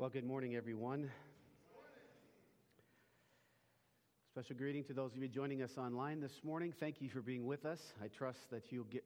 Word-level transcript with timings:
Well, 0.00 0.10
good 0.10 0.24
morning, 0.24 0.54
everyone. 0.54 1.10
Special 4.30 4.54
greeting 4.54 4.84
to 4.84 4.92
those 4.92 5.16
of 5.16 5.20
you 5.20 5.26
joining 5.26 5.60
us 5.60 5.76
online 5.76 6.20
this 6.20 6.44
morning. 6.44 6.72
Thank 6.78 7.02
you 7.02 7.08
for 7.08 7.20
being 7.20 7.44
with 7.44 7.66
us. 7.66 7.80
I 8.00 8.06
trust 8.06 8.48
that 8.52 8.70
you'll 8.70 8.84
get 8.84 9.02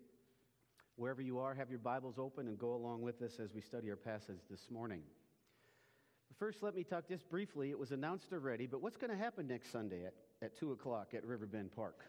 wherever 0.96 1.22
you 1.22 1.38
are, 1.38 1.54
have 1.54 1.70
your 1.70 1.78
Bibles 1.78 2.18
open 2.18 2.46
and 2.46 2.58
go 2.58 2.74
along 2.74 3.00
with 3.00 3.22
us 3.22 3.40
as 3.42 3.54
we 3.54 3.62
study 3.62 3.88
our 3.88 3.96
passage 3.96 4.40
this 4.50 4.70
morning. 4.70 5.00
First, 6.38 6.62
let 6.62 6.74
me 6.74 6.84
talk 6.84 7.08
just 7.08 7.26
briefly. 7.30 7.70
It 7.70 7.78
was 7.78 7.92
announced 7.92 8.30
already, 8.30 8.66
but 8.66 8.82
what's 8.82 8.98
going 8.98 9.12
to 9.12 9.16
happen 9.16 9.46
next 9.46 9.72
Sunday 9.72 10.04
at, 10.04 10.12
at 10.42 10.58
2 10.58 10.72
o'clock 10.72 11.14
at 11.14 11.24
Riverbend 11.24 11.74
Park? 11.74 12.04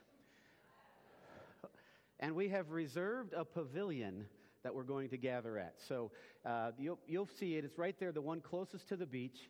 And 2.20 2.36
we 2.36 2.50
have 2.50 2.72
reserved 2.72 3.31
a 3.31 3.45
pavilion 3.45 4.25
that 4.63 4.73
we're 4.73 4.84
going 4.84 5.09
to 5.09 5.17
gather 5.17 5.58
at. 5.58 5.76
So 5.88 6.12
uh, 6.45 6.72
you'll, 6.77 6.99
you'll 7.08 7.30
see 7.40 7.55
it. 7.55 7.66
It's 7.66 7.77
right 7.77 7.95
there, 7.99 8.12
the 8.12 8.22
one 8.22 8.41
closest 8.41 8.88
to 8.89 8.95
the 8.95 9.05
beach. 9.05 9.49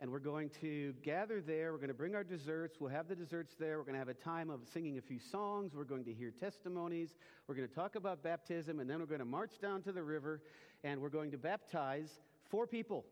And 0.00 0.12
we're 0.12 0.20
going 0.20 0.50
to 0.60 0.94
gather 1.02 1.40
there. 1.40 1.72
We're 1.72 1.78
going 1.78 1.88
to 1.88 1.94
bring 1.94 2.14
our 2.14 2.22
desserts. 2.22 2.76
We'll 2.78 2.90
have 2.90 3.08
the 3.08 3.16
desserts 3.16 3.56
there. 3.58 3.78
We're 3.78 3.84
going 3.84 3.94
to 3.94 3.98
have 3.98 4.08
a 4.08 4.14
time 4.14 4.48
of 4.48 4.60
singing 4.72 4.96
a 4.96 5.00
few 5.00 5.18
songs. 5.18 5.74
We're 5.74 5.82
going 5.82 6.04
to 6.04 6.12
hear 6.12 6.30
testimonies. 6.30 7.16
We're 7.48 7.56
going 7.56 7.68
to 7.68 7.74
talk 7.74 7.96
about 7.96 8.22
baptism. 8.22 8.78
And 8.78 8.88
then 8.88 9.00
we're 9.00 9.06
going 9.06 9.18
to 9.18 9.24
march 9.24 9.60
down 9.60 9.82
to 9.82 9.92
the 9.92 10.02
river 10.02 10.40
and 10.84 11.00
we're 11.00 11.08
going 11.08 11.32
to 11.32 11.38
baptize 11.38 12.10
four 12.48 12.66
people. 12.66 13.04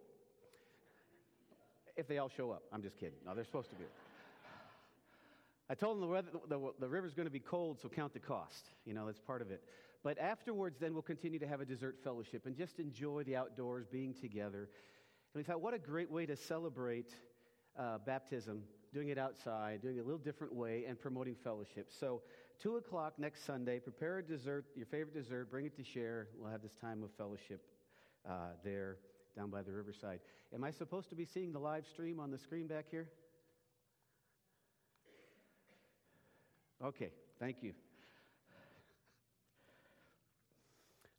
If 1.96 2.06
they 2.06 2.18
all 2.18 2.28
show 2.28 2.52
up. 2.52 2.62
I'm 2.72 2.82
just 2.82 2.98
kidding. 2.98 3.18
No, 3.26 3.34
they're 3.34 3.44
supposed 3.44 3.70
to 3.70 3.76
be. 3.76 3.84
I 5.68 5.74
told 5.74 5.96
them 5.96 6.02
the, 6.02 6.06
weather, 6.06 6.28
the, 6.48 6.72
the 6.78 6.88
river's 6.88 7.14
going 7.14 7.26
to 7.26 7.32
be 7.32 7.40
cold, 7.40 7.80
so 7.80 7.88
count 7.88 8.12
the 8.12 8.20
cost. 8.20 8.70
You 8.84 8.94
know, 8.94 9.06
that's 9.06 9.18
part 9.18 9.42
of 9.42 9.50
it. 9.50 9.62
But 10.06 10.20
afterwards, 10.20 10.78
then 10.78 10.92
we'll 10.92 11.02
continue 11.02 11.40
to 11.40 11.48
have 11.48 11.60
a 11.60 11.64
dessert 11.64 11.96
fellowship 12.04 12.46
and 12.46 12.56
just 12.56 12.78
enjoy 12.78 13.24
the 13.24 13.34
outdoors, 13.34 13.88
being 13.90 14.14
together. 14.14 14.68
And 15.34 15.40
we 15.40 15.42
thought, 15.42 15.60
what 15.60 15.74
a 15.74 15.80
great 15.80 16.08
way 16.08 16.26
to 16.26 16.36
celebrate 16.36 17.12
uh, 17.76 17.98
baptism, 17.98 18.62
doing 18.94 19.08
it 19.08 19.18
outside, 19.18 19.82
doing 19.82 19.96
it 19.96 20.02
a 20.02 20.04
little 20.04 20.20
different 20.20 20.54
way, 20.54 20.84
and 20.86 20.96
promoting 20.96 21.34
fellowship. 21.34 21.88
So, 21.90 22.22
2 22.62 22.76
o'clock 22.76 23.14
next 23.18 23.44
Sunday, 23.44 23.80
prepare 23.80 24.18
a 24.18 24.22
dessert, 24.22 24.66
your 24.76 24.86
favorite 24.86 25.12
dessert, 25.12 25.50
bring 25.50 25.66
it 25.66 25.76
to 25.76 25.82
share. 25.82 26.28
We'll 26.38 26.52
have 26.52 26.62
this 26.62 26.76
time 26.80 27.02
of 27.02 27.10
fellowship 27.18 27.66
uh, 28.24 28.50
there 28.62 28.98
down 29.36 29.50
by 29.50 29.62
the 29.62 29.72
riverside. 29.72 30.20
Am 30.54 30.62
I 30.62 30.70
supposed 30.70 31.08
to 31.08 31.16
be 31.16 31.24
seeing 31.24 31.52
the 31.52 31.58
live 31.58 31.84
stream 31.84 32.20
on 32.20 32.30
the 32.30 32.38
screen 32.38 32.68
back 32.68 32.84
here? 32.92 33.08
Okay, 36.80 37.10
thank 37.40 37.56
you. 37.60 37.72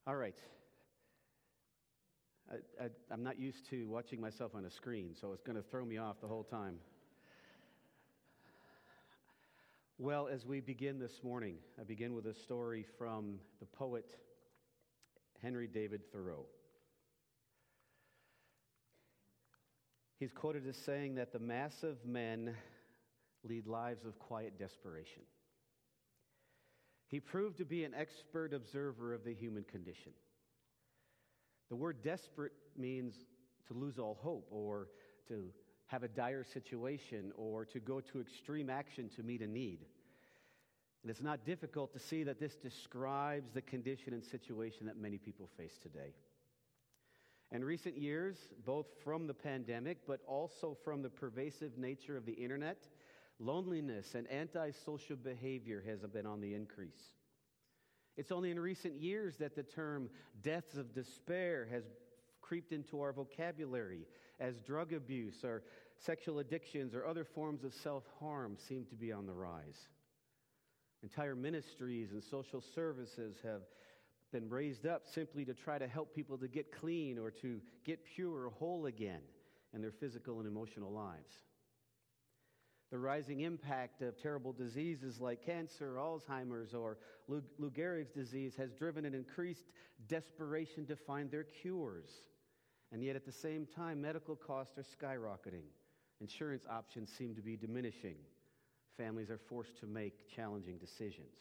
All 0.08 0.16
right. 0.16 0.38
I, 2.50 3.14
am 3.14 3.24
not 3.24 3.38
used 3.38 3.70
to 3.72 3.90
watching 3.90 4.22
myself 4.22 4.56
on 4.56 4.64
a 4.64 4.72
screen, 4.72 5.14
so 5.20 5.34
it's 5.34 5.44
going 5.44 5.58
to 5.58 5.62
throw 5.62 5.84
me 5.84 5.98
off 5.98 6.22
the 6.22 6.30
whole 6.30 6.46
time. 6.46 6.76
Well, 9.98 10.30
as 10.32 10.46
we 10.46 10.62
begin 10.62 10.98
this 10.98 11.20
morning, 11.24 11.56
I 11.78 11.84
begin 11.84 12.14
with 12.14 12.26
a 12.26 12.34
story 12.34 12.86
from 12.98 13.40
the 13.60 13.66
poet 13.66 14.06
Henry 15.42 15.68
David 15.68 16.04
Thoreau. 16.14 16.46
He's 20.22 20.32
quoted 20.32 20.66
as 20.70 20.78
saying 20.78 21.16
that 21.16 21.34
the 21.34 21.40
mass 21.40 21.84
of 21.84 21.98
men 22.06 22.56
lead 23.44 23.67
lives 23.67 24.06
of 24.06 24.17
quiet 24.20 24.58
desperation. 24.58 25.23
He 27.08 27.20
proved 27.20 27.58
to 27.58 27.66
be 27.66 27.84
an 27.84 27.94
expert 27.94 28.54
observer 28.54 29.14
of 29.14 29.23
the 29.23 29.34
human 29.34 29.64
condition. 29.64 30.12
The 31.70 31.76
word 31.76 32.02
desperate 32.02 32.54
means 32.78 33.16
to 33.68 33.73
lose 33.73 33.98
all 33.98 34.18
hope 34.22 34.48
or 34.52 34.90
to 35.28 35.50
have 35.88 36.04
a 36.04 36.08
dire 36.08 36.44
situation 36.44 37.32
or 37.36 37.66
to 37.66 37.80
go 37.80 38.02
to 38.02 38.20
extreme 38.20 38.70
action 38.70 39.10
to 39.16 39.23
meet 39.23 39.42
a 39.42 39.48
need. 39.48 39.86
And 41.02 41.12
it's 41.12 41.22
not 41.22 41.46
difficult 41.46 41.94
to 41.94 42.00
see 42.00 42.23
that 42.23 42.40
this 42.40 42.56
describes 42.56 43.52
the 43.54 43.62
condition 43.62 44.14
and 44.14 44.23
situation 44.23 44.86
that 44.88 44.98
many 44.98 45.17
people 45.17 45.48
face 45.58 45.78
today. 45.82 46.14
In 47.52 47.64
recent 47.64 47.98
years, 47.98 48.38
both 48.66 48.88
from 49.04 49.26
the 49.26 49.34
pandemic, 49.34 50.00
but 50.06 50.20
also 50.28 50.76
from 50.84 51.02
the 51.02 51.10
pervasive 51.10 51.78
nature 51.78 52.17
of 52.17 52.26
the 52.26 52.34
internet, 52.34 52.88
Loneliness 53.39 54.15
and 54.15 54.30
antisocial 54.31 55.15
behavior 55.15 55.83
has 55.86 55.99
been 56.02 56.25
on 56.25 56.42
the 56.42 56.53
increase. 56.53 57.11
It's 58.15 58.31
only 58.31 58.49
in 58.49 58.59
recent 58.59 58.95
years 58.95 59.37
that 59.37 59.55
the 59.55 59.64
term 59.64 60.09
deaths 60.42 60.75
of 60.75 60.93
despair 60.93 61.67
has 61.71 61.83
creeped 62.42 62.71
into 62.71 62.99
our 63.02 63.14
vocabulary 63.14 64.08
as 64.39 64.61
drug 64.61 64.93
abuse 64.93 65.43
or 65.43 65.64
sexual 65.99 66.39
addictions 66.39 66.95
or 66.95 67.05
other 67.05 67.23
forms 67.23 67.64
of 67.64 67.73
self 67.73 68.03
harm 68.20 68.58
seem 68.67 68.86
to 68.86 68.95
be 68.95 69.11
on 69.11 69.27
the 69.27 69.33
rise. 69.33 69.87
Entire 71.04 71.36
ministries 71.36 72.11
and 72.11 72.23
social 72.23 72.61
services 72.73 73.36
have 73.43 73.61
been 74.31 74.49
raised 74.49 74.86
up 74.86 75.04
simply 75.05 75.45
to 75.45 75.54
try 75.54 75.77
to 75.77 75.87
help 75.87 76.14
people 76.14 76.37
to 76.37 76.48
get 76.48 76.71
clean 76.71 77.19
or 77.19 77.30
to 77.30 77.61
get 77.86 78.04
pure 78.04 78.45
or 78.45 78.49
whole 78.49 78.87
again 78.87 79.21
in 79.73 79.81
their 79.81 79.92
physical 79.92 80.39
and 80.39 80.48
emotional 80.48 80.92
lives. 80.92 81.39
The 82.89 82.98
rising 82.98 83.42
impact 83.42 84.02
of 84.02 84.21
terrible 84.21 84.53
diseases 84.53 85.20
like 85.20 85.45
cancer, 85.45 85.95
Alzheimer's, 85.98 86.73
or 86.73 86.98
Lou, 87.27 87.43
Gehrig's 87.71 88.11
disease 88.11 88.55
has 88.58 88.71
driven 88.71 89.03
an 89.03 89.14
increased 89.14 89.65
desperation 90.08 90.86
to 90.86 90.95
find 90.95 91.30
their 91.30 91.43
cures. 91.43 92.09
And 92.93 93.03
yet, 93.03 93.17
at 93.17 93.25
the 93.25 93.31
same 93.31 93.67
time, 93.75 94.02
medical 94.02 94.36
costs 94.36 94.77
are 94.77 94.83
skyrocketing. 94.83 95.65
Insurance 96.21 96.64
options 96.70 97.11
seem 97.11 97.36
to 97.36 97.42
be 97.42 97.58
diminishing. 97.58 98.15
Families 98.95 99.30
are 99.30 99.37
forced 99.37 99.77
to 99.80 99.86
make 99.86 100.30
challenging 100.33 100.77
decisions. 100.77 101.36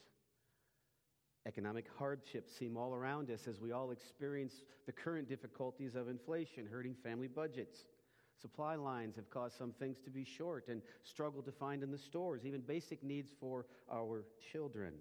Economic 1.47 1.87
hardships 1.97 2.53
seem 2.53 2.77
all 2.77 2.93
around 2.93 3.31
us 3.31 3.47
as 3.47 3.61
we 3.61 3.71
all 3.71 3.93
experience 3.93 4.65
the 4.85 4.93
current 4.93 5.29
difficulties 5.29 5.95
of 5.95 6.09
inflation, 6.09 6.67
hurting 6.67 6.95
family 7.05 7.29
budgets. 7.29 7.87
Supply 8.41 8.75
lines 8.77 9.17
have 9.17 9.31
caused 9.31 9.57
some 9.57 9.73
things 9.73 9.99
to 10.05 10.11
be 10.11 10.25
short 10.25 10.69
and 10.69 10.83
struggle 11.05 11.43
to 11.43 11.53
find 11.53 11.83
in 11.83 11.91
the 11.91 11.99
stores, 11.99 12.45
even 12.45 12.61
basic 12.61 13.03
needs 13.03 13.31
for 13.41 13.67
our 13.91 14.25
children. 14.53 14.93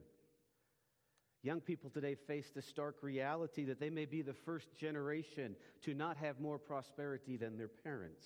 Young 1.44 1.62
people 1.62 1.90
today 1.90 2.16
face 2.16 2.50
the 2.56 2.62
stark 2.62 3.03
reality 3.03 3.66
that 3.66 3.79
they 3.79 3.90
may 3.90 4.06
be 4.06 4.22
the 4.22 4.34
first 4.34 4.75
generation 4.75 5.56
to 5.84 5.94
not 5.94 6.18
have 6.18 6.40
more 6.40 6.57
prosperity 6.57 7.38
than 7.38 7.57
their 7.57 7.68
parents. 7.68 8.25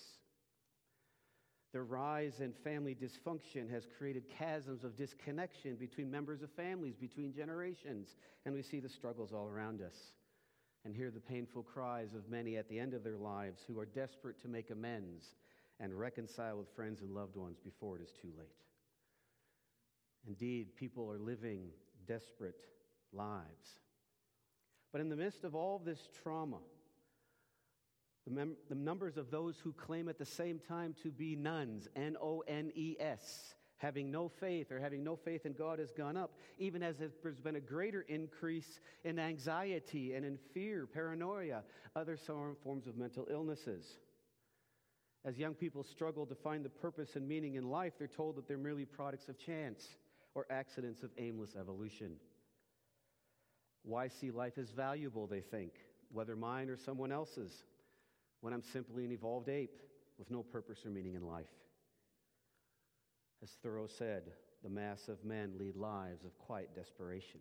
The 1.74 1.81
rise 1.81 2.40
in 2.40 2.53
family 2.64 2.96
dysfunction 2.96 3.69
has 3.72 3.88
created 3.98 4.24
chasms 4.38 4.84
of 4.84 4.96
disconnection 4.96 5.75
between 5.75 6.09
members 6.09 6.42
of 6.42 6.50
families, 6.52 6.96
between 6.96 7.34
generations, 7.34 8.16
and 8.46 8.53
we 8.53 8.62
see 8.62 8.80
the 8.80 8.90
struggles 8.90 9.34
all 9.34 9.48
around 9.48 9.81
us 9.81 9.96
and 10.86 10.96
hear 10.96 11.12
the 11.12 11.20
painful 11.20 11.64
cries 11.64 12.14
of 12.14 12.30
many 12.30 12.58
at 12.58 12.70
the 12.70 12.80
end 12.80 12.94
of 12.94 13.04
their 13.04 13.18
lives 13.18 13.62
who 13.68 13.80
are 13.80 13.86
desperate 13.86 14.42
to 14.42 14.48
make 14.48 14.70
amends 14.70 15.36
and 15.80 15.98
reconcile 15.98 16.58
with 16.58 16.74
friends 16.76 17.02
and 17.02 17.12
loved 17.12 17.36
ones 17.36 17.60
before 17.64 17.98
it 17.98 18.02
is 18.02 18.12
too 18.22 18.32
late. 18.38 18.48
Indeed, 20.28 20.76
people 20.76 21.10
are 21.10 21.20
living 21.20 21.70
desperate 22.08 22.66
lives. 23.14 23.80
But 24.92 25.02
in 25.02 25.10
the 25.10 25.16
midst 25.16 25.44
of 25.44 25.56
all 25.56 25.80
this 25.80 26.10
trauma, 26.22 26.60
the, 28.25 28.32
mem- 28.32 28.58
the 28.68 28.75
numbers 28.75 29.18
of 29.18 29.32
those 29.32 29.58
who 29.60 29.72
claim 29.74 30.10
at 30.10 30.18
the 30.18 30.25
same 30.25 30.60
time 30.60 30.96
to 31.04 31.12
be 31.12 31.36
nones, 31.36 31.88
N 31.96 32.18
O 32.22 32.44
N 32.48 32.72
E 32.75 32.96
S, 33.00 33.54
having 33.80 34.12
no 34.12 34.30
faith 34.30 34.72
or 34.72 34.80
having 34.80 35.04
no 35.04 35.16
faith 35.16 35.46
in 35.46 35.54
God 35.54 35.80
has 35.80 35.92
gone 35.92 36.16
up, 36.16 36.31
even 36.60 36.84
as 36.84 36.98
there's 36.98 37.40
been 37.40 37.56
a 37.56 37.62
greater 37.62 38.06
increase 38.08 38.80
in 39.04 39.18
anxiety 39.18 40.14
and 40.14 40.24
in 40.24 40.38
fear, 40.54 40.86
paranoia, 40.86 41.64
other 41.96 42.18
forms 42.64 42.88
of 42.88 42.98
mental 42.98 43.28
illnesses. 43.31 43.98
As 45.26 45.38
young 45.38 45.54
people 45.54 45.84
struggle 45.84 46.26
to 46.26 46.36
find 46.36 46.64
the 46.64 46.70
purpose 46.70 47.16
and 47.16 47.28
meaning 47.28 47.56
in 47.56 47.70
life, 47.70 47.94
they're 47.98 48.08
told 48.08 48.36
that 48.36 48.48
they're 48.48 48.58
merely 48.58 48.86
products 48.86 49.28
of 49.28 49.38
chance 49.38 49.86
or 50.36 50.46
accidents 50.50 51.04
of 51.04 51.10
aimless 51.18 51.56
evolution. 51.60 52.14
Why 53.84 54.10
see 54.10 54.30
life 54.30 54.58
as 54.58 54.70
valuable, 54.70 55.25
they 55.25 55.42
think, 55.42 55.72
whether 56.12 56.36
mine 56.36 56.70
or 56.70 56.78
someone 56.78 57.12
else's, 57.12 57.64
when 58.42 58.54
I'm 58.54 58.64
simply 58.64 59.06
an 59.06 59.12
evolved 59.12 59.50
ape 59.50 59.80
with 60.18 60.30
no 60.30 60.44
purpose 60.44 60.86
or 60.86 60.90
meaning 60.90 61.16
in 61.16 61.25
life? 61.25 61.48
As 63.44 63.51
Thoreau 63.63 63.88
said, 63.88 64.24
the 64.63 64.69
mass 64.69 65.07
of 65.07 65.24
men 65.24 65.53
lead 65.57 65.75
lives 65.75 66.25
of 66.25 66.38
quiet 66.38 66.75
desperation. 66.75 67.39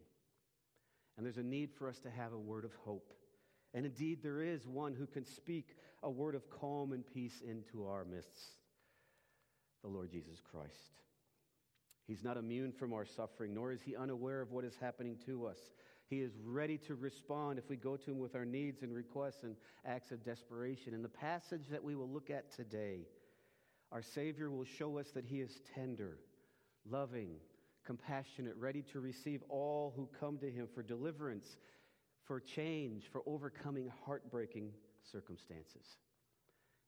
And 1.17 1.27
there's 1.27 1.39
a 1.39 1.43
need 1.43 1.71
for 1.73 1.89
us 1.89 1.99
to 2.01 2.11
have 2.11 2.33
a 2.33 2.39
word 2.39 2.65
of 2.65 2.75
hope. 2.85 3.13
And 3.75 3.85
indeed, 3.85 4.23
there 4.23 4.41
is 4.43 4.67
one 4.67 4.95
who 4.95 5.07
can 5.07 5.25
speak 5.25 5.77
a 6.03 6.11
word 6.11 6.35
of 6.35 6.49
calm 6.49 6.93
and 6.93 7.05
peace 7.07 7.43
into 7.47 7.87
our 7.87 8.05
midst 8.05 8.59
the 9.83 9.89
Lord 9.89 10.11
Jesus 10.11 10.41
Christ. 10.41 10.99
He's 12.07 12.25
not 12.25 12.37
immune 12.37 12.73
from 12.73 12.93
our 12.93 13.05
suffering, 13.05 13.55
nor 13.55 13.71
is 13.71 13.83
he 13.83 13.95
unaware 13.95 14.41
of 14.41 14.51
what 14.51 14.65
is 14.65 14.77
happening 14.81 15.17
to 15.27 15.47
us. 15.47 15.59
He 16.09 16.21
is 16.21 16.33
ready 16.43 16.79
to 16.79 16.95
respond 16.95 17.59
if 17.59 17.69
we 17.69 17.77
go 17.77 17.97
to 17.97 18.11
Him 18.11 18.19
with 18.19 18.35
our 18.35 18.47
needs 18.47 18.83
and 18.83 18.95
requests 18.95 19.43
and 19.43 19.57
acts 19.85 20.11
of 20.11 20.25
desperation. 20.25 20.95
In 20.95 21.03
the 21.03 21.09
passage 21.09 21.67
that 21.71 21.85
we 21.85 21.95
will 21.95 22.09
look 22.09 22.31
at 22.31 22.51
today, 22.51 23.07
our 23.93 24.03
Savior 24.03 24.51
will 24.51 24.65
show 24.65 24.99
us 24.99 25.11
that 25.15 25.25
He 25.25 25.41
is 25.41 25.61
tender, 25.75 26.19
loving, 26.89 27.31
compassionate, 27.87 28.55
ready 28.57 28.83
to 28.93 29.01
receive 29.01 29.43
all 29.49 29.93
who 29.97 30.09
come 30.21 30.39
to 30.39 30.51
Him 30.51 30.69
for 30.75 30.83
deliverance, 30.83 31.57
for 32.25 32.41
change, 32.41 33.05
for 33.11 33.23
overcoming 33.27 33.91
heartbreaking 34.05 34.71
circumstances. 35.11 35.97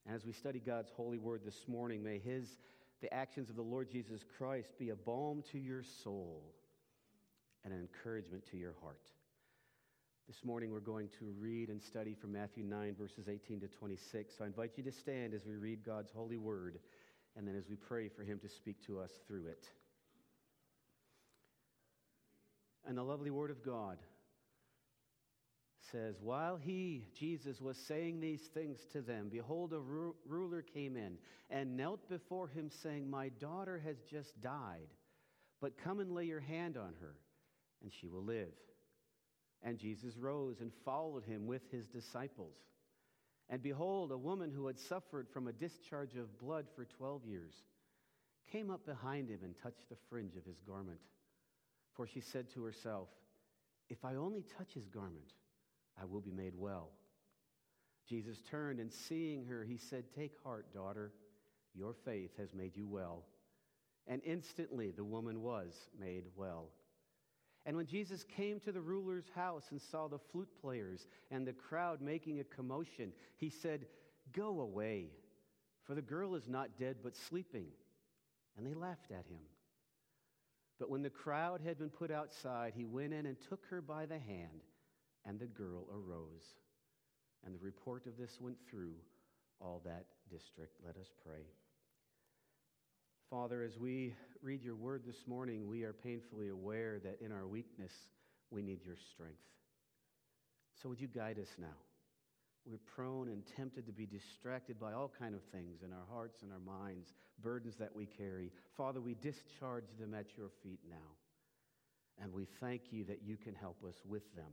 And 0.07 0.15
as 0.15 0.27
we 0.27 0.33
study 0.33 0.61
God's 0.61 0.91
holy 0.91 1.19
word 1.19 1.43
this 1.45 1.67
morning, 1.67 2.03
may 2.03 2.19
His, 2.19 2.59
the 3.01 3.13
actions 3.13 3.49
of 3.49 3.57
the 3.57 3.63
Lord 3.63 3.91
Jesus 3.91 4.21
Christ, 4.37 4.79
be 4.79 4.91
a 4.91 4.97
balm 4.97 5.43
to 5.53 5.59
your 5.59 5.83
soul 5.83 6.43
and 7.65 7.73
an 7.73 7.81
encouragement 7.81 8.45
to 8.51 8.57
your 8.57 8.75
heart. 8.83 9.11
This 10.31 10.45
morning, 10.45 10.71
we're 10.71 10.79
going 10.79 11.09
to 11.19 11.35
read 11.41 11.71
and 11.71 11.83
study 11.83 12.15
from 12.15 12.31
Matthew 12.31 12.63
9, 12.63 12.95
verses 12.97 13.29
18 13.29 13.59
to 13.63 13.67
26. 13.67 14.39
So 14.39 14.45
I 14.45 14.47
invite 14.47 14.75
you 14.77 14.85
to 14.85 14.93
stand 14.93 15.35
as 15.35 15.45
we 15.45 15.57
read 15.57 15.85
God's 15.85 16.13
holy 16.13 16.37
word 16.37 16.79
and 17.37 17.49
then 17.49 17.57
as 17.57 17.69
we 17.69 17.75
pray 17.75 18.07
for 18.07 18.23
Him 18.23 18.39
to 18.39 18.49
speak 18.49 18.77
to 18.87 19.01
us 19.01 19.11
through 19.27 19.49
it. 19.49 19.67
And 22.87 22.97
the 22.97 23.03
lovely 23.03 23.33
word 23.33 23.51
of 23.51 23.65
God 23.65 23.99
says, 25.91 26.15
While 26.23 26.57
he, 26.57 27.09
Jesus, 27.19 27.61
was 27.61 27.77
saying 27.77 28.21
these 28.21 28.43
things 28.55 28.79
to 28.93 29.03
them, 29.03 29.31
behold, 29.33 29.73
a 29.73 29.81
ru- 29.81 30.15
ruler 30.25 30.63
came 30.63 30.97
in 30.97 31.19
and 31.51 31.77
knelt 31.77 32.09
before 32.09 32.47
him, 32.47 32.71
saying, 32.85 33.11
My 33.11 33.31
daughter 33.41 33.83
has 33.85 33.97
just 34.09 34.41
died, 34.41 34.95
but 35.61 35.77
come 35.77 35.99
and 35.99 36.13
lay 36.13 36.27
your 36.27 36.39
hand 36.39 36.77
on 36.77 36.95
her 37.01 37.17
and 37.83 37.91
she 37.93 38.07
will 38.07 38.23
live. 38.23 38.53
And 39.63 39.79
Jesus 39.79 40.17
rose 40.17 40.61
and 40.61 40.73
followed 40.85 41.25
him 41.25 41.47
with 41.47 41.63
his 41.71 41.87
disciples. 41.87 42.57
And 43.49 43.63
behold, 43.63 44.13
a 44.13 44.19
woman 44.19 44.51
who 44.55 44.67
had 44.67 44.79
suffered 44.79 45.29
from 45.29 45.49
a 45.49 45.53
discharge 45.53 46.15
of 46.15 46.39
blood 46.39 46.67
for 46.75 46.85
12 46.85 47.27
years 47.27 47.55
came 48.51 48.71
up 48.71 48.87
behind 48.87 49.29
him 49.29 49.41
and 49.43 49.55
touched 49.63 49.89
the 49.89 49.97
fringe 50.09 50.37
of 50.37 50.45
his 50.45 50.61
garment. 50.61 51.01
For 51.95 52.07
she 52.07 52.21
said 52.21 52.51
to 52.55 52.63
herself, 52.63 53.09
If 53.89 54.05
I 54.05 54.15
only 54.15 54.45
touch 54.57 54.73
his 54.73 54.87
garment, 54.87 55.33
I 56.01 56.05
will 56.05 56.21
be 56.21 56.31
made 56.31 56.55
well. 56.57 56.91
Jesus 58.09 58.41
turned 58.51 58.81
and 58.81 58.93
seeing 58.93 59.45
her, 59.47 59.65
he 59.65 59.77
said, 59.77 60.05
Take 60.17 60.33
heart, 60.43 60.73
daughter, 60.73 61.13
your 61.75 61.95
faith 62.05 62.31
has 62.39 62.55
made 62.55 62.77
you 62.77 62.87
well. 62.87 63.25
And 64.07 64.23
instantly 64.25 64.91
the 64.91 65.05
woman 65.05 65.43
was 65.43 65.75
made 65.99 66.25
well. 66.35 66.71
And 67.67 67.77
when 67.77 67.87
Jesus 67.87 68.25
came 68.25 68.59
to 68.61 68.73
the 68.73 68.81
ruler's 68.81 69.29
house 69.35 69.67
and 69.71 69.81
saw 69.81 70.09
the 70.09 70.19
flute 70.19 70.49
players 70.61 71.07
and 71.31 71.47
the 71.47 71.53
crowd 71.53 72.01
making 72.01 72.41
a 72.41 72.45
commotion, 72.45 73.13
he 73.37 73.51
said, 73.51 73.87
Go 74.33 74.61
away, 74.61 75.11
for 75.85 75.95
the 75.95 76.03
girl 76.03 76.35
is 76.35 76.49
not 76.49 76.79
dead 76.79 76.97
but 77.03 77.17
sleeping. 77.17 77.67
And 78.57 78.67
they 78.67 78.75
laughed 78.75 79.11
at 79.11 79.27
him. 79.27 79.43
But 80.79 80.91
when 80.91 81.03
the 81.03 81.11
crowd 81.11 81.61
had 81.61 81.79
been 81.79 81.91
put 81.91 82.11
outside, 82.11 82.73
he 82.75 82.87
went 82.87 83.13
in 83.13 83.27
and 83.27 83.37
took 83.49 83.65
her 83.69 83.83
by 83.83 84.07
the 84.07 84.19
hand, 84.19 84.65
and 85.27 85.39
the 85.39 85.47
girl 85.47 85.87
arose. 85.93 86.55
And 87.45 87.55
the 87.55 87.59
report 87.59 88.07
of 88.07 88.17
this 88.17 88.39
went 88.41 88.57
through 88.69 88.95
all 89.61 89.83
that 89.85 90.07
district. 90.31 90.77
Let 90.85 90.97
us 90.97 91.11
pray. 91.23 91.45
Father, 93.31 93.63
as 93.63 93.79
we 93.79 94.13
read 94.43 94.61
your 94.61 94.75
word 94.75 95.03
this 95.07 95.25
morning, 95.29 95.69
we 95.69 95.85
are 95.85 95.93
painfully 95.93 96.49
aware 96.49 96.99
that 97.05 97.21
in 97.25 97.31
our 97.31 97.47
weakness, 97.47 97.93
we 98.51 98.61
need 98.61 98.85
your 98.85 98.97
strength. 99.15 99.39
So 100.83 100.89
would 100.89 101.01
you 101.01 101.07
guide 101.07 101.39
us 101.39 101.55
now? 101.57 101.79
We're 102.67 102.79
prone 102.93 103.29
and 103.29 103.45
tempted 103.57 103.87
to 103.87 103.93
be 103.93 104.05
distracted 104.05 104.81
by 104.81 104.95
all 104.95 105.13
kind 105.17 105.37
of 105.37 105.43
things 105.53 105.83
in 105.85 105.93
our 105.93 106.07
hearts 106.13 106.43
and 106.43 106.51
our 106.53 106.59
minds, 106.59 107.15
burdens 107.41 107.77
that 107.77 107.95
we 107.95 108.05
carry. 108.05 108.51
Father, 108.77 109.01
we 109.01 109.15
discharge 109.15 109.87
them 110.01 110.13
at 110.13 110.37
your 110.37 110.51
feet 110.65 110.81
now. 110.91 110.97
And 112.21 112.33
we 112.33 112.49
thank 112.59 112.91
you 112.91 113.05
that 113.05 113.23
you 113.25 113.37
can 113.37 113.55
help 113.55 113.85
us 113.89 113.95
with 114.05 114.35
them. 114.35 114.53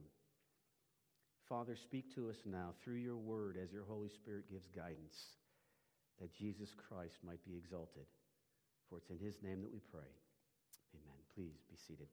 Father, 1.50 1.76
speak 1.76 2.14
to 2.14 2.30
us 2.30 2.38
now 2.46 2.76
through 2.84 2.98
your 2.98 3.18
word 3.18 3.58
as 3.62 3.72
your 3.72 3.86
Holy 3.86 4.10
Spirit 4.10 4.52
gives 4.52 4.68
guidance, 4.68 5.18
that 6.22 6.32
Jesus 6.32 6.70
Christ 6.88 7.16
might 7.26 7.44
be 7.44 7.58
exalted. 7.58 8.06
For 8.90 8.98
it's 8.98 9.10
in 9.10 9.20
his 9.20 9.42
name 9.44 9.62
that 9.62 9.72
we 9.72 9.80
pray. 9.92 10.08
Amen. 10.96 11.18
Please 11.36 11.60
be 11.70 11.76
seated. 11.88 12.08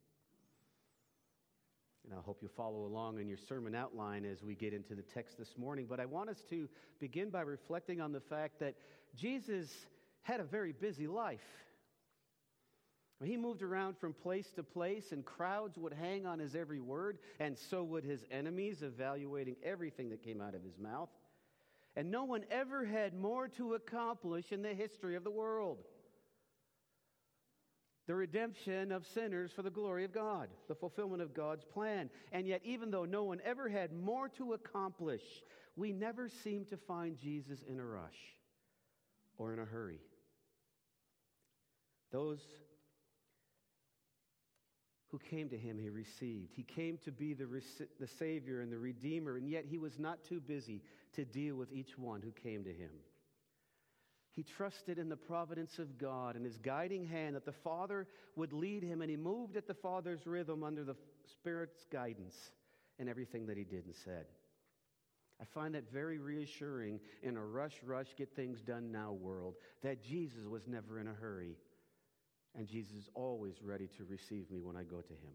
And 2.04 2.18
I 2.18 2.22
hope 2.22 2.38
you 2.42 2.48
follow 2.48 2.84
along 2.84 3.18
in 3.18 3.28
your 3.28 3.38
sermon 3.38 3.74
outline 3.74 4.24
as 4.24 4.42
we 4.42 4.54
get 4.54 4.74
into 4.74 4.94
the 4.94 5.02
text 5.02 5.38
this 5.38 5.56
morning. 5.56 5.86
But 5.88 6.00
I 6.00 6.04
want 6.04 6.28
us 6.28 6.42
to 6.50 6.68
begin 7.00 7.30
by 7.30 7.40
reflecting 7.42 8.00
on 8.00 8.12
the 8.12 8.20
fact 8.20 8.60
that 8.60 8.74
Jesus 9.16 9.70
had 10.22 10.40
a 10.40 10.44
very 10.44 10.72
busy 10.72 11.06
life. 11.06 11.40
He 13.22 13.38
moved 13.38 13.62
around 13.62 13.96
from 13.96 14.12
place 14.12 14.50
to 14.56 14.62
place, 14.62 15.12
and 15.12 15.24
crowds 15.24 15.78
would 15.78 15.94
hang 15.94 16.26
on 16.26 16.40
his 16.40 16.54
every 16.54 16.80
word, 16.80 17.18
and 17.40 17.56
so 17.56 17.82
would 17.84 18.04
his 18.04 18.22
enemies, 18.30 18.82
evaluating 18.82 19.56
everything 19.64 20.10
that 20.10 20.22
came 20.22 20.42
out 20.42 20.54
of 20.54 20.62
his 20.62 20.76
mouth. 20.78 21.08
And 21.96 22.10
no 22.10 22.24
one 22.24 22.44
ever 22.50 22.84
had 22.84 23.14
more 23.14 23.48
to 23.48 23.74
accomplish 23.74 24.52
in 24.52 24.60
the 24.60 24.74
history 24.74 25.16
of 25.16 25.24
the 25.24 25.30
world 25.30 25.78
the 28.06 28.14
redemption 28.14 28.92
of 28.92 29.06
sinners 29.06 29.50
for 29.54 29.62
the 29.62 29.70
glory 29.70 30.04
of 30.04 30.12
God, 30.12 30.48
the 30.68 30.74
fulfillment 30.74 31.22
of 31.22 31.34
God's 31.34 31.64
plan. 31.64 32.10
And 32.32 32.46
yet, 32.46 32.60
even 32.64 32.90
though 32.90 33.04
no 33.04 33.24
one 33.24 33.40
ever 33.44 33.68
had 33.68 33.92
more 33.92 34.28
to 34.30 34.52
accomplish, 34.52 35.22
we 35.76 35.92
never 35.92 36.28
seem 36.28 36.66
to 36.66 36.76
find 36.76 37.16
Jesus 37.16 37.60
in 37.66 37.80
a 37.80 37.84
rush 37.84 38.36
or 39.38 39.52
in 39.52 39.58
a 39.58 39.64
hurry. 39.64 40.00
Those 42.12 42.40
who 45.08 45.18
came 45.18 45.48
to 45.48 45.56
him, 45.56 45.78
he 45.78 45.88
received. 45.88 46.52
He 46.54 46.62
came 46.62 46.98
to 47.04 47.12
be 47.12 47.34
the, 47.34 47.46
the 48.00 48.06
Savior 48.06 48.60
and 48.60 48.72
the 48.72 48.78
Redeemer, 48.78 49.36
and 49.36 49.48
yet 49.48 49.64
he 49.64 49.78
was 49.78 49.98
not 49.98 50.24
too 50.24 50.40
busy 50.40 50.82
to 51.14 51.24
deal 51.24 51.56
with 51.56 51.72
each 51.72 51.96
one 51.96 52.20
who 52.20 52.32
came 52.32 52.64
to 52.64 52.72
him. 52.72 52.90
He 54.34 54.42
trusted 54.42 54.98
in 54.98 55.08
the 55.08 55.16
providence 55.16 55.78
of 55.78 55.96
God 55.96 56.34
and 56.34 56.44
his 56.44 56.58
guiding 56.58 57.06
hand 57.06 57.36
that 57.36 57.44
the 57.44 57.52
Father 57.52 58.08
would 58.34 58.52
lead 58.52 58.82
him, 58.82 59.00
and 59.00 59.08
he 59.08 59.16
moved 59.16 59.56
at 59.56 59.68
the 59.68 59.74
Father's 59.74 60.26
rhythm 60.26 60.64
under 60.64 60.82
the 60.82 60.96
Spirit's 61.30 61.86
guidance 61.90 62.34
in 62.98 63.08
everything 63.08 63.46
that 63.46 63.56
he 63.56 63.64
did 63.64 63.84
and 63.86 63.94
said. 63.94 64.26
I 65.40 65.44
find 65.44 65.74
that 65.74 65.92
very 65.92 66.18
reassuring 66.18 67.00
in 67.22 67.36
a 67.36 67.44
rush, 67.44 67.74
rush, 67.84 68.08
get 68.16 68.34
things 68.34 68.60
done 68.60 68.90
now 68.90 69.12
world 69.12 69.54
that 69.82 70.02
Jesus 70.02 70.46
was 70.46 70.66
never 70.66 70.98
in 70.98 71.08
a 71.08 71.12
hurry, 71.12 71.56
and 72.56 72.66
Jesus 72.66 72.94
is 72.94 73.10
always 73.14 73.62
ready 73.62 73.88
to 73.96 74.04
receive 74.04 74.50
me 74.50 74.60
when 74.62 74.76
I 74.76 74.82
go 74.82 75.00
to 75.00 75.12
him. 75.12 75.34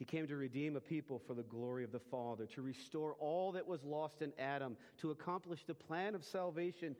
He 0.00 0.06
came 0.06 0.26
to 0.28 0.36
redeem 0.36 0.76
a 0.76 0.80
people 0.80 1.18
for 1.18 1.34
the 1.34 1.42
glory 1.42 1.84
of 1.84 1.92
the 1.92 2.00
Father, 2.00 2.46
to 2.54 2.62
restore 2.62 3.16
all 3.20 3.52
that 3.52 3.66
was 3.66 3.84
lost 3.84 4.22
in 4.22 4.32
Adam, 4.38 4.78
to 5.02 5.10
accomplish 5.10 5.64
the 5.66 5.74
plan 5.74 6.14
of 6.14 6.24
salvation 6.24 6.96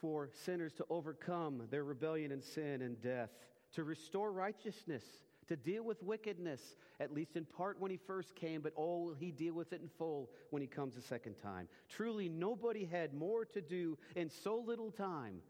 for 0.00 0.30
sinners 0.32 0.72
to 0.78 0.86
overcome 0.88 1.64
their 1.70 1.84
rebellion 1.84 2.32
and 2.32 2.42
sin 2.42 2.80
and 2.80 2.98
death, 3.02 3.28
to 3.74 3.84
restore 3.84 4.32
righteousness, 4.32 5.02
to 5.48 5.54
deal 5.56 5.84
with 5.84 6.02
wickedness, 6.02 6.76
at 6.98 7.12
least 7.12 7.36
in 7.36 7.44
part 7.44 7.78
when 7.78 7.90
he 7.90 7.98
first 7.98 8.34
came, 8.34 8.62
but 8.62 8.72
oh, 8.78 9.02
will 9.02 9.14
he 9.14 9.30
deal 9.30 9.52
with 9.52 9.74
it 9.74 9.82
in 9.82 9.90
full 9.98 10.30
when 10.48 10.62
he 10.62 10.68
comes 10.68 10.96
a 10.96 11.02
second 11.02 11.34
time. 11.34 11.68
Truly, 11.90 12.26
nobody 12.26 12.86
had 12.86 13.12
more 13.12 13.44
to 13.44 13.60
do 13.60 13.98
in 14.14 14.30
so 14.30 14.56
little 14.56 14.90
time, 14.90 15.42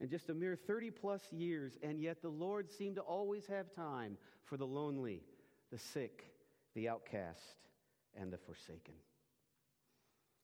in 0.00 0.08
just 0.08 0.28
a 0.28 0.34
mere 0.34 0.56
30 0.56 0.90
plus 0.90 1.22
years, 1.32 1.78
and 1.84 2.00
yet 2.00 2.20
the 2.20 2.28
Lord 2.28 2.68
seemed 2.68 2.96
to 2.96 3.02
always 3.02 3.46
have 3.46 3.72
time 3.72 4.18
for 4.44 4.56
the 4.56 4.66
lonely 4.66 5.22
the 5.72 5.78
sick, 5.78 6.26
the 6.74 6.88
outcast, 6.88 7.56
and 8.14 8.30
the 8.30 8.36
forsaken. 8.36 8.94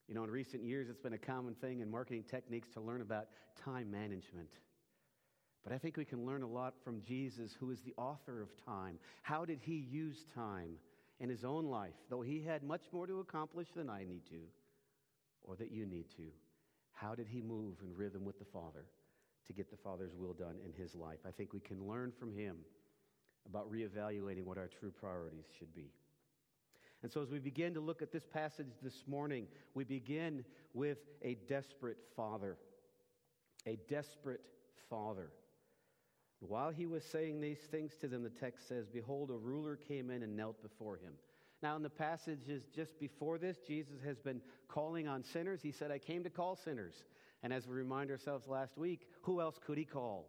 You 0.08 0.14
know, 0.14 0.24
in 0.24 0.30
recent 0.30 0.64
years, 0.64 0.88
it's 0.88 0.98
been 0.98 1.12
a 1.12 1.18
common 1.18 1.54
thing 1.54 1.80
in 1.80 1.90
marketing 1.90 2.24
techniques 2.28 2.70
to 2.70 2.80
learn 2.80 3.02
about 3.02 3.26
time 3.62 3.90
management. 3.90 4.48
But 5.62 5.74
I 5.74 5.78
think 5.78 5.98
we 5.98 6.06
can 6.06 6.24
learn 6.24 6.42
a 6.42 6.48
lot 6.48 6.72
from 6.82 7.02
Jesus, 7.02 7.54
who 7.60 7.70
is 7.70 7.82
the 7.82 7.92
author 7.98 8.40
of 8.40 8.48
time. 8.64 8.98
How 9.20 9.44
did 9.44 9.58
he 9.60 9.74
use 9.74 10.24
time 10.34 10.76
in 11.20 11.28
his 11.28 11.44
own 11.44 11.66
life, 11.66 11.94
though 12.08 12.22
he 12.22 12.42
had 12.42 12.62
much 12.62 12.84
more 12.90 13.06
to 13.06 13.20
accomplish 13.20 13.68
than 13.76 13.90
I 13.90 14.04
need 14.04 14.24
to, 14.30 14.40
or 15.42 15.56
that 15.56 15.70
you 15.70 15.84
need 15.84 16.06
to? 16.16 16.22
How 16.94 17.14
did 17.14 17.26
he 17.28 17.42
move 17.42 17.76
in 17.82 17.94
rhythm 17.94 18.24
with 18.24 18.38
the 18.38 18.46
Father 18.46 18.86
to 19.46 19.52
get 19.52 19.70
the 19.70 19.76
Father's 19.76 20.14
will 20.14 20.32
done 20.32 20.56
in 20.64 20.72
his 20.72 20.94
life? 20.94 21.18
I 21.26 21.32
think 21.32 21.52
we 21.52 21.60
can 21.60 21.86
learn 21.86 22.12
from 22.18 22.32
him 22.32 22.56
about 23.48 23.70
reevaluating 23.72 24.44
what 24.44 24.58
our 24.58 24.68
true 24.68 24.90
priorities 24.90 25.46
should 25.58 25.74
be. 25.74 25.90
And 27.02 27.12
so, 27.12 27.22
as 27.22 27.30
we 27.30 27.38
begin 27.38 27.74
to 27.74 27.80
look 27.80 28.02
at 28.02 28.12
this 28.12 28.26
passage 28.26 28.66
this 28.82 29.04
morning, 29.06 29.46
we 29.74 29.84
begin 29.84 30.44
with 30.74 30.98
a 31.22 31.36
desperate 31.48 31.98
father. 32.16 32.56
A 33.66 33.78
desperate 33.88 34.40
father. 34.90 35.30
While 36.40 36.70
he 36.70 36.86
was 36.86 37.04
saying 37.04 37.40
these 37.40 37.58
things 37.58 37.96
to 38.00 38.08
them, 38.08 38.22
the 38.22 38.30
text 38.30 38.68
says, 38.68 38.86
Behold, 38.88 39.30
a 39.30 39.36
ruler 39.36 39.76
came 39.76 40.10
in 40.10 40.22
and 40.22 40.36
knelt 40.36 40.60
before 40.62 40.96
him. 40.96 41.14
Now, 41.62 41.74
in 41.76 41.82
the 41.82 41.90
passages 41.90 42.64
just 42.74 42.98
before 43.00 43.38
this, 43.38 43.58
Jesus 43.66 44.00
has 44.04 44.18
been 44.18 44.40
calling 44.68 45.08
on 45.08 45.24
sinners. 45.24 45.60
He 45.62 45.72
said, 45.72 45.90
I 45.90 45.98
came 45.98 46.22
to 46.22 46.30
call 46.30 46.54
sinners. 46.54 47.04
And 47.42 47.52
as 47.52 47.66
we 47.66 47.74
remind 47.74 48.10
ourselves 48.10 48.46
last 48.46 48.78
week, 48.78 49.08
who 49.22 49.40
else 49.40 49.58
could 49.64 49.78
he 49.78 49.84
call? 49.84 50.28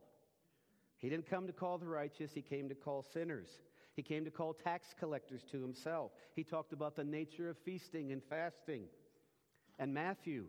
He 0.99 1.09
didn't 1.09 1.29
come 1.29 1.47
to 1.47 1.53
call 1.53 1.77
the 1.77 1.87
righteous, 1.87 2.31
he 2.33 2.41
came 2.41 2.69
to 2.69 2.75
call 2.75 3.03
sinners. 3.03 3.47
He 3.95 4.03
came 4.03 4.23
to 4.25 4.31
call 4.31 4.53
tax 4.53 4.93
collectors 4.97 5.43
to 5.51 5.61
himself. 5.61 6.11
He 6.35 6.43
talked 6.43 6.71
about 6.71 6.95
the 6.95 7.03
nature 7.03 7.49
of 7.49 7.57
feasting 7.57 8.11
and 8.11 8.21
fasting. 8.23 8.83
And 9.77 9.93
Matthew 9.93 10.45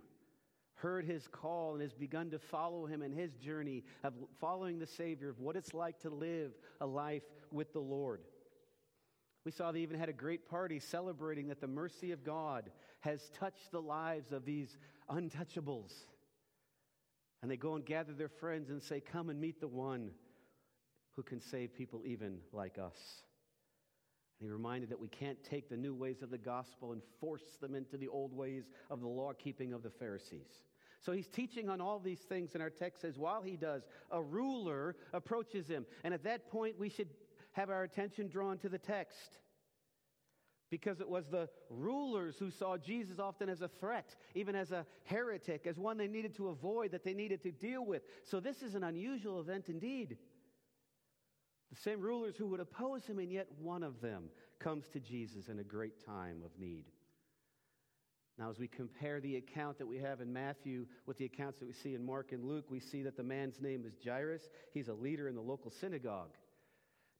heard 0.75 1.05
his 1.05 1.27
call 1.29 1.73
and 1.73 1.83
has 1.83 1.93
begun 1.93 2.31
to 2.31 2.39
follow 2.39 2.87
him 2.87 3.03
in 3.03 3.13
his 3.13 3.35
journey 3.35 3.85
of 4.03 4.15
following 4.41 4.79
the 4.79 4.87
Savior, 4.87 5.31
of 5.31 5.41
what 5.41 5.57
it's 5.57 5.75
like 5.75 5.99
to 6.01 6.11
live 6.11 6.53
a 6.81 6.87
life 6.87 7.23
with 7.53 7.73
the 7.73 7.81
Lord. 7.81 8.21
We 9.45 9.53
saw 9.53 9.73
they 9.73 9.81
even 9.81 9.99
had 9.99 10.09
a 10.09 10.15
great 10.15 10.49
party 10.49 10.79
celebrating 10.79 11.49
that 11.49 11.61
the 11.61 11.67
mercy 11.67 12.13
of 12.13 12.25
God 12.25 12.71
has 13.01 13.31
touched 13.31 13.73
the 13.73 13.81
lives 13.81 14.33
of 14.33 14.45
these 14.45 14.77
untouchables. 15.11 15.93
And 17.43 17.51
they 17.51 17.57
go 17.57 17.75
and 17.75 17.85
gather 17.85 18.13
their 18.13 18.29
friends 18.29 18.71
and 18.71 18.83
say, 18.83 19.01
Come 19.01 19.31
and 19.31 19.41
meet 19.41 19.61
the 19.61 19.69
one 19.69 20.11
who 21.21 21.25
can 21.25 21.39
save 21.39 21.75
people 21.75 22.01
even 22.07 22.39
like 22.51 22.79
us. 22.79 22.97
And 24.39 24.47
he 24.47 24.51
reminded 24.51 24.89
that 24.89 24.99
we 24.99 25.09
can't 25.09 25.37
take 25.45 25.69
the 25.69 25.77
new 25.77 25.95
ways 25.95 26.23
of 26.23 26.31
the 26.31 26.39
gospel 26.39 26.93
and 26.93 27.03
force 27.21 27.59
them 27.61 27.75
into 27.75 27.99
the 27.99 28.09
old 28.09 28.33
ways 28.33 28.71
of 28.89 29.01
the 29.03 29.07
law 29.07 29.35
keeping 29.35 29.75
of 29.75 29.83
the 29.83 29.91
Pharisees. 29.91 30.49
So 31.03 31.13
he's 31.13 31.27
teaching 31.27 31.69
on 31.69 31.79
all 31.79 31.99
these 31.99 32.21
things, 32.21 32.55
and 32.55 32.63
our 32.63 32.71
text 32.71 33.03
says, 33.03 33.19
while 33.19 33.43
he 33.43 33.59
does, 33.59 33.83
a 34.11 34.23
ruler 34.23 34.97
approaches 35.13 35.69
him. 35.69 35.85
And 36.05 36.15
at 36.15 36.25
that 36.25 36.51
point, 36.51 36.79
we 36.79 36.89
should 36.89 37.11
have 37.53 37.69
our 37.69 37.83
attention 37.83 38.29
drawn 38.29 38.57
to 38.61 38.71
the 38.71 38.79
text. 38.79 39.37
Because 40.71 41.01
it 41.01 41.09
was 41.09 41.27
the 41.27 41.51
rulers 41.69 42.37
who 42.39 42.51
saw 42.51 42.79
Jesus 42.79 43.19
often 43.19 43.51
as 43.51 43.61
a 43.61 43.69
threat, 43.69 44.17
even 44.35 44.55
as 44.55 44.71
a 44.71 44.87
heretic, 45.05 45.67
as 45.67 45.79
one 45.79 45.99
they 45.99 46.07
needed 46.07 46.35
to 46.37 46.49
avoid, 46.49 46.93
that 46.93 47.05
they 47.05 47.13
needed 47.13 47.43
to 47.43 47.51
deal 47.51 47.85
with. 47.85 48.03
So 48.25 48.41
this 48.41 48.63
is 48.63 48.75
an 48.75 48.85
unusual 48.85 49.41
event 49.41 49.69
indeed. 49.69 50.17
The 51.71 51.81
same 51.81 52.01
rulers 52.01 52.37
who 52.37 52.47
would 52.49 52.61
oppose 52.61 53.07
him, 53.07 53.19
and 53.19 53.31
yet 53.31 53.47
one 53.61 53.83
of 53.83 54.01
them 54.01 54.25
comes 54.59 54.89
to 54.89 55.01
Jesus 55.01 55.49
in 55.49 55.61
a 55.61 55.65
great 55.65 56.05
time 56.05 56.43
of 56.45 56.51
need. 56.59 56.85
Now, 58.39 58.51
as 58.51 58.59
we 58.59 58.69
compare 58.69 59.21
the 59.21 59.37
account 59.37 59.79
that 59.79 59.87
we 59.87 59.99
have 59.99 60.21
in 60.21 60.33
Matthew 60.33 60.87
with 61.07 61.19
the 61.19 61.27
accounts 61.27 61.59
that 61.59 61.67
we 61.67 61.75
see 61.75 61.95
in 61.95 62.05
Mark 62.05 62.33
and 62.33 62.45
Luke, 62.45 62.65
we 62.71 62.81
see 62.81 63.03
that 63.03 63.17
the 63.17 63.23
man's 63.23 63.61
name 63.61 63.85
is 63.87 63.93
Jairus. 64.03 64.49
He's 64.73 64.89
a 64.89 64.95
leader 64.95 65.29
in 65.29 65.35
the 65.35 65.43
local 65.43 65.71
synagogue. 65.71 66.37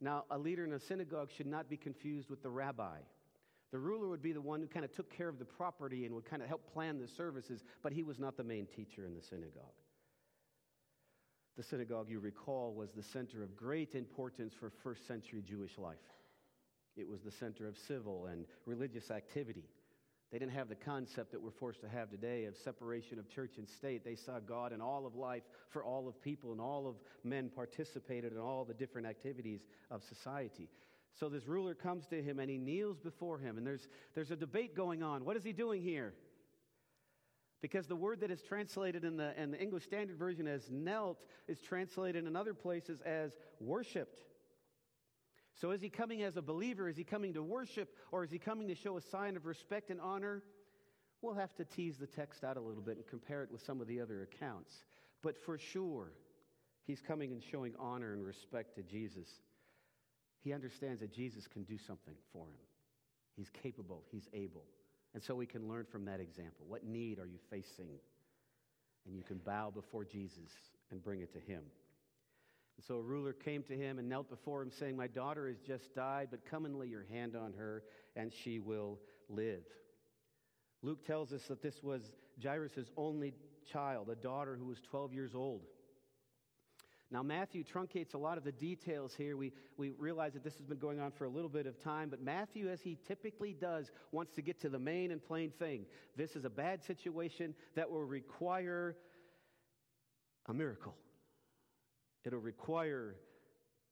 Now, 0.01 0.25
a 0.31 0.39
leader 0.39 0.65
in 0.65 0.73
a 0.73 0.81
synagogue 0.81 1.31
should 1.31 1.47
not 1.47 1.69
be 1.69 1.77
confused 1.77 2.31
with 2.31 2.43
the 2.43 2.49
rabbi. 2.49 2.97
The 3.71 3.79
ruler 3.79 4.09
would 4.09 4.23
be 4.23 4.33
the 4.33 4.41
one 4.41 4.61
who 4.61 4.67
kind 4.67 4.85
of 4.85 4.93
took 4.93 5.15
care 5.15 5.29
of 5.29 5.39
the 5.39 5.45
property 5.45 6.07
and 6.07 6.15
would 6.15 6.25
kind 6.25 6.43
of 6.43 6.49
help 6.49 6.73
plan 6.73 6.99
the 6.99 7.07
services, 7.07 7.63
but 7.83 7.93
he 7.93 8.03
was 8.03 8.19
not 8.19 8.37
the 8.37 8.45
main 8.45 8.67
teacher 8.67 9.05
in 9.05 9.15
the 9.15 9.23
synagogue. 9.23 9.77
The 11.61 11.67
synagogue, 11.67 12.09
you 12.09 12.21
recall, 12.21 12.73
was 12.73 12.89
the 12.97 13.03
center 13.03 13.43
of 13.43 13.55
great 13.55 13.95
importance 13.95 14.55
for 14.59 14.73
first 14.83 15.07
century 15.07 15.43
Jewish 15.47 15.77
life. 15.77 15.99
It 16.97 17.07
was 17.07 17.21
the 17.21 17.31
center 17.31 17.69
of 17.69 17.77
civil 17.87 18.29
and 18.33 18.47
religious 18.65 19.11
activity. 19.11 19.65
They 20.33 20.39
didn't 20.39 20.55
have 20.55 20.71
the 20.71 20.75
concept 20.75 21.33
that 21.33 21.43
we're 21.43 21.51
forced 21.51 21.83
to 21.83 21.89
have 21.91 22.09
today 22.09 22.47
of 22.47 22.57
separation 22.57 23.19
of 23.19 23.29
church 23.29 23.59
and 23.59 23.69
state. 23.69 24.07
They 24.07 24.15
saw 24.15 24.39
God 24.39 24.73
in 24.73 24.81
all 24.81 25.05
of 25.05 25.17
life 25.17 25.43
for 25.69 25.85
all 25.85 26.09
of 26.09 26.23
people, 26.23 26.53
and 26.53 26.63
all 26.63 26.87
of 26.87 26.95
men 27.25 27.51
participated 27.55 28.33
in 28.33 28.39
all 28.39 28.65
the 28.65 28.73
different 28.73 29.07
activities 29.07 29.61
of 29.91 30.03
society. 30.03 30.71
So 31.19 31.29
this 31.29 31.47
ruler 31.47 31.75
comes 31.75 32.07
to 32.07 32.23
him 32.23 32.39
and 32.39 32.49
he 32.49 32.57
kneels 32.57 32.99
before 33.01 33.39
him, 33.39 33.59
and 33.59 33.67
there's, 33.67 33.87
there's 34.15 34.31
a 34.31 34.37
debate 34.37 34.75
going 34.75 35.03
on. 35.03 35.27
What 35.27 35.37
is 35.37 35.45
he 35.45 35.53
doing 35.53 35.83
here? 35.83 36.15
Because 37.61 37.87
the 37.87 37.97
word 37.97 38.21
that 38.21 38.31
is 38.31 38.43
translated 38.43 39.05
in 39.05 39.17
the, 39.17 39.39
in 39.41 39.51
the 39.51 39.61
English 39.61 39.85
Standard 39.85 40.19
Version 40.19 40.47
as 40.47 40.71
knelt 40.71 41.25
is 41.47 41.61
translated 41.61 42.27
in 42.27 42.35
other 42.35 42.55
places 42.55 43.01
as 43.03 43.37
worshiped. 43.61 44.23
So, 45.61 45.73
is 45.73 45.83
he 45.83 45.91
coming 45.91 46.23
as 46.23 46.37
a 46.37 46.43
believer? 46.43 46.89
Is 46.89 46.97
he 46.97 47.05
coming 47.05 47.35
to 47.35 47.43
worship? 47.43 47.95
Or 48.13 48.25
is 48.25 48.31
he 48.31 48.39
coming 48.39 48.69
to 48.69 48.75
show 48.75 48.97
a 48.97 49.03
sign 49.03 49.37
of 49.37 49.45
respect 49.45 49.91
and 49.91 50.01
honor? 50.01 50.43
We'll 51.21 51.35
have 51.35 51.55
to 51.57 51.65
tease 51.67 51.99
the 51.99 52.07
text 52.07 52.45
out 52.45 52.57
a 52.57 52.61
little 52.61 52.83
bit 52.83 52.97
and 52.97 53.07
compare 53.07 53.43
it 53.43 53.53
with 53.53 53.63
some 53.63 53.81
of 53.81 53.87
the 53.87 54.01
other 54.01 54.23
accounts. 54.23 54.85
But 55.23 55.37
for 55.37 55.59
sure, 55.59 56.13
he's 56.87 57.03
coming 57.03 57.33
and 57.33 57.43
showing 57.43 57.75
honor 57.79 58.15
and 58.15 58.25
respect 58.25 58.75
to 58.77 58.83
Jesus. 58.83 59.29
He 60.43 60.55
understands 60.55 61.01
that 61.01 61.13
Jesus 61.13 61.47
can 61.47 61.65
do 61.65 61.77
something 61.77 62.15
for 62.33 62.47
him. 62.47 62.57
He's 63.37 63.51
capable, 63.51 64.03
he's 64.11 64.29
able. 64.33 64.65
And 65.15 65.23
so 65.23 65.35
we 65.35 65.47
can 65.47 65.69
learn 65.69 65.87
from 65.91 66.05
that 66.05 66.21
example. 66.21 66.67
What 66.69 66.85
need 66.85 67.19
are 67.19 67.27
you 67.27 67.39
facing? 67.51 67.89
And 69.07 69.17
you 69.17 69.23
can 69.23 69.39
bow 69.39 69.71
before 69.71 70.05
Jesus 70.05 70.51
and 70.91 71.03
bring 71.03 71.21
it 71.21 71.33
to 71.33 71.41
him. 71.41 71.63
And 72.77 72.85
so 72.87 72.97
a 72.97 73.03
ruler 73.03 73.33
came 73.33 73.63
to 73.65 73.77
him 73.77 73.99
and 73.99 74.09
knelt 74.09 74.31
before 74.31 74.63
him, 74.63 74.71
saying, 74.71 74.97
My 74.97 75.07
daughter 75.07 75.49
has 75.49 75.59
just 75.59 75.95
died, 75.95 76.29
but 76.31 76.47
come 76.49 76.65
and 76.65 76.79
lay 76.79 76.87
your 76.87 77.07
hand 77.11 77.37
on 77.37 77.53
her, 77.55 77.83
and 78.17 78.33
she 78.33 78.59
will 78.59 78.99
live. 79.29 79.65
Luke 80.83 81.05
tells 81.05 81.33
us 81.33 81.43
that 81.49 81.63
this 81.63 81.83
was 81.83 82.13
Jairus' 82.43 82.91
only 82.97 83.35
child, 83.71 84.09
a 84.09 84.15
daughter 84.15 84.57
who 84.57 84.67
was 84.67 84.81
12 84.81 85.13
years 85.13 85.35
old. 85.35 85.63
Now, 87.13 87.25
Matthew 87.25 87.65
truncates 87.65 88.15
a 88.15 88.19
lot 88.19 88.39
of 88.39 88.45
the 88.45 88.53
details 88.53 89.15
here. 89.17 89.37
We, 89.37 89.53
we 89.77 89.91
realize 89.99 90.35
that 90.35 90.45
this 90.45 90.57
has 90.59 90.67
been 90.67 90.79
going 90.79 91.01
on 91.01 91.11
for 91.11 91.25
a 91.25 91.29
little 91.29 91.49
bit 91.49 91.67
of 91.67 91.83
time, 91.83 92.09
but 92.09 92.23
Matthew, 92.23 92.69
as 92.69 92.81
he 92.81 92.99
typically 93.09 93.53
does, 93.53 93.91
wants 94.13 94.33
to 94.35 94.43
get 94.43 94.61
to 94.61 94.69
the 94.69 94.79
main 94.79 95.11
and 95.11 95.23
plain 95.23 95.51
thing. 95.59 95.87
This 96.17 96.37
is 96.37 96.45
a 96.45 96.51
bad 96.51 96.85
situation 96.85 97.55
that 97.75 97.91
will 97.91 98.05
require 98.05 98.97
a 100.47 100.55
miracle. 100.55 100.95
It'll 102.25 102.39
require 102.39 103.17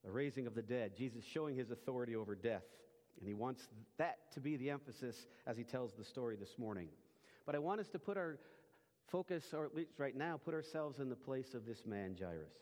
a 0.06 0.10
raising 0.10 0.46
of 0.46 0.54
the 0.54 0.62
dead, 0.62 0.92
Jesus 0.96 1.24
showing 1.24 1.56
his 1.56 1.72
authority 1.72 2.14
over 2.14 2.36
death. 2.36 2.62
And 3.18 3.26
he 3.26 3.34
wants 3.34 3.66
that 3.96 4.18
to 4.34 4.40
be 4.40 4.56
the 4.56 4.70
emphasis 4.70 5.26
as 5.44 5.56
he 5.56 5.64
tells 5.64 5.92
the 5.94 6.04
story 6.04 6.36
this 6.36 6.56
morning. 6.56 6.86
But 7.46 7.56
I 7.56 7.58
want 7.58 7.80
us 7.80 7.88
to 7.88 7.98
put 7.98 8.16
our 8.16 8.38
focus, 9.10 9.42
or 9.52 9.64
at 9.64 9.74
least 9.74 9.98
right 9.98 10.14
now, 10.14 10.36
put 10.36 10.54
ourselves 10.54 11.00
in 11.00 11.08
the 11.08 11.16
place 11.16 11.54
of 11.54 11.66
this 11.66 11.84
man, 11.84 12.14
Jairus. 12.16 12.52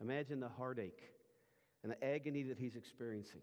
Imagine 0.00 0.40
the 0.40 0.48
heartache 0.48 1.02
and 1.82 1.92
the 1.92 2.04
agony 2.04 2.42
that 2.44 2.58
he's 2.58 2.76
experiencing. 2.76 3.42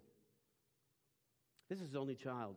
This 1.69 1.79
is 1.79 1.87
his 1.87 1.95
only 1.95 2.15
child. 2.15 2.55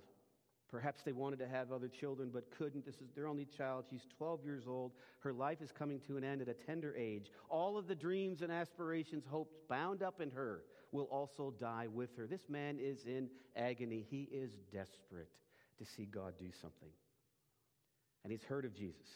Perhaps 0.71 1.00
they 1.02 1.12
wanted 1.12 1.38
to 1.38 1.49
have 1.49 1.73
other 1.73 1.88
children 1.88 2.31
but 2.33 2.50
couldn't. 2.57 2.85
This 2.85 2.97
is 2.97 3.11
their 3.14 3.26
only 3.26 3.47
child. 3.57 3.87
She's 3.90 4.07
12 4.19 4.45
years 4.45 4.64
old. 4.67 4.93
Her 5.21 5.33
life 5.33 5.62
is 5.62 5.73
coming 5.73 5.99
to 6.07 6.19
an 6.19 6.25
end 6.25 6.43
at 6.43 6.49
a 6.49 6.55
tender 6.55 6.95
age. 6.97 7.31
All 7.49 7.78
of 7.78 7.88
the 7.88 7.95
dreams 7.95 8.43
and 8.43 8.52
aspirations, 8.52 9.25
hopes 9.26 9.57
bound 9.69 10.02
up 10.02 10.21
in 10.21 10.31
her 10.31 10.64
will 10.93 11.05
also 11.05 11.55
die 11.59 11.87
with 11.93 12.14
her. 12.17 12.26
This 12.26 12.49
man 12.49 12.78
is 12.78 13.07
in 13.07 13.28
agony. 13.57 14.05
He 14.11 14.28
is 14.31 14.50
desperate 14.71 15.31
to 15.78 15.87
see 15.87 16.05
God 16.05 16.35
do 16.38 16.50
something. 16.61 16.90
And 18.25 18.31
he's 18.31 18.45
heard 18.45 18.67
of 18.67 18.75
Jesus. 18.75 19.07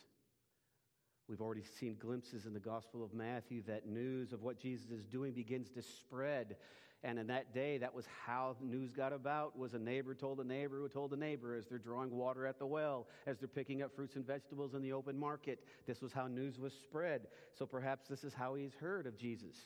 We've 1.29 1.41
already 1.41 1.65
seen 1.79 1.97
glimpses 1.99 2.47
in 2.47 2.53
the 2.53 2.61
Gospel 2.61 3.05
of 3.05 3.15
Matthew 3.15 3.63
that 3.67 3.87
news 3.87 4.33
of 4.33 4.43
what 4.43 4.59
Jesus 4.59 4.91
is 4.91 5.05
doing 5.07 5.33
begins 5.33 5.71
to 5.71 5.83
spread 5.83 6.57
and 7.05 7.19
in 7.19 7.27
that 7.29 7.53
day, 7.53 7.79
that 7.79 7.93
was 7.93 8.07
how 8.25 8.57
news 8.61 8.93
got 8.93 9.13
about, 9.13 9.59
was 9.59 9.75
a 9.75 9.79
neighbor 9.79 10.15
told 10.15 10.39
a 10.39 10.45
neighbor 10.45 10.79
who 10.79 10.89
told 10.89 11.13
a 11.13 11.17
neighbor 11.17 11.57
as 11.57 11.67
they're 11.67 11.79
drawing 11.79 12.13
water 12.13 12.47
at 12.47 12.61
the 12.61 12.67
well, 12.67 13.09
as 13.27 13.39
they're 13.39 13.49
picking 13.49 13.83
up 13.83 13.95
fruits 13.95 14.15
and 14.15 14.25
vegetables 14.25 14.75
in 14.75 14.83
the 14.83 14.93
open 14.93 15.19
market. 15.19 15.65
This 15.85 16.01
was 16.01 16.13
how 16.13 16.29
news 16.29 16.61
was 16.61 16.73
spread. 16.73 17.23
So 17.59 17.67
perhaps 17.67 18.07
this 18.07 18.23
is 18.23 18.33
how 18.33 18.55
he's 18.55 18.75
heard 18.75 19.09
of 19.09 19.19
Jesus. 19.19 19.57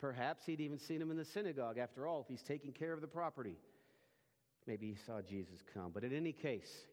Perhaps 0.00 0.46
he'd 0.46 0.60
even 0.60 0.78
seen 0.78 1.02
him 1.02 1.10
in 1.10 1.18
the 1.18 1.24
synagogue. 1.24 1.76
After 1.76 2.06
all, 2.06 2.22
if 2.22 2.28
he's 2.28 2.42
taking 2.42 2.72
care 2.72 2.94
of 2.94 3.02
the 3.02 3.06
property, 3.06 3.56
maybe 4.66 4.88
he 4.88 4.96
saw 5.06 5.20
Jesus 5.20 5.60
come. 5.74 5.90
But 5.92 6.02
in 6.02 6.14
any 6.14 6.32
case, 6.32 6.86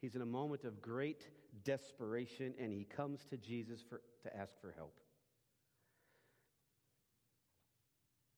he's 0.00 0.14
in 0.14 0.22
a 0.22 0.26
moment 0.26 0.62
of 0.62 0.80
great 0.80 1.26
desperation 1.64 2.54
and 2.60 2.72
he 2.72 2.84
comes 2.84 3.24
to 3.30 3.36
Jesus 3.36 3.80
for, 3.88 4.00
to 4.22 4.36
ask 4.36 4.60
for 4.60 4.72
help. 4.76 4.94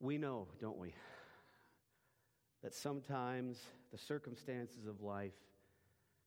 We 0.01 0.19
know, 0.19 0.47
don't 0.61 0.79
we, 0.79 0.95
that 2.63 2.75
sometimes 2.75 3.59
the 3.91 3.99
circumstances 3.99 4.87
of 4.87 5.01
life 5.01 5.33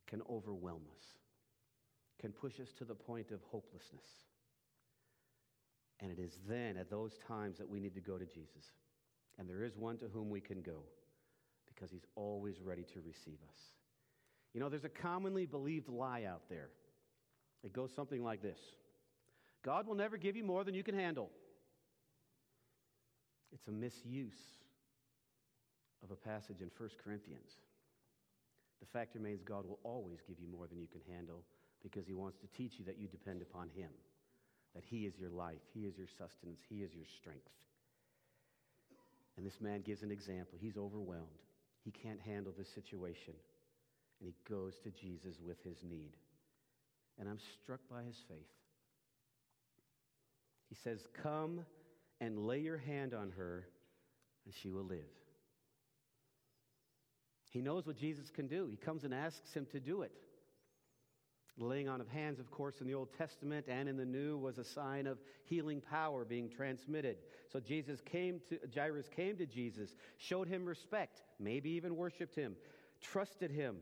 can 0.07 0.21
overwhelm 0.29 0.81
us, 0.95 1.03
can 2.19 2.31
push 2.31 2.60
us 2.60 2.74
to 2.79 2.86
the 2.86 2.95
point 2.95 3.31
of 3.31 3.41
hopelessness. 3.43 4.05
And 6.01 6.12
it 6.12 6.19
is 6.19 6.39
then, 6.50 6.77
at 6.77 6.89
those 6.89 7.17
times, 7.27 7.60
that 7.60 7.69
we 7.69 7.79
need 7.79 7.93
to 7.93 8.01
go 8.01 8.17
to 8.17 8.25
Jesus. 8.25 8.74
And 9.38 9.48
there 9.48 9.63
is 9.63 9.77
one 9.77 9.98
to 10.00 10.07
whom 10.07 10.29
we 10.29 10.41
can 10.41 10.62
go 10.62 10.83
because 11.67 11.91
he's 11.91 12.05
always 12.15 12.62
ready 12.62 12.83
to 12.93 13.01
receive 13.01 13.38
us. 13.50 13.57
You 14.53 14.60
know, 14.60 14.67
there's 14.67 14.83
a 14.83 14.89
commonly 14.89 15.45
believed 15.45 15.88
lie 15.88 16.24
out 16.24 16.41
there. 16.50 16.69
It 17.63 17.74
goes 17.74 17.91
something 17.96 18.24
like 18.24 18.41
this 18.41 18.60
God 19.63 19.88
will 19.88 19.96
never 19.96 20.18
give 20.18 20.36
you 20.36 20.44
more 20.44 20.63
than 20.63 20.74
you 20.74 20.84
can 20.84 20.96
handle. 20.96 21.30
It's 23.53 23.68
a 23.68 23.72
misuse 23.72 24.39
of 26.03 26.12
a 26.12 26.15
passage 26.15 26.62
in 26.62 26.72
1 26.77 26.89
Corinthians. 27.03 27.51
The 28.80 28.88
fact 28.88 29.13
remains, 29.13 29.44
God 29.44 29.68
will 29.68 29.80
always 29.84 30.20
give 30.27 30.39
you 30.39 30.48
more 30.48 30.68
than 30.68 30.80
you 30.80 30.88
can 30.88 31.01
handle 31.13 31.44
because 31.84 32.08
He 32.08 32.13
wants 32.13 32.38
to 32.39 32.48
teach 32.48 32.80
you 32.80 32.86
that 32.86 32.98
you 32.98 33.08
depend 33.08 33.41
upon 33.41 33.70
Him, 33.75 33.89
that 34.74 34.84
He 34.86 35.06
is 35.06 35.20
your 35.20 35.30
life, 35.30 35.62
He 35.74 35.82
is 35.82 35.98
your 35.98 36.08
sustenance, 36.08 36.62
He 36.68 36.77
is 36.77 36.94
your 36.96 37.06
strength. 37.06 37.51
And 39.38 39.46
this 39.46 39.62
man 39.62 39.82
gives 39.82 40.01
an 40.01 40.12
example. 40.12 40.58
He's 40.60 40.77
overwhelmed, 40.77 41.27
he 41.84 41.91
can't 41.91 42.20
handle 42.20 42.53
this 42.58 42.70
situation, 42.70 43.34
and 44.20 44.30
he 44.30 44.36
goes 44.50 44.75
to 44.84 44.91
Jesus 44.91 45.39
with 45.44 45.63
his 45.63 45.77
need. 45.84 46.12
And 47.22 47.30
I'm 47.30 47.40
struck 47.62 47.80
by 47.90 48.01
his 48.01 48.18
faith. 48.28 48.50
He 50.70 50.75
says, 50.75 51.06
Come 51.22 51.62
and 52.20 52.48
lay 52.48 52.60
your 52.60 52.80
hand 52.80 53.13
on 53.13 53.32
her, 53.38 53.68
and 54.44 54.54
she 54.54 54.72
will 54.72 54.84
live. 54.84 55.06
He 57.51 57.62
knows 57.62 57.86
what 57.86 57.98
Jesus 57.98 58.32
can 58.32 58.48
do. 58.48 58.68
He 58.68 58.75
comes 58.75 59.04
and 59.04 59.13
asks 59.13 59.54
him 59.54 59.68
to 59.72 59.80
do 59.80 60.01
it. 60.01 60.12
Laying 61.60 61.88
on 61.88 62.01
of 62.01 62.08
hands, 62.08 62.40
of 62.40 62.50
course, 62.50 62.82
in 62.82 62.88
the 62.88 62.96
Old 62.96 63.10
Testament 63.16 63.68
and 63.68 63.88
in 63.88 63.98
the 63.98 64.06
New 64.06 64.38
was 64.38 64.58
a 64.58 64.63
sign 64.63 65.06
of 65.06 65.20
healing 65.44 65.80
power 65.80 66.25
being 66.25 66.50
transmitted. 66.50 67.18
So 67.51 67.60
Jesus 67.60 68.01
came 68.01 68.40
to 68.50 68.58
Jairus 68.74 69.10
came 69.16 69.36
to 69.38 69.46
Jesus, 69.46 69.94
showed 70.18 70.48
him 70.48 70.66
respect, 70.66 71.22
maybe 71.40 71.70
even 71.72 71.98
worshiped 71.98 72.36
him, 72.36 72.56
trusted 73.01 73.51
him. 73.51 73.75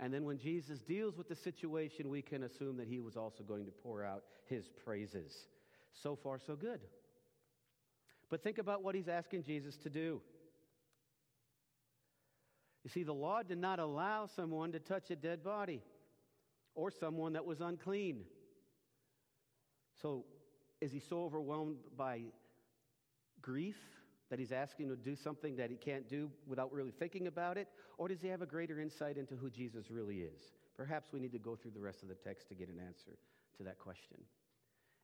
And 0.00 0.14
then 0.14 0.24
when 0.24 0.38
Jesus 0.38 0.80
deals 0.80 1.16
with 1.16 1.28
the 1.28 1.34
situation, 1.34 2.08
we 2.08 2.22
can 2.22 2.44
assume 2.44 2.76
that 2.76 2.86
he 2.86 3.00
was 3.00 3.16
also 3.16 3.42
going 3.42 3.64
to 3.66 3.72
pour 3.72 4.04
out 4.04 4.22
his 4.46 4.68
praises. 4.84 5.46
So 5.92 6.14
far, 6.14 6.38
so 6.38 6.54
good. 6.54 6.80
But 8.30 8.42
think 8.42 8.58
about 8.58 8.82
what 8.82 8.94
he's 8.94 9.08
asking 9.08 9.42
Jesus 9.42 9.76
to 9.78 9.90
do. 9.90 10.20
You 12.84 12.90
see, 12.90 13.02
the 13.02 13.14
law 13.14 13.42
did 13.42 13.58
not 13.58 13.80
allow 13.80 14.26
someone 14.26 14.72
to 14.72 14.78
touch 14.78 15.10
a 15.10 15.16
dead 15.16 15.42
body 15.42 15.82
or 16.74 16.90
someone 16.90 17.32
that 17.32 17.44
was 17.44 17.60
unclean. 17.60 18.22
So, 20.00 20.24
is 20.80 20.92
he 20.92 21.00
so 21.00 21.24
overwhelmed 21.24 21.78
by 21.96 22.20
grief 23.42 23.76
that 24.30 24.38
he's 24.38 24.52
asking 24.52 24.88
to 24.88 24.96
do 24.96 25.16
something 25.16 25.56
that 25.56 25.70
he 25.70 25.76
can't 25.76 26.08
do 26.08 26.30
without 26.46 26.72
really 26.72 26.90
thinking 26.90 27.26
about 27.26 27.56
it? 27.56 27.68
Or 27.96 28.08
does 28.08 28.20
he 28.20 28.28
have 28.28 28.42
a 28.42 28.46
greater 28.46 28.80
insight 28.80 29.16
into 29.16 29.34
who 29.34 29.50
Jesus 29.50 29.90
really 29.90 30.18
is? 30.18 30.52
Perhaps 30.76 31.12
we 31.12 31.20
need 31.20 31.32
to 31.32 31.38
go 31.38 31.56
through 31.56 31.72
the 31.72 31.80
rest 31.80 32.02
of 32.02 32.08
the 32.08 32.14
text 32.14 32.48
to 32.48 32.54
get 32.54 32.68
an 32.68 32.78
answer 32.84 33.18
to 33.56 33.62
that 33.64 33.78
question. 33.78 34.18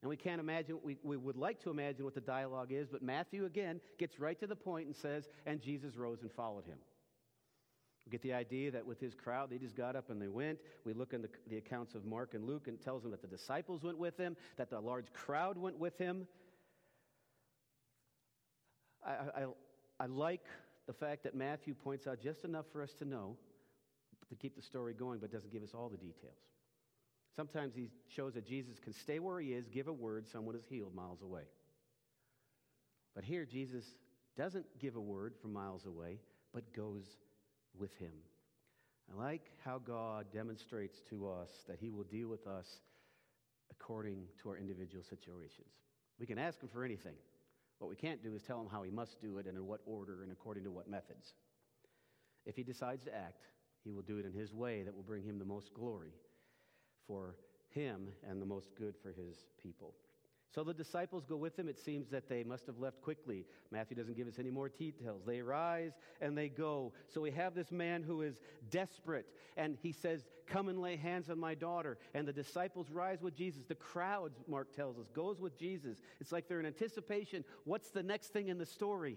And 0.02 0.08
we 0.10 0.16
can't 0.16 0.40
imagine, 0.40 0.78
we, 0.82 0.98
we 1.02 1.16
would 1.16 1.36
like 1.36 1.62
to 1.62 1.70
imagine 1.70 2.04
what 2.04 2.14
the 2.14 2.20
dialogue 2.20 2.72
is, 2.72 2.88
but 2.88 3.02
Matthew 3.02 3.46
again 3.46 3.80
gets 3.98 4.20
right 4.20 4.38
to 4.38 4.46
the 4.46 4.54
point 4.54 4.86
and 4.86 4.94
says, 4.94 5.28
And 5.46 5.60
Jesus 5.60 5.96
rose 5.96 6.20
and 6.20 6.30
followed 6.30 6.66
him. 6.66 6.78
We 8.04 8.10
get 8.10 8.20
the 8.20 8.34
idea 8.34 8.70
that 8.70 8.84
with 8.84 9.00
his 9.00 9.14
crowd, 9.14 9.48
they 9.48 9.56
just 9.56 9.74
got 9.74 9.96
up 9.96 10.10
and 10.10 10.20
they 10.20 10.28
went. 10.28 10.58
We 10.84 10.92
look 10.92 11.14
in 11.14 11.22
the, 11.22 11.30
the 11.48 11.56
accounts 11.56 11.94
of 11.94 12.04
Mark 12.04 12.34
and 12.34 12.44
Luke 12.44 12.68
and 12.68 12.78
tells 12.78 13.02
them 13.02 13.12
that 13.12 13.22
the 13.22 13.28
disciples 13.28 13.82
went 13.82 13.96
with 13.96 14.18
him, 14.18 14.36
that 14.58 14.68
the 14.68 14.78
large 14.78 15.10
crowd 15.14 15.56
went 15.56 15.78
with 15.78 15.96
him. 15.96 16.26
I, 19.04 19.10
I, 19.10 19.44
I 20.00 20.06
like 20.06 20.44
the 20.86 20.92
fact 20.92 21.22
that 21.24 21.34
Matthew 21.34 21.74
points 21.74 22.06
out 22.06 22.20
just 22.20 22.44
enough 22.44 22.66
for 22.72 22.82
us 22.82 22.92
to 22.94 23.04
know 23.04 23.36
to 24.28 24.34
keep 24.34 24.56
the 24.56 24.62
story 24.62 24.94
going, 24.94 25.18
but 25.18 25.30
doesn't 25.30 25.52
give 25.52 25.62
us 25.62 25.74
all 25.74 25.88
the 25.88 25.96
details. 25.96 26.38
Sometimes 27.36 27.74
he 27.74 27.90
shows 28.08 28.34
that 28.34 28.46
Jesus 28.46 28.78
can 28.78 28.92
stay 28.92 29.18
where 29.18 29.40
he 29.40 29.52
is, 29.52 29.68
give 29.68 29.88
a 29.88 29.92
word, 29.92 30.26
someone 30.26 30.54
is 30.54 30.64
healed 30.68 30.94
miles 30.94 31.20
away. 31.22 31.42
But 33.14 33.24
here, 33.24 33.44
Jesus 33.44 33.84
doesn't 34.36 34.66
give 34.78 34.96
a 34.96 35.00
word 35.00 35.34
from 35.40 35.52
miles 35.52 35.86
away, 35.86 36.20
but 36.52 36.72
goes 36.72 37.04
with 37.78 37.94
him. 37.98 38.12
I 39.12 39.20
like 39.20 39.50
how 39.64 39.78
God 39.78 40.26
demonstrates 40.32 41.02
to 41.10 41.28
us 41.28 41.50
that 41.68 41.78
he 41.78 41.90
will 41.90 42.04
deal 42.04 42.28
with 42.28 42.46
us 42.46 42.80
according 43.70 44.22
to 44.42 44.48
our 44.50 44.56
individual 44.56 45.04
situations. 45.04 45.68
We 46.18 46.26
can 46.26 46.38
ask 46.38 46.60
him 46.62 46.68
for 46.72 46.84
anything. 46.84 47.14
What 47.78 47.90
we 47.90 47.96
can't 47.96 48.22
do 48.22 48.34
is 48.34 48.42
tell 48.42 48.60
him 48.60 48.68
how 48.70 48.82
he 48.82 48.90
must 48.90 49.20
do 49.20 49.38
it 49.38 49.46
and 49.46 49.56
in 49.56 49.66
what 49.66 49.80
order 49.86 50.22
and 50.22 50.32
according 50.32 50.64
to 50.64 50.70
what 50.70 50.88
methods. 50.88 51.34
If 52.46 52.56
he 52.56 52.62
decides 52.62 53.04
to 53.04 53.14
act, 53.14 53.44
he 53.82 53.90
will 53.90 54.02
do 54.02 54.18
it 54.18 54.26
in 54.26 54.32
his 54.32 54.54
way 54.54 54.82
that 54.82 54.94
will 54.94 55.02
bring 55.02 55.22
him 55.22 55.38
the 55.38 55.44
most 55.44 55.74
glory 55.74 56.12
for 57.06 57.36
him 57.68 58.08
and 58.28 58.40
the 58.40 58.46
most 58.46 58.74
good 58.76 58.94
for 59.02 59.12
his 59.12 59.44
people. 59.62 59.94
So 60.54 60.62
the 60.62 60.72
disciples 60.72 61.24
go 61.24 61.36
with 61.36 61.58
him. 61.58 61.68
It 61.68 61.78
seems 61.78 62.08
that 62.10 62.28
they 62.28 62.44
must 62.44 62.66
have 62.66 62.78
left 62.78 63.02
quickly. 63.02 63.44
Matthew 63.72 63.96
doesn't 63.96 64.16
give 64.16 64.28
us 64.28 64.38
any 64.38 64.50
more 64.50 64.68
details. 64.68 65.22
They 65.26 65.42
rise 65.42 65.92
and 66.20 66.38
they 66.38 66.48
go. 66.48 66.92
So 67.08 67.20
we 67.20 67.32
have 67.32 67.54
this 67.56 67.72
man 67.72 68.04
who 68.04 68.22
is 68.22 68.40
desperate, 68.70 69.26
and 69.56 69.76
he 69.82 69.90
says, 69.90 70.26
Come 70.46 70.68
and 70.68 70.80
lay 70.80 70.94
hands 70.94 71.28
on 71.28 71.40
my 71.40 71.54
daughter. 71.54 71.98
And 72.12 72.28
the 72.28 72.32
disciples 72.32 72.90
rise 72.90 73.20
with 73.20 73.34
Jesus. 73.34 73.64
The 73.66 73.74
crowds, 73.74 74.38
Mark 74.46 74.72
tells 74.76 74.98
us, 74.98 75.08
goes 75.08 75.40
with 75.40 75.58
Jesus. 75.58 75.98
It's 76.20 76.30
like 76.30 76.46
they're 76.46 76.60
in 76.60 76.66
anticipation. 76.66 77.44
What's 77.64 77.90
the 77.90 78.02
next 78.02 78.28
thing 78.28 78.48
in 78.48 78.58
the 78.58 78.66
story? 78.66 79.16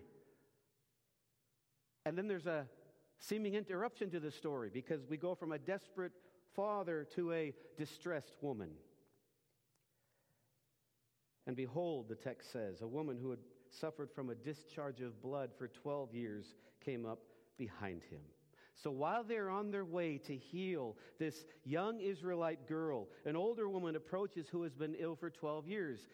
And 2.05 2.17
then 2.17 2.27
there's 2.27 2.47
a 2.47 2.65
seeming 3.19 3.53
interruption 3.53 4.09
to 4.11 4.19
the 4.19 4.31
story 4.31 4.71
because 4.73 5.05
we 5.07 5.17
go 5.17 5.35
from 5.35 5.51
a 5.51 5.59
desperate 5.59 6.13
father 6.55 7.05
to 7.15 7.33
a 7.33 7.53
distressed 7.77 8.37
woman. 8.41 8.69
And 11.47 11.55
behold, 11.55 12.09
the 12.09 12.15
text 12.15 12.51
says, 12.51 12.81
a 12.81 12.87
woman 12.87 13.17
who 13.19 13.31
had 13.31 13.39
suffered 13.69 14.11
from 14.11 14.29
a 14.29 14.35
discharge 14.35 15.01
of 15.01 15.21
blood 15.21 15.51
for 15.57 15.69
12 15.69 16.13
years 16.13 16.55
came 16.83 17.05
up 17.05 17.19
behind 17.57 18.03
him. 18.03 18.19
So 18.75 18.91
while 18.91 19.23
they're 19.23 19.49
on 19.49 19.71
their 19.71 19.85
way 19.85 20.19
to 20.19 20.35
heal 20.35 20.97
this 21.17 21.45
young 21.63 21.99
Israelite 21.99 22.67
girl, 22.67 23.07
an 23.25 23.35
older 23.35 23.67
woman 23.67 23.95
approaches 23.95 24.47
who 24.49 24.61
has 24.63 24.75
been 24.75 24.95
ill 24.99 25.15
for 25.15 25.29
12 25.29 25.67
years. 25.67 26.07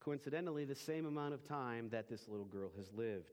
Coincidentally, 0.00 0.64
the 0.64 0.74
same 0.74 1.06
amount 1.06 1.32
of 1.32 1.46
time 1.46 1.88
that 1.90 2.08
this 2.08 2.26
little 2.26 2.46
girl 2.46 2.72
has 2.76 2.90
lived. 2.92 3.30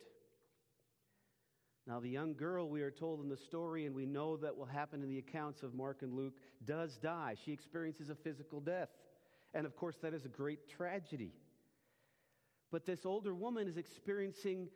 Now, 1.88 2.00
the 2.00 2.10
young 2.10 2.36
girl, 2.36 2.70
we 2.70 2.84
are 2.84 2.92
told 2.92 3.22
in 3.22 3.30
the 3.30 3.38
story, 3.38 3.88
and 3.88 3.96
we 3.96 4.06
know 4.06 4.38
that 4.38 4.56
will 4.56 4.66
happen 4.66 5.02
in 5.02 5.10
the 5.10 5.18
accounts 5.18 5.64
of 5.64 5.74
Mark 5.74 6.04
and 6.04 6.14
Luke, 6.14 6.36
does 6.64 6.98
die. 6.98 7.36
She 7.44 7.52
experiences 7.52 8.12
a 8.12 8.16
physical 8.16 8.60
death. 8.60 8.90
And 9.54 9.66
of 9.66 9.76
course, 9.76 9.96
that 10.02 10.14
is 10.14 10.26
a 10.26 10.30
great 10.30 10.70
tragedy. 10.70 11.34
But 12.72 12.86
this 12.86 13.06
older 13.06 13.34
woman 13.34 13.68
is 13.68 13.78
experiencing 13.78 14.70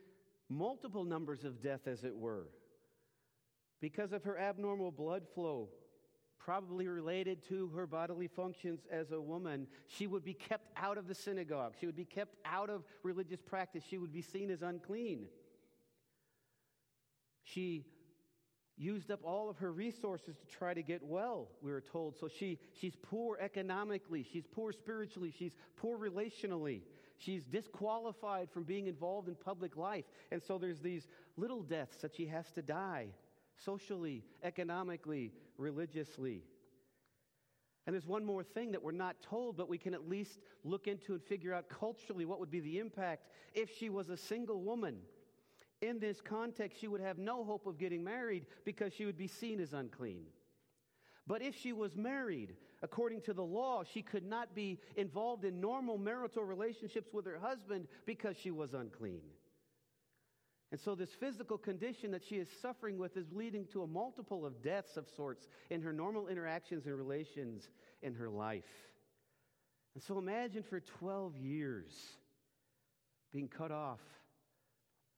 multiple 0.50 1.04
numbers 1.04 1.44
of 1.44 1.62
death, 1.62 1.88
as 1.88 2.04
it 2.04 2.16
were, 2.16 2.48
because 3.80 4.14
of 4.14 4.24
her 4.24 4.38
abnormal 4.38 4.92
blood 4.92 5.24
flow, 5.34 5.70
probably 6.38 6.88
related 6.88 7.42
to 7.48 7.70
her 7.70 7.88
bodily 7.88 8.28
functions 8.28 8.82
as 8.92 9.12
a 9.12 9.22
woman. 9.22 9.68
She 9.88 10.08
would 10.08 10.26
be 10.26 10.34
kept 10.34 10.70
out 10.76 10.98
of 10.98 11.08
the 11.08 11.16
synagogue, 11.16 11.76
she 11.80 11.86
would 11.86 11.96
be 11.96 12.06
kept 12.06 12.36
out 12.46 12.70
of 12.70 12.84
religious 13.04 13.42
practice, 13.42 13.84
she 13.88 13.98
would 13.98 14.12
be 14.12 14.22
seen 14.22 14.50
as 14.50 14.62
unclean. 14.62 15.28
She 17.44 17.86
used 18.78 19.12
up 19.12 19.20
all 19.24 19.50
of 19.50 19.58
her 19.58 19.72
resources 19.72 20.36
to 20.38 20.46
try 20.48 20.74
to 20.74 20.82
get 20.82 21.04
well, 21.04 21.48
we 21.62 21.72
were 21.72 21.82
told. 21.82 22.18
So 22.18 22.28
she, 22.28 22.60
she's 22.80 22.96
poor 23.02 23.38
economically, 23.40 24.26
she's 24.32 24.46
poor 24.52 24.72
spiritually, 24.72 25.34
she's 25.38 25.56
poor 25.78 25.98
relationally, 25.98 26.82
she's 27.18 27.44
disqualified 27.44 28.50
from 28.52 28.64
being 28.64 28.88
involved 28.88 29.28
in 29.28 29.36
public 29.36 29.78
life. 29.78 30.06
And 30.32 30.42
so 30.42 30.58
there's 30.58 30.80
these 30.80 31.08
little 31.38 31.62
deaths 31.62 31.98
that 31.98 32.16
she 32.16 32.26
has 32.28 32.52
to 32.52 32.62
die 32.62 33.08
socially, 33.58 34.24
economically, 34.44 35.32
religiously. 35.58 36.44
And 37.86 37.94
there's 37.94 38.08
one 38.08 38.24
more 38.24 38.44
thing 38.44 38.72
that 38.72 38.82
we're 38.82 38.92
not 38.92 39.22
told, 39.22 39.58
but 39.58 39.68
we 39.68 39.78
can 39.78 39.94
at 39.94 40.08
least 40.08 40.40
look 40.64 40.88
into 40.88 41.14
and 41.14 41.22
figure 41.22 41.54
out 41.54 41.68
culturally 41.68 42.26
what 42.26 42.40
would 42.40 42.50
be 42.50 42.62
the 42.62 42.80
impact 42.80 43.28
if 43.54 43.70
she 43.78 43.90
was 43.90 44.10
a 44.10 44.18
single 44.18 44.62
woman 44.62 44.98
in 45.84 46.00
this 46.00 46.22
context, 46.22 46.80
she 46.80 46.88
would 46.88 47.02
have 47.02 47.18
no 47.18 47.44
hope 47.44 47.68
of 47.68 47.78
getting 47.78 48.04
married 48.04 48.46
because 48.66 48.94
she 48.94 49.06
would 49.06 49.18
be 49.18 49.28
seen 49.28 49.60
as 49.60 49.74
unclean. 49.74 50.26
But 51.28 51.42
if 51.42 51.56
she 51.56 51.74
was 51.74 51.96
married, 51.96 52.56
according 52.82 53.22
to 53.22 53.34
the 53.34 53.44
law, 53.44 53.84
she 53.84 54.02
could 54.02 54.26
not 54.26 54.56
be 54.56 54.80
involved 54.96 55.46
in 55.46 55.62
normal 55.62 55.98
marital 55.98 56.44
relationships 56.44 57.14
with 57.14 57.26
her 57.26 57.40
husband 57.40 57.88
because 58.06 58.36
she 58.38 58.52
was 58.52 58.74
unclean. 58.74 59.22
And 60.72 60.82
so, 60.82 60.96
this 60.96 61.12
physical 61.12 61.58
condition 61.58 62.12
that 62.12 62.24
she 62.24 62.38
is 62.38 62.48
suffering 62.62 62.98
with 62.98 63.16
is 63.16 63.32
leading 63.32 63.68
to 63.74 63.84
a 63.84 63.88
multiple 63.88 64.44
of 64.44 64.64
deaths 64.64 64.98
of 64.98 65.08
sorts 65.16 65.48
in 65.70 65.82
her 65.84 65.94
normal 65.94 66.28
interactions 66.28 66.88
and 66.88 66.98
relations 66.98 67.70
in 68.02 68.16
her 68.16 68.28
life. 68.28 68.64
And 69.94 70.02
so, 70.04 70.18
imagine 70.18 70.64
for 70.64 70.80
12 70.80 71.38
years 71.38 71.94
being 73.32 73.48
cut 73.48 73.72
off 73.72 74.00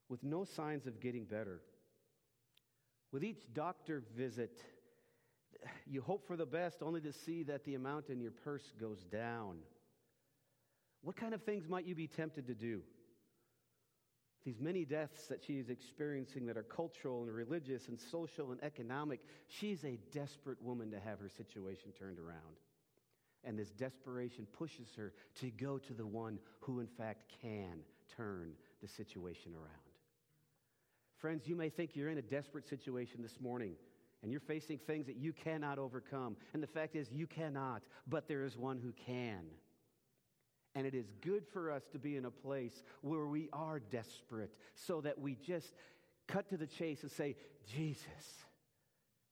with 0.10 0.24
no 0.24 0.44
signs 0.44 0.88
of 0.88 1.00
getting 1.00 1.26
better. 1.26 1.62
With 3.12 3.24
each 3.24 3.54
doctor 3.54 4.04
visit, 4.16 4.62
you 5.86 6.02
hope 6.02 6.28
for 6.28 6.36
the 6.36 6.46
best 6.46 6.82
only 6.82 7.02
to 7.02 7.14
see 7.14 7.44
that 7.44 7.64
the 7.64 7.76
amount 7.76 8.10
in 8.10 8.20
your 8.20 8.32
purse 8.32 8.74
goes 8.80 9.04
down. 9.04 9.58
What 11.02 11.16
kind 11.16 11.34
of 11.34 11.44
things 11.44 11.68
might 11.68 11.86
you 11.86 11.96
be 11.96 12.08
tempted 12.08 12.48
to 12.48 12.56
do? 12.56 12.82
these 14.46 14.62
many 14.62 14.86
deaths 14.86 15.26
that 15.26 15.44
she 15.44 15.54
is 15.54 15.70
experiencing 15.70 16.46
that 16.46 16.56
are 16.56 16.64
cultural 16.64 17.24
and 17.24 17.34
religious 17.34 17.88
and 17.88 18.00
social 18.00 18.52
and 18.52 18.64
economic, 18.64 19.20
she's 19.48 19.84
a 19.84 19.98
desperate 20.12 20.62
woman 20.62 20.92
to 20.92 21.00
have 21.00 21.20
her 21.20 21.30
situation 21.30 21.92
turned 21.98 22.20
around. 22.20 22.60
And 23.44 23.58
this 23.58 23.72
desperation 23.72 24.48
pushes 24.54 24.88
her 24.98 25.14
to 25.40 25.50
go 25.50 25.80
to 25.80 25.94
the 25.94 26.06
one 26.06 26.40
who, 26.60 26.80
in 26.80 26.88
fact, 26.88 27.34
can 27.42 27.80
turn 28.16 28.52
the 28.82 28.88
situation 28.88 29.54
around. 29.56 29.85
Friends, 31.26 31.48
you 31.48 31.56
may 31.56 31.70
think 31.70 31.96
you're 31.96 32.12
in 32.12 32.20
a 32.20 32.22
desperate 32.22 32.68
situation 32.68 33.24
this 33.24 33.42
morning 33.42 33.74
and 34.22 34.32
you're 34.32 34.40
facing 34.40 34.78
things 34.78 35.08
that 35.08 35.16
you 35.16 35.34
cannot 35.34 35.80
overcome. 35.80 36.38
And 36.54 36.62
the 36.62 36.68
fact 36.68 36.96
is, 36.96 37.12
you 37.12 37.26
cannot, 37.26 37.82
but 38.08 38.28
there 38.28 38.44
is 38.44 38.56
one 38.56 38.78
who 38.78 38.94
can. 39.08 39.42
And 40.76 40.86
it 40.86 40.94
is 40.94 41.12
good 41.22 41.48
for 41.52 41.72
us 41.72 41.82
to 41.94 41.98
be 41.98 42.16
in 42.16 42.26
a 42.26 42.30
place 42.30 42.84
where 43.02 43.26
we 43.26 43.50
are 43.52 43.80
desperate 43.80 44.54
so 44.76 45.02
that 45.02 45.18
we 45.18 45.34
just 45.34 45.74
cut 46.28 46.48
to 46.50 46.58
the 46.58 46.68
chase 46.68 47.02
and 47.02 47.12
say, 47.12 47.36
Jesus, 47.74 48.06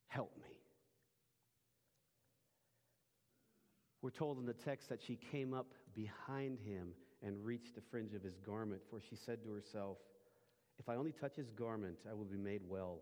help 0.07 0.35
me. 0.41 0.57
We're 4.01 4.09
told 4.09 4.39
in 4.39 4.47
the 4.47 4.53
text 4.53 4.89
that 4.89 5.03
she 5.03 5.19
came 5.31 5.53
up 5.53 5.67
behind 5.93 6.57
him 6.57 6.93
and 7.21 7.45
reached 7.45 7.75
the 7.75 7.81
fringe 7.91 8.15
of 8.15 8.23
his 8.23 8.39
garment, 8.39 8.81
for 8.89 8.99
she 8.99 9.15
said 9.15 9.43
to 9.43 9.51
herself, 9.53 9.97
If 10.79 10.89
I 10.89 10.95
only 10.95 11.11
touch 11.11 11.35
his 11.35 11.49
garment, 11.51 11.97
I 12.09 12.13
will 12.13 12.25
be 12.25 12.37
made 12.37 12.61
well. 12.67 12.99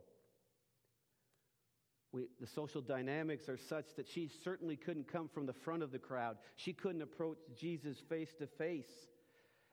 We, 2.12 2.24
the 2.40 2.48
social 2.48 2.82
dynamics 2.82 3.48
are 3.48 3.58
such 3.58 3.96
that 3.96 4.08
she 4.08 4.30
certainly 4.44 4.76
couldn't 4.76 5.08
come 5.08 5.30
from 5.30 5.46
the 5.46 5.54
front 5.54 5.82
of 5.82 5.92
the 5.92 6.00
crowd. 6.00 6.38
She 6.58 6.74
couldn't 6.74 7.02
approach 7.02 7.38
Jesus 7.58 7.98
face 8.10 8.34
to 8.40 8.48
face. 8.48 9.08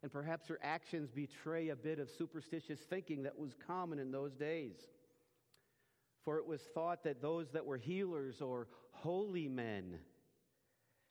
And 0.02 0.12
perhaps 0.12 0.46
her 0.46 0.61
actions 0.62 1.11
betray 1.11 1.70
a 1.70 1.76
bit 1.76 1.98
of 1.98 2.08
superstitious 2.08 2.78
thinking 2.88 3.24
that 3.24 3.37
was 3.37 3.54
common 3.66 3.98
in 3.98 4.12
those 4.12 4.37
days. 4.37 4.76
For 6.24 6.38
it 6.38 6.46
was 6.46 6.61
thought 6.74 7.02
that 7.02 7.20
those 7.20 7.50
that 7.52 7.66
were 7.66 7.78
healers 7.78 8.40
or 8.40 8.68
holy 8.92 9.48
men 9.48 9.98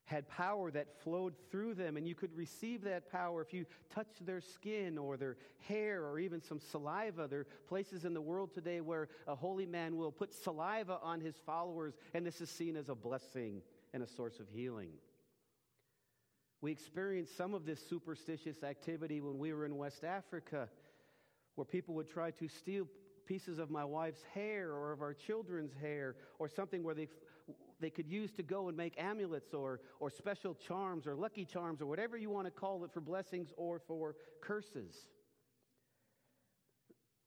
had 0.08 0.26
power 0.30 0.70
that 0.70 0.88
flowed 1.02 1.34
through 1.50 1.74
them, 1.74 1.98
and 1.98 2.08
you 2.08 2.14
could 2.14 2.34
receive 2.34 2.82
that 2.82 3.12
power 3.12 3.42
if 3.42 3.52
you 3.52 3.66
touched 3.94 4.24
their 4.24 4.40
skin 4.40 4.96
or 4.96 5.18
their 5.18 5.36
hair 5.68 6.02
or 6.06 6.18
even 6.18 6.40
some 6.40 6.58
saliva. 6.58 7.28
There 7.28 7.40
are 7.40 7.46
places 7.68 8.06
in 8.06 8.14
the 8.14 8.20
world 8.20 8.54
today 8.54 8.80
where 8.80 9.08
a 9.26 9.34
holy 9.34 9.66
man 9.66 9.98
will 9.98 10.10
put 10.10 10.32
saliva 10.32 10.98
on 11.02 11.20
his 11.20 11.36
followers, 11.44 11.92
and 12.14 12.24
this 12.24 12.40
is 12.40 12.48
seen 12.48 12.74
as 12.74 12.88
a 12.88 12.94
blessing 12.94 13.60
and 13.92 14.02
a 14.02 14.06
source 14.06 14.40
of 14.40 14.48
healing. 14.48 14.92
We 16.62 16.72
experienced 16.72 17.36
some 17.36 17.52
of 17.52 17.66
this 17.66 17.78
superstitious 17.86 18.62
activity 18.62 19.20
when 19.20 19.38
we 19.38 19.52
were 19.52 19.66
in 19.66 19.76
West 19.76 20.04
Africa, 20.04 20.70
where 21.54 21.66
people 21.66 21.94
would 21.96 22.08
try 22.08 22.30
to 22.30 22.48
steal 22.48 22.88
pieces 23.26 23.58
of 23.58 23.70
my 23.70 23.84
wife's 23.84 24.22
hair 24.32 24.70
or 24.72 24.90
of 24.90 25.02
our 25.02 25.12
children's 25.12 25.74
hair 25.82 26.16
or 26.38 26.48
something 26.48 26.82
where 26.82 26.94
they 26.94 27.08
they 27.80 27.90
could 27.90 28.08
use 28.08 28.32
to 28.32 28.42
go 28.42 28.68
and 28.68 28.76
make 28.76 28.94
amulets 28.98 29.54
or, 29.54 29.80
or 30.00 30.10
special 30.10 30.54
charms 30.54 31.06
or 31.06 31.14
lucky 31.14 31.44
charms 31.44 31.80
or 31.80 31.86
whatever 31.86 32.16
you 32.16 32.30
want 32.30 32.46
to 32.46 32.50
call 32.50 32.84
it 32.84 32.92
for 32.92 33.00
blessings 33.00 33.52
or 33.56 33.78
for 33.78 34.16
curses. 34.40 34.94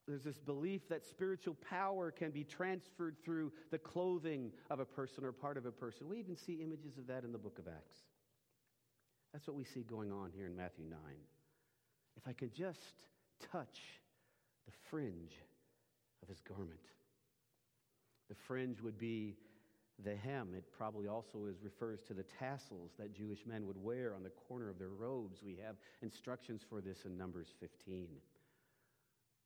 There's 0.07 0.23
this 0.23 0.39
belief 0.39 0.89
that 0.89 1.05
spiritual 1.05 1.55
power 1.69 2.11
can 2.11 2.31
be 2.31 2.43
transferred 2.43 3.15
through 3.23 3.53
the 3.69 3.77
clothing 3.77 4.51
of 4.69 4.79
a 4.79 4.85
person 4.85 5.23
or 5.23 5.31
part 5.31 5.57
of 5.57 5.65
a 5.65 5.71
person. 5.71 6.09
We 6.09 6.17
even 6.17 6.35
see 6.35 6.55
images 6.55 6.97
of 6.97 7.07
that 7.07 7.23
in 7.23 7.31
the 7.31 7.37
book 7.37 7.59
of 7.59 7.67
Acts. 7.67 7.97
That's 9.31 9.47
what 9.47 9.55
we 9.55 9.63
see 9.63 9.83
going 9.83 10.11
on 10.11 10.31
here 10.35 10.47
in 10.47 10.55
Matthew 10.55 10.85
9. 10.89 10.99
If 12.17 12.27
I 12.27 12.33
could 12.33 12.53
just 12.53 13.05
touch 13.51 13.79
the 14.65 14.73
fringe 14.89 15.31
of 16.21 16.27
his 16.27 16.41
garment, 16.41 16.79
the 18.27 18.35
fringe 18.35 18.81
would 18.81 18.97
be 18.97 19.37
the 20.03 20.15
hem, 20.15 20.49
it 20.55 20.63
probably 20.75 21.07
also 21.07 21.45
is, 21.49 21.57
refers 21.61 22.01
to 22.03 22.13
the 22.13 22.23
tassels 22.23 22.91
that 22.97 23.13
Jewish 23.13 23.45
men 23.45 23.67
would 23.67 23.81
wear 23.81 24.13
on 24.13 24.23
the 24.23 24.29
corner 24.29 24.69
of 24.69 24.79
their 24.79 24.89
robes. 24.89 25.41
We 25.43 25.57
have 25.63 25.75
instructions 26.01 26.61
for 26.67 26.81
this 26.81 27.05
in 27.05 27.17
Numbers 27.17 27.47
15. 27.59 28.07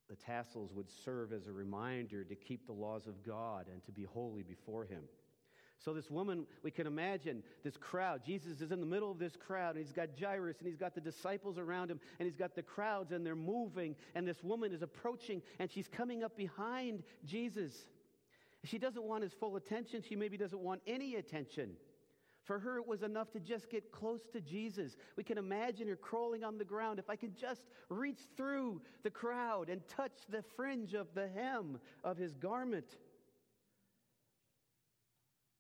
The 0.10 0.16
tassels 0.16 0.72
would 0.74 0.90
serve 1.04 1.34
as 1.34 1.48
a 1.48 1.52
reminder 1.52 2.24
to 2.24 2.36
keep 2.36 2.68
the 2.68 2.74
laws 2.74 3.08
of 3.08 3.24
God 3.26 3.66
and 3.72 3.84
to 3.86 3.92
be 3.92 4.04
holy 4.04 4.44
before 4.44 4.86
Him. 4.86 5.02
So, 5.84 5.94
this 5.94 6.10
woman, 6.10 6.48
we 6.64 6.72
can 6.72 6.88
imagine 6.88 7.44
this 7.64 7.78
crowd. 7.78 8.22
Jesus 8.26 8.62
is 8.62 8.72
in 8.72 8.80
the 8.80 8.86
middle 8.86 9.12
of 9.12 9.20
this 9.20 9.36
crowd, 9.36 9.76
and 9.76 9.86
he's 9.86 9.94
got 9.94 10.10
Jairus, 10.20 10.58
and 10.60 10.68
he's 10.68 10.78
got 10.78 10.96
the 10.96 11.02
disciples 11.02 11.58
around 11.58 11.92
him, 11.92 12.00
and 12.18 12.26
he's 12.28 12.38
got 12.38 12.56
the 12.56 12.64
crowds, 12.64 13.12
and 13.12 13.26
they're 13.26 13.36
moving. 13.36 13.96
And 14.16 14.28
this 14.28 14.42
woman 14.42 14.72
is 14.72 14.82
approaching, 14.82 15.42
and 15.60 15.70
she's 15.70 15.88
coming 15.88 16.24
up 16.24 16.38
behind 16.38 17.04
Jesus. 17.26 17.86
She 18.66 18.78
doesn't 18.78 19.04
want 19.04 19.24
his 19.24 19.34
full 19.34 19.56
attention. 19.56 20.02
She 20.08 20.16
maybe 20.16 20.38
doesn't 20.38 20.60
want 20.60 20.82
any 20.88 21.16
attention. 21.16 21.72
For 22.46 22.60
her, 22.60 22.78
it 22.78 22.88
was 22.88 23.02
enough 23.02 23.32
to 23.32 23.40
just 23.40 23.70
get 23.70 23.92
close 23.92 24.22
to 24.34 24.40
Jesus. 24.40 24.96
We 25.16 25.24
can 25.24 25.38
imagine 25.38 25.88
her 25.88 25.96
crawling 25.96 26.44
on 26.44 26.58
the 26.58 26.66
ground. 26.66 27.00
If 27.00 27.10
I 27.10 27.16
could 27.16 27.36
just 27.36 27.62
reach 27.90 28.20
through 28.38 28.82
the 29.04 29.10
crowd 29.10 29.70
and 29.70 29.82
touch 29.88 30.14
the 30.30 30.44
fringe 30.56 30.94
of 30.94 31.08
the 31.16 31.28
hem 31.28 31.80
of 32.04 32.18
his 32.18 32.36
garment, 32.36 32.98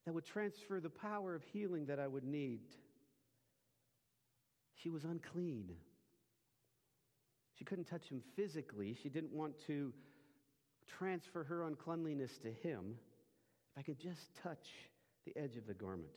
that 0.05 0.13
would 0.13 0.25
transfer 0.25 0.79
the 0.79 0.89
power 0.89 1.33
of 1.33 1.43
healing 1.43 1.87
that 1.87 1.99
I 1.99 2.07
would 2.07 2.23
need. 2.23 2.61
She 4.75 4.89
was 4.91 5.03
unclean. 5.03 5.71
She 7.57 7.65
couldn't 7.65 7.85
touch 7.85 8.09
him 8.09 8.21
physically. 8.35 8.95
She 9.01 9.09
didn't 9.09 9.31
want 9.31 9.55
to 9.65 9.91
transfer 10.87 11.43
her 11.43 11.63
uncleanliness 11.63 12.37
to 12.39 12.51
him 12.67 12.95
if 13.71 13.79
I 13.79 13.81
could 13.81 13.99
just 13.99 14.35
touch 14.43 14.67
the 15.25 15.35
edge 15.37 15.57
of 15.57 15.67
the 15.67 15.73
garment. 15.73 16.09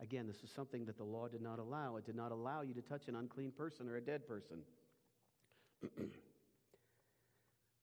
Again, 0.00 0.26
this 0.26 0.42
is 0.42 0.50
something 0.50 0.86
that 0.86 0.96
the 0.96 1.04
law 1.04 1.28
did 1.28 1.42
not 1.42 1.58
allow. 1.58 1.96
It 1.96 2.06
did 2.06 2.16
not 2.16 2.32
allow 2.32 2.62
you 2.62 2.72
to 2.74 2.82
touch 2.82 3.08
an 3.08 3.16
unclean 3.16 3.52
person 3.52 3.86
or 3.88 3.96
a 3.96 4.00
dead 4.00 4.26
person. 4.26 4.58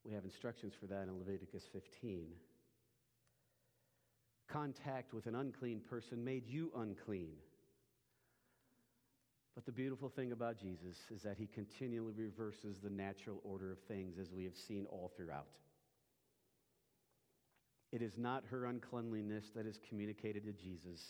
we 0.04 0.14
have 0.14 0.24
instructions 0.24 0.74
for 0.80 0.88
that 0.88 1.04
in 1.04 1.20
Leviticus 1.20 1.64
15. 1.72 2.26
Contact 4.50 5.14
with 5.14 5.28
an 5.28 5.36
unclean 5.36 5.82
person 5.88 6.24
made 6.24 6.48
you 6.48 6.72
unclean. 6.76 7.34
But 9.54 9.66
the 9.66 9.72
beautiful 9.72 10.10
thing 10.10 10.32
about 10.32 10.60
Jesus 10.60 10.98
is 11.14 11.24
that 11.24 11.38
he 11.38 11.48
continually 11.48 12.14
reverses 12.16 12.78
the 12.78 12.90
natural 12.90 13.42
order 13.44 13.72
of 13.72 13.80
things 13.88 14.18
as 14.20 14.32
we 14.32 14.44
have 14.44 14.56
seen 14.56 14.86
all 14.90 15.12
throughout. 15.16 15.48
It 17.92 18.02
is 18.02 18.18
not 18.18 18.44
her 18.50 18.66
uncleanliness 18.66 19.46
that 19.56 19.66
is 19.66 19.80
communicated 19.88 20.46
to 20.46 20.52
Jesus, 20.52 21.02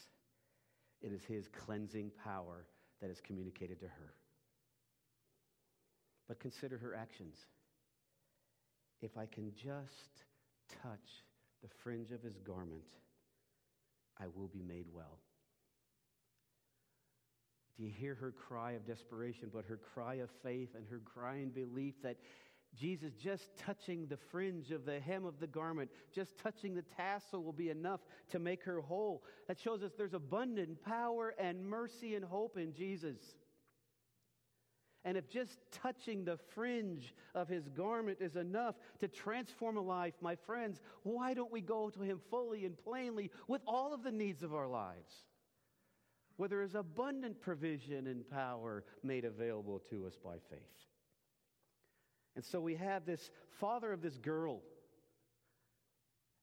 it 1.01 1.11
is 1.11 1.23
his 1.25 1.47
cleansing 1.65 2.11
power 2.23 2.65
that 3.01 3.09
is 3.09 3.21
communicated 3.21 3.79
to 3.79 3.87
her. 3.87 4.13
But 6.27 6.39
consider 6.39 6.77
her 6.77 6.95
actions. 6.95 7.37
If 9.01 9.17
I 9.17 9.27
can 9.27 9.51
just 9.55 10.25
touch 10.81 11.23
the 11.61 11.69
fringe 11.83 12.11
of 12.11 12.21
his 12.21 12.37
garment, 12.39 12.87
I 14.19 14.25
will 14.35 14.47
be 14.47 14.61
made 14.61 14.87
well. 14.91 15.19
Do 17.77 17.83
you 17.83 17.91
hear 17.91 18.15
her 18.15 18.31
cry 18.31 18.71
of 18.71 18.87
desperation, 18.87 19.51
but 19.53 19.65
her 19.65 19.77
cry 19.77 20.15
of 20.15 20.29
faith 20.43 20.69
and 20.75 20.85
her 20.89 20.99
cry 21.05 21.35
in 21.35 21.49
belief 21.49 21.93
that 22.01 22.17
Jesus 22.75 23.13
just 23.13 23.57
touching 23.57 24.07
the 24.07 24.17
fringe 24.17 24.71
of 24.71 24.85
the 24.85 24.99
hem 24.99 25.25
of 25.25 25.39
the 25.39 25.47
garment, 25.47 25.89
just 26.13 26.37
touching 26.37 26.75
the 26.75 26.83
tassel 26.95 27.43
will 27.43 27.53
be 27.53 27.69
enough 27.69 28.01
to 28.29 28.39
make 28.39 28.63
her 28.63 28.81
whole. 28.81 29.23
That 29.47 29.59
shows 29.59 29.81
us 29.83 29.93
there's 29.97 30.13
abundant 30.13 30.83
power 30.83 31.33
and 31.39 31.65
mercy 31.65 32.15
and 32.15 32.23
hope 32.23 32.57
in 32.57 32.73
Jesus. 32.73 33.17
And 35.05 35.17
if 35.17 35.29
just 35.29 35.57
touching 35.71 36.25
the 36.25 36.37
fringe 36.53 37.15
of 37.33 37.47
his 37.47 37.69
garment 37.69 38.17
is 38.19 38.35
enough 38.35 38.75
to 38.99 39.07
transform 39.07 39.77
a 39.77 39.81
life, 39.81 40.13
my 40.21 40.35
friends, 40.35 40.81
why 41.03 41.33
don't 41.33 41.51
we 41.51 41.61
go 41.61 41.89
to 41.89 42.01
him 42.01 42.19
fully 42.29 42.65
and 42.65 42.77
plainly 42.77 43.31
with 43.47 43.61
all 43.65 43.93
of 43.93 44.03
the 44.03 44.11
needs 44.11 44.43
of 44.43 44.53
our 44.53 44.67
lives? 44.67 45.13
Where 46.35 46.49
there 46.49 46.61
is 46.61 46.75
abundant 46.75 47.39
provision 47.39 48.07
and 48.07 48.29
power 48.29 48.83
made 49.01 49.23
available 49.23 49.81
to 49.89 50.05
us 50.05 50.17
by 50.21 50.35
faith. 50.49 50.59
And 52.37 52.45
so 52.45 52.61
we 52.61 52.75
have 52.75 53.03
this 53.03 53.31
father 53.59 53.91
of 53.91 54.03
this 54.03 54.15
girl 54.17 54.61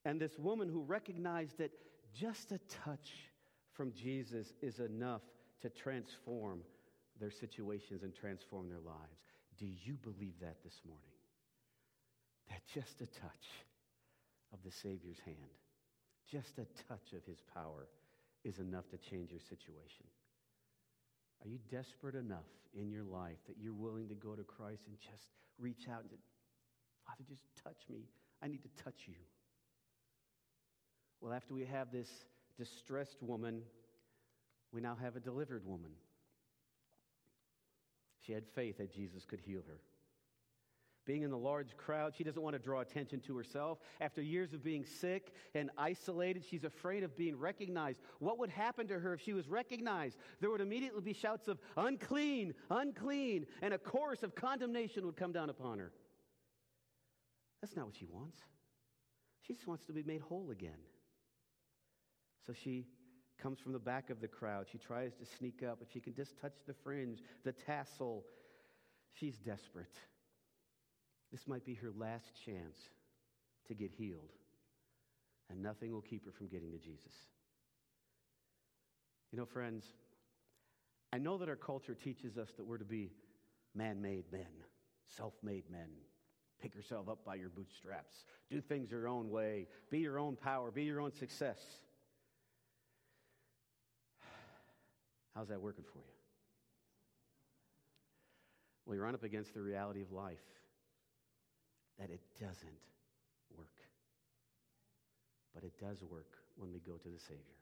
and 0.05 0.21
this 0.21 0.37
woman 0.37 0.69
who 0.69 0.83
recognized 0.83 1.59
that 1.59 1.71
just 2.13 2.51
a 2.51 2.59
touch 2.85 3.13
from 3.75 3.93
Jesus 3.93 4.53
is 4.61 4.81
enough 4.81 5.23
to 5.63 5.71
transform 5.71 6.63
their 7.21 7.31
situations 7.31 8.03
and 8.03 8.13
transform 8.13 8.69
their 8.69 8.81
lives. 8.85 9.23
Do 9.57 9.67
you 9.67 9.95
believe 10.03 10.35
that 10.41 10.57
this 10.65 10.81
morning? 10.85 11.15
That 12.51 12.63
just 12.75 13.01
a 13.01 13.07
touch 13.07 13.47
of 14.53 14.59
the 14.65 14.73
Savior's 14.73 15.21
hand, 15.25 15.37
just 16.29 16.59
a 16.59 16.67
touch 16.89 17.13
of 17.13 17.25
his 17.25 17.39
power 17.55 17.87
is 18.43 18.59
enough 18.59 18.89
to 18.91 18.99
change 18.99 19.31
your 19.31 19.41
situation. 19.49 20.07
Are 21.45 21.49
you 21.49 21.59
desperate 21.71 22.15
enough 22.15 22.49
in 22.75 22.91
your 22.91 23.05
life 23.05 23.37
that 23.47 23.57
you're 23.61 23.75
willing 23.75 24.09
to 24.09 24.15
go 24.15 24.35
to 24.35 24.43
Christ 24.43 24.83
and 24.87 24.97
just 24.99 25.29
reach 25.59 25.89
out 25.91 26.01
and 26.01 26.11
say, 26.11 26.17
Father, 27.07 27.25
just 27.29 27.43
touch 27.63 27.85
me. 27.91 28.05
I 28.43 28.49
need 28.49 28.63
to 28.63 28.83
touch 28.83 29.03
you. 29.07 29.15
Well, 31.21 31.33
after 31.33 31.55
we 31.55 31.65
have 31.67 31.93
this 31.93 32.09
distressed 32.59 33.23
woman, 33.23 33.63
we 34.73 34.81
now 34.81 34.97
have 35.01 35.17
a 35.17 35.21
delivered 35.21 35.67
woman. 35.67 35.91
She 38.27 38.33
had 38.33 38.45
faith 38.55 38.79
that 38.79 38.93
Jesus 38.93 39.25
could 39.25 39.41
heal 39.41 39.63
her. 39.67 39.79
Being 41.07 41.23
in 41.23 41.31
the 41.31 41.39
large 41.39 41.77
crowd, 41.77 42.15
she 42.17 42.25
doesn't 42.25 42.41
want 42.41 42.55
to 42.55 42.59
draw 42.59 42.81
attention 42.81 43.21
to 43.21 43.37
herself. 43.37 43.79
After 44.01 44.23
years 44.23 44.55
of 44.55 44.65
being 44.65 44.87
sick 44.87 45.35
and 45.55 45.71
isolated, 45.77 46.45
she's 46.49 46.65
afraid 46.65 47.03
of 47.03 47.15
being 47.17 47.39
recognized. 47.39 47.99
What 48.21 48.39
would 48.39 48.49
happen 48.49 48.89
to 48.89 48.99
her 48.99 49.13
if 49.13 49.21
she 49.21 49.35
was 49.35 49.47
recognized? 49.47 50.17
There 50.41 50.51
would 50.51 50.63
immediately 50.63 51.03
be 51.03 51.13
shouts 51.13 51.47
of 51.47 51.59
unclean, 51.77 52.55
unclean, 52.71 53.45
and 53.61 53.75
a 53.75 53.79
chorus 53.79 54.23
of 54.23 54.35
condemnation 54.35 55.05
would 55.05 55.17
come 55.17 55.33
down 55.33 55.51
upon 55.51 55.79
her. 55.79 55.93
That's 57.61 57.77
not 57.77 57.87
what 57.87 57.97
she 57.97 58.07
wants. 58.07 58.39
She 59.43 59.53
just 59.53 59.67
wants 59.67 59.85
to 59.87 59.93
be 59.93 60.03
made 60.03 60.23
whole 60.23 60.51
again. 60.51 60.81
So 62.47 62.55
she 62.55 62.87
comes 63.39 63.59
from 63.59 63.73
the 63.73 63.79
back 63.79 64.09
of 64.09 64.21
the 64.23 64.29
crowd. 64.29 64.67
She 64.73 64.79
tries 64.79 65.13
to 65.17 65.27
sneak 65.27 65.63
up. 65.63 65.81
If 65.83 65.93
she 65.93 66.01
can 66.01 66.15
just 66.15 66.39
touch 66.41 66.55
the 66.67 66.73
fringe, 66.73 67.21
the 67.45 67.53
tassel, 67.53 68.25
she's 69.13 69.37
desperate. 69.39 69.95
This 71.35 71.49
might 71.49 71.67
be 71.67 71.75
her 71.75 71.91
last 71.99 72.31
chance 72.47 72.77
to 73.67 73.75
get 73.75 73.91
healed, 73.91 74.31
and 75.51 75.61
nothing 75.61 75.93
will 75.93 76.01
keep 76.01 76.25
her 76.27 76.31
from 76.31 76.47
getting 76.47 76.71
to 76.71 76.79
Jesus. 76.79 77.13
You 79.33 79.39
know, 79.39 79.45
friends, 79.45 79.85
I 81.13 81.19
know 81.19 81.37
that 81.39 81.49
our 81.49 81.57
culture 81.57 81.97
teaches 81.97 82.39
us 82.39 82.51
that 82.57 82.65
we're 82.65 82.79
to 82.79 82.85
be 82.85 83.11
man 83.75 84.01
made 84.01 84.31
men, 84.31 84.47
self 85.09 85.33
made 85.43 85.65
men. 85.69 85.89
Pick 86.63 86.73
yourself 86.73 87.09
up 87.09 87.25
by 87.25 87.35
your 87.35 87.49
bootstraps. 87.49 88.15
Do 88.49 88.61
things 88.61 88.93
your 88.93 89.09
own 89.09 89.29
way. 89.29 89.67
Be 89.91 89.99
your 89.99 90.21
own 90.21 90.37
power. 90.37 90.71
Be 90.71 90.85
your 90.85 91.01
own 91.01 91.13
success. 91.13 91.59
How's 95.35 95.49
that 95.49 95.61
working 95.61 95.85
for 95.93 95.99
you? 95.99 96.05
Well, 98.87 98.95
you 98.95 99.03
run 99.03 99.15
up 99.15 99.25
against 99.25 99.53
the 99.53 99.63
reality 99.63 100.01
of 100.01 100.13
life 100.13 100.39
that 101.99 102.11
it 102.11 102.21
doesn't 102.41 102.81
work. 103.57 103.69
But 105.55 105.65
it 105.65 105.73
does 105.81 106.03
work 106.03 106.39
when 106.57 106.73
we 106.73 106.81
go 106.81 106.95
to 106.95 107.09
the 107.09 107.19
Savior. 107.19 107.61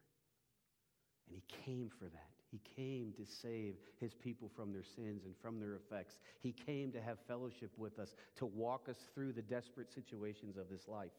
And 1.28 1.36
He 1.36 1.42
came 1.64 1.90
for 1.98 2.06
that. 2.06 2.30
He 2.50 2.60
came 2.76 3.12
to 3.16 3.24
save 3.24 3.74
His 4.00 4.14
people 4.14 4.50
from 4.54 4.72
their 4.72 4.84
sins 4.84 5.24
and 5.24 5.34
from 5.40 5.58
their 5.58 5.74
effects. 5.74 6.18
He 6.40 6.52
came 6.52 6.92
to 6.92 7.00
have 7.00 7.18
fellowship 7.26 7.70
with 7.76 7.98
us, 7.98 8.14
to 8.36 8.46
walk 8.46 8.88
us 8.88 8.96
through 9.14 9.32
the 9.32 9.42
desperate 9.42 9.92
situations 9.92 10.56
of 10.56 10.68
this 10.70 10.88
life. 10.88 11.12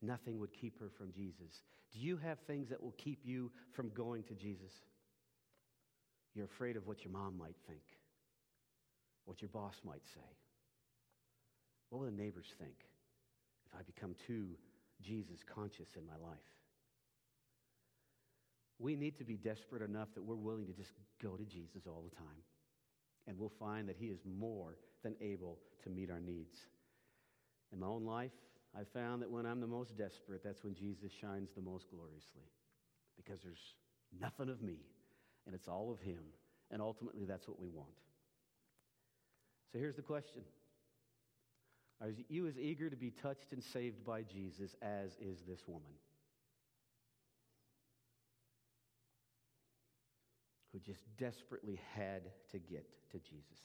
Nothing 0.00 0.38
would 0.40 0.52
keep 0.52 0.78
her 0.80 0.90
from 0.96 1.12
Jesus. 1.12 1.62
Do 1.92 2.00
you 2.00 2.16
have 2.16 2.38
things 2.40 2.68
that 2.70 2.82
will 2.82 2.94
keep 2.98 3.20
you 3.24 3.52
from 3.72 3.90
going 3.90 4.24
to 4.24 4.34
Jesus? 4.34 4.72
You're 6.34 6.46
afraid 6.46 6.76
of 6.76 6.86
what 6.86 7.04
your 7.04 7.12
mom 7.12 7.36
might 7.38 7.56
think, 7.68 7.82
what 9.24 9.42
your 9.42 9.50
boss 9.50 9.76
might 9.84 10.02
say. 10.14 10.36
What 11.92 11.98
will 11.98 12.10
the 12.10 12.22
neighbors 12.22 12.46
think 12.58 12.72
if 13.66 13.78
I 13.78 13.82
become 13.82 14.14
too 14.26 14.46
Jesus 15.02 15.40
conscious 15.44 15.88
in 15.94 16.06
my 16.06 16.16
life? 16.26 16.40
We 18.78 18.96
need 18.96 19.18
to 19.18 19.24
be 19.24 19.36
desperate 19.36 19.82
enough 19.82 20.08
that 20.14 20.22
we're 20.22 20.34
willing 20.34 20.66
to 20.68 20.72
just 20.72 20.92
go 21.22 21.36
to 21.36 21.44
Jesus 21.44 21.82
all 21.86 22.02
the 22.02 22.16
time. 22.16 22.40
And 23.26 23.38
we'll 23.38 23.52
find 23.60 23.90
that 23.90 23.96
He 23.98 24.06
is 24.06 24.20
more 24.24 24.78
than 25.02 25.16
able 25.20 25.58
to 25.84 25.90
meet 25.90 26.10
our 26.10 26.18
needs. 26.18 26.56
In 27.74 27.80
my 27.80 27.88
own 27.88 28.06
life, 28.06 28.32
I 28.74 28.84
found 28.98 29.20
that 29.20 29.30
when 29.30 29.44
I'm 29.44 29.60
the 29.60 29.66
most 29.66 29.94
desperate, 29.98 30.42
that's 30.42 30.64
when 30.64 30.74
Jesus 30.74 31.12
shines 31.20 31.50
the 31.54 31.60
most 31.60 31.90
gloriously. 31.90 32.48
Because 33.18 33.42
there's 33.42 33.74
nothing 34.18 34.48
of 34.48 34.62
me, 34.62 34.78
and 35.44 35.54
it's 35.54 35.68
all 35.68 35.92
of 35.92 36.00
Him. 36.00 36.24
And 36.70 36.80
ultimately, 36.80 37.26
that's 37.26 37.46
what 37.46 37.60
we 37.60 37.68
want. 37.68 37.92
So 39.70 39.78
here's 39.78 39.96
the 39.96 40.00
question 40.00 40.40
are 42.02 42.12
you 42.28 42.48
as 42.48 42.58
eager 42.58 42.90
to 42.90 42.96
be 42.96 43.10
touched 43.10 43.52
and 43.52 43.62
saved 43.62 44.04
by 44.04 44.22
Jesus 44.22 44.74
as 44.82 45.12
is 45.20 45.38
this 45.46 45.60
woman? 45.68 45.92
Who 50.72 50.80
just 50.80 51.04
desperately 51.16 51.78
had 51.94 52.22
to 52.50 52.58
get 52.58 52.86
to 53.12 53.18
Jesus. 53.18 53.60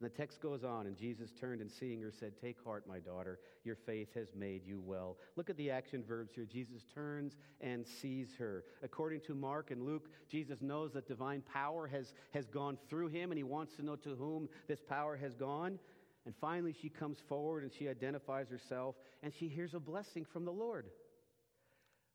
And 0.00 0.10
the 0.10 0.14
text 0.14 0.42
goes 0.42 0.62
on, 0.62 0.86
and 0.86 0.94
Jesus 0.94 1.30
turned 1.40 1.62
and 1.62 1.70
seeing 1.70 2.02
her 2.02 2.10
said, 2.10 2.32
Take 2.38 2.62
heart, 2.62 2.86
my 2.86 2.98
daughter, 2.98 3.38
your 3.64 3.76
faith 3.76 4.08
has 4.14 4.28
made 4.34 4.66
you 4.66 4.78
well. 4.84 5.16
Look 5.36 5.48
at 5.48 5.56
the 5.56 5.70
action 5.70 6.04
verbs 6.06 6.34
here. 6.34 6.44
Jesus 6.44 6.84
turns 6.94 7.36
and 7.62 7.86
sees 7.86 8.28
her. 8.38 8.64
According 8.82 9.22
to 9.22 9.34
Mark 9.34 9.70
and 9.70 9.82
Luke, 9.82 10.10
Jesus 10.28 10.60
knows 10.60 10.92
that 10.92 11.08
divine 11.08 11.42
power 11.50 11.86
has, 11.86 12.12
has 12.34 12.46
gone 12.46 12.76
through 12.90 13.08
him, 13.08 13.30
and 13.30 13.38
he 13.38 13.44
wants 13.44 13.74
to 13.76 13.82
know 13.82 13.96
to 13.96 14.14
whom 14.16 14.50
this 14.68 14.82
power 14.86 15.16
has 15.16 15.34
gone. 15.34 15.78
And 16.26 16.34
finally, 16.40 16.74
she 16.78 16.88
comes 16.88 17.18
forward 17.28 17.62
and 17.62 17.72
she 17.72 17.88
identifies 17.88 18.50
herself 18.50 18.96
and 19.22 19.32
she 19.32 19.48
hears 19.48 19.74
a 19.74 19.80
blessing 19.80 20.24
from 20.24 20.44
the 20.44 20.52
Lord. 20.52 20.86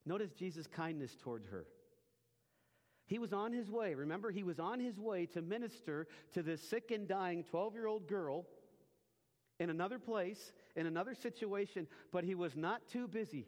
Notice 0.06 0.32
Jesus' 0.32 0.68
kindness 0.68 1.16
towards 1.24 1.48
her. 1.48 1.66
He 3.06 3.20
was 3.20 3.32
on 3.32 3.54
his 3.54 3.72
way. 3.72 3.94
Remember, 3.94 4.30
he 4.30 4.44
was 4.44 4.60
on 4.60 4.80
his 4.80 5.00
way 5.00 5.26
to 5.28 5.42
minister 5.42 6.08
to 6.34 6.44
this 6.44 6.62
sick 6.62 6.92
and 6.92 7.08
dying 7.08 7.44
12 7.44 7.74
year 7.74 7.88
old 7.88 8.08
girl 8.08 8.46
in 9.60 9.70
another 9.70 10.00
place, 10.00 10.54
in 10.76 10.88
another 10.88 11.16
situation, 11.16 11.88
but 12.12 12.24
he 12.24 12.36
was 12.36 12.56
not 12.56 12.82
too 12.90 13.08
busy 13.08 13.48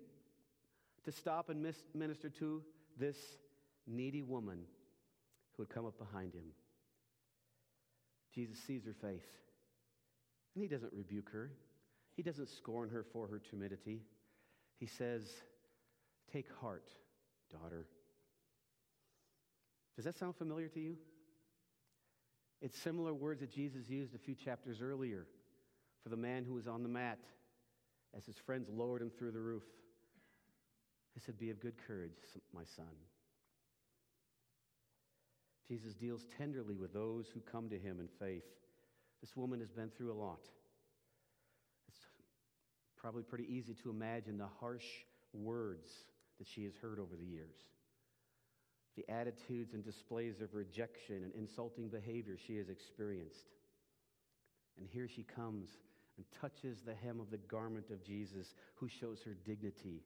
to 1.04 1.12
stop 1.12 1.50
and 1.50 1.74
minister 1.94 2.30
to 2.30 2.62
this 2.98 3.18
needy 3.86 4.22
woman 4.22 4.60
who 5.56 5.64
had 5.64 5.70
come 5.70 5.86
up 5.86 5.98
behind 5.98 6.34
him. 6.34 6.52
Jesus 8.34 8.58
sees 8.60 8.86
her 8.86 8.96
faith. 9.02 9.43
And 10.56 10.62
he 10.64 10.68
doesn't 10.68 10.94
rebuke 10.94 11.30
her, 11.32 11.52
he 12.16 12.22
doesn't 12.22 12.50
scorn 12.50 12.90
her 12.90 13.04
for 13.04 13.28
her 13.28 13.40
timidity. 13.40 14.02
He 14.80 14.86
says, 14.86 15.24
Take 16.32 16.48
heart, 16.62 16.90
daughter. 17.52 17.88
Does 19.96 20.06
that 20.06 20.18
sound 20.18 20.36
familiar 20.36 20.68
to 20.70 20.80
you? 20.80 20.96
It's 22.62 22.78
similar 22.78 23.14
words 23.14 23.42
that 23.42 23.52
Jesus 23.52 23.90
used 23.90 24.16
a 24.16 24.18
few 24.18 24.36
chapters 24.36 24.82
earlier 24.82 25.28
for 26.02 26.10
the 26.10 26.18
man 26.18 26.46
who 26.46 26.54
was 26.54 26.68
on 26.68 26.82
the 26.82 26.90
mat 26.90 27.20
as 28.16 28.26
his 28.26 28.38
friends 28.38 28.70
lowered 28.70 29.02
him 29.02 29.10
through 29.10 29.32
the 29.32 29.40
roof. 29.40 29.64
He 31.14 31.20
said, 31.20 31.38
Be 31.38 31.50
of 31.50 31.60
good 31.60 31.76
courage, 31.88 32.12
my 32.54 32.64
son. 32.76 32.86
Jesus 35.68 35.94
deals 35.94 36.26
tenderly 36.38 36.76
with 36.76 36.94
those 36.94 37.28
who 37.34 37.40
come 37.40 37.70
to 37.70 37.78
him 37.78 38.00
in 38.00 38.08
faith. 38.20 38.44
This 39.24 39.38
woman 39.38 39.62
has 39.62 39.72
been 39.72 39.90
through 39.90 40.12
a 40.12 40.20
lot. 40.20 40.42
It's 41.88 41.98
probably 42.98 43.24
pretty 43.24 43.46
easy 43.48 43.74
to 43.82 43.90
imagine 43.90 44.38
the 44.38 44.50
harsh 44.60 44.84
words 45.34 45.88
that 46.40 46.48
she 46.54 46.66
has 46.66 46.74
heard 46.82 47.00
over 47.00 47.16
the 47.16 47.26
years, 47.26 47.56
the 48.98 49.10
attitudes 49.10 49.74
and 49.74 49.82
displays 49.82 50.42
of 50.42 50.54
rejection 50.54 51.24
and 51.24 51.32
insulting 51.36 51.88
behavior 51.88 52.36
she 52.46 52.58
has 52.58 52.68
experienced. 52.68 53.48
And 54.78 54.90
here 54.92 55.08
she 55.08 55.24
comes 55.24 55.70
and 56.18 56.26
touches 56.42 56.80
the 56.82 56.94
hem 56.94 57.22
of 57.22 57.32
the 57.32 57.38
garment 57.38 57.92
of 57.92 58.04
Jesus, 58.04 58.54
who 58.76 58.90
shows 58.90 59.20
her 59.24 59.38
dignity 59.46 60.04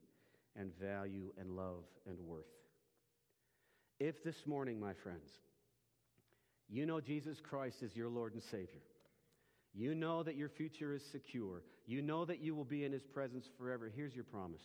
and 0.54 0.70
value 0.80 1.32
and 1.40 1.56
love 1.56 1.82
and 2.06 2.20
worth. 2.20 2.46
If 3.98 4.22
this 4.22 4.46
morning, 4.46 4.78
my 4.78 4.92
friends, 4.94 5.28
you 6.68 6.86
know 6.86 7.00
Jesus 7.00 7.40
Christ 7.40 7.82
is 7.82 7.96
your 7.96 8.08
Lord 8.08 8.34
and 8.34 8.42
Savior, 8.44 8.80
you 9.74 9.94
know 9.94 10.22
that 10.22 10.36
your 10.36 10.48
future 10.48 10.94
is 10.94 11.02
secure. 11.04 11.62
You 11.86 12.02
know 12.02 12.24
that 12.24 12.40
you 12.40 12.54
will 12.54 12.64
be 12.64 12.84
in 12.84 12.92
His 12.92 13.06
presence 13.06 13.48
forever. 13.58 13.90
Here's 13.94 14.14
your 14.14 14.24
promise 14.24 14.62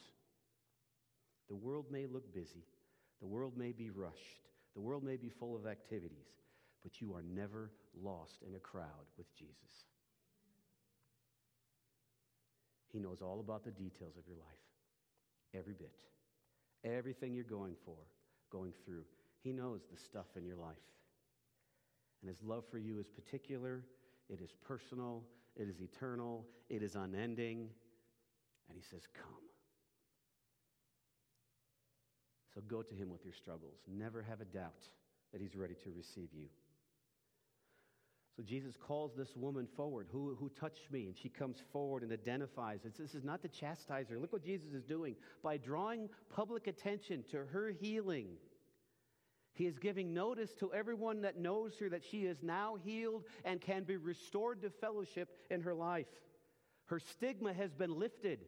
the 1.49 1.55
world 1.55 1.85
may 1.91 2.05
look 2.05 2.33
busy, 2.33 2.65
the 3.21 3.27
world 3.27 3.57
may 3.57 3.71
be 3.71 3.89
rushed, 3.89 4.49
the 4.75 4.81
world 4.81 5.03
may 5.03 5.17
be 5.17 5.29
full 5.29 5.55
of 5.55 5.67
activities, 5.67 6.27
but 6.83 7.01
you 7.01 7.13
are 7.13 7.23
never 7.23 7.71
lost 8.01 8.43
in 8.47 8.55
a 8.55 8.59
crowd 8.59 9.07
with 9.17 9.27
Jesus. 9.35 9.85
He 12.91 12.99
knows 12.99 13.21
all 13.21 13.39
about 13.39 13.63
the 13.63 13.71
details 13.71 14.17
of 14.17 14.27
your 14.27 14.37
life, 14.37 15.57
every 15.57 15.73
bit, 15.73 15.93
everything 16.83 17.33
you're 17.33 17.43
going 17.43 17.75
for, 17.85 17.97
going 18.51 18.73
through. 18.85 19.03
He 19.43 19.51
knows 19.51 19.81
the 19.91 19.97
stuff 19.97 20.27
in 20.37 20.45
your 20.45 20.55
life. 20.55 20.75
And 22.21 22.29
his 22.29 22.41
love 22.41 22.63
for 22.71 22.77
you 22.77 22.99
is 22.99 23.07
particular 23.07 23.83
it 24.33 24.41
is 24.43 24.51
personal, 24.67 25.23
it 25.55 25.67
is 25.69 25.79
eternal, 25.79 26.45
it 26.69 26.81
is 26.81 26.95
unending. 26.95 27.69
And 28.69 28.77
he 28.77 28.83
says, 28.83 29.03
Come. 29.13 29.43
So 32.53 32.61
go 32.67 32.81
to 32.81 32.93
him 32.93 33.09
with 33.09 33.23
your 33.23 33.33
struggles. 33.33 33.79
Never 33.87 34.21
have 34.21 34.41
a 34.41 34.45
doubt 34.45 34.87
that 35.31 35.41
he's 35.41 35.55
ready 35.55 35.75
to 35.83 35.91
receive 35.91 36.29
you. 36.33 36.47
So 38.35 38.43
Jesus 38.43 38.75
calls 38.75 39.11
this 39.15 39.35
woman 39.35 39.67
forward. 39.75 40.07
Who, 40.11 40.35
who 40.39 40.49
touched 40.49 40.91
me? 40.91 41.05
And 41.05 41.15
she 41.17 41.29
comes 41.29 41.57
forward 41.71 42.01
and 42.01 42.11
identifies. 42.11 42.79
It's, 42.83 42.97
this 42.97 43.13
is 43.13 43.23
not 43.23 43.41
to 43.43 43.47
chastise 43.47 44.07
her. 44.09 44.19
Look 44.19 44.33
what 44.33 44.43
Jesus 44.43 44.73
is 44.73 44.83
doing. 44.83 45.15
By 45.43 45.57
drawing 45.57 46.09
public 46.33 46.65
attention 46.65 47.23
to 47.29 47.45
her 47.45 47.71
healing, 47.79 48.25
he 49.53 49.67
is 49.67 49.77
giving 49.77 50.13
notice 50.13 50.51
to 50.59 50.73
everyone 50.73 51.21
that 51.21 51.37
knows 51.37 51.77
her 51.79 51.89
that 51.89 52.03
she 52.03 52.25
is 52.25 52.41
now 52.41 52.75
healed 52.83 53.23
and 53.45 53.61
can 53.61 53.83
be 53.83 53.97
restored 53.97 54.61
to 54.63 54.69
fellowship 54.69 55.29
in 55.51 55.61
her 55.61 55.75
life. 55.75 56.07
Her 56.85 56.99
stigma 56.99 57.53
has 57.53 57.73
been 57.73 57.97
lifted. 57.99 58.39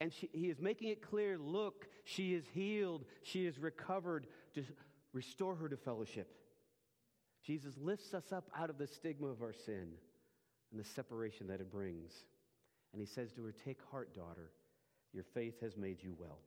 And 0.00 0.12
she, 0.12 0.28
he 0.32 0.50
is 0.50 0.60
making 0.60 0.88
it 0.88 1.00
clear 1.00 1.38
look, 1.38 1.86
she 2.04 2.34
is 2.34 2.44
healed, 2.52 3.04
she 3.22 3.46
is 3.46 3.58
recovered 3.58 4.26
to 4.54 4.64
restore 5.12 5.54
her 5.54 5.68
to 5.68 5.76
fellowship. 5.76 6.28
Jesus 7.44 7.74
lifts 7.78 8.12
us 8.12 8.32
up 8.32 8.50
out 8.56 8.70
of 8.70 8.78
the 8.78 8.88
stigma 8.88 9.28
of 9.28 9.40
our 9.40 9.52
sin 9.52 9.88
and 10.72 10.80
the 10.80 10.84
separation 10.84 11.46
that 11.46 11.60
it 11.60 11.70
brings. 11.70 12.12
And 12.92 13.00
he 13.00 13.06
says 13.06 13.32
to 13.34 13.44
her, 13.44 13.54
Take 13.64 13.78
heart, 13.90 14.14
daughter, 14.14 14.50
your 15.12 15.24
faith 15.24 15.60
has 15.60 15.76
made 15.76 16.02
you 16.02 16.16
well. 16.18 16.40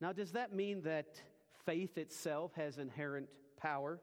Now, 0.00 0.12
does 0.12 0.32
that 0.32 0.52
mean 0.54 0.82
that 0.82 1.20
faith 1.66 1.98
itself 1.98 2.52
has 2.54 2.78
inherent 2.78 3.28
power? 3.56 4.00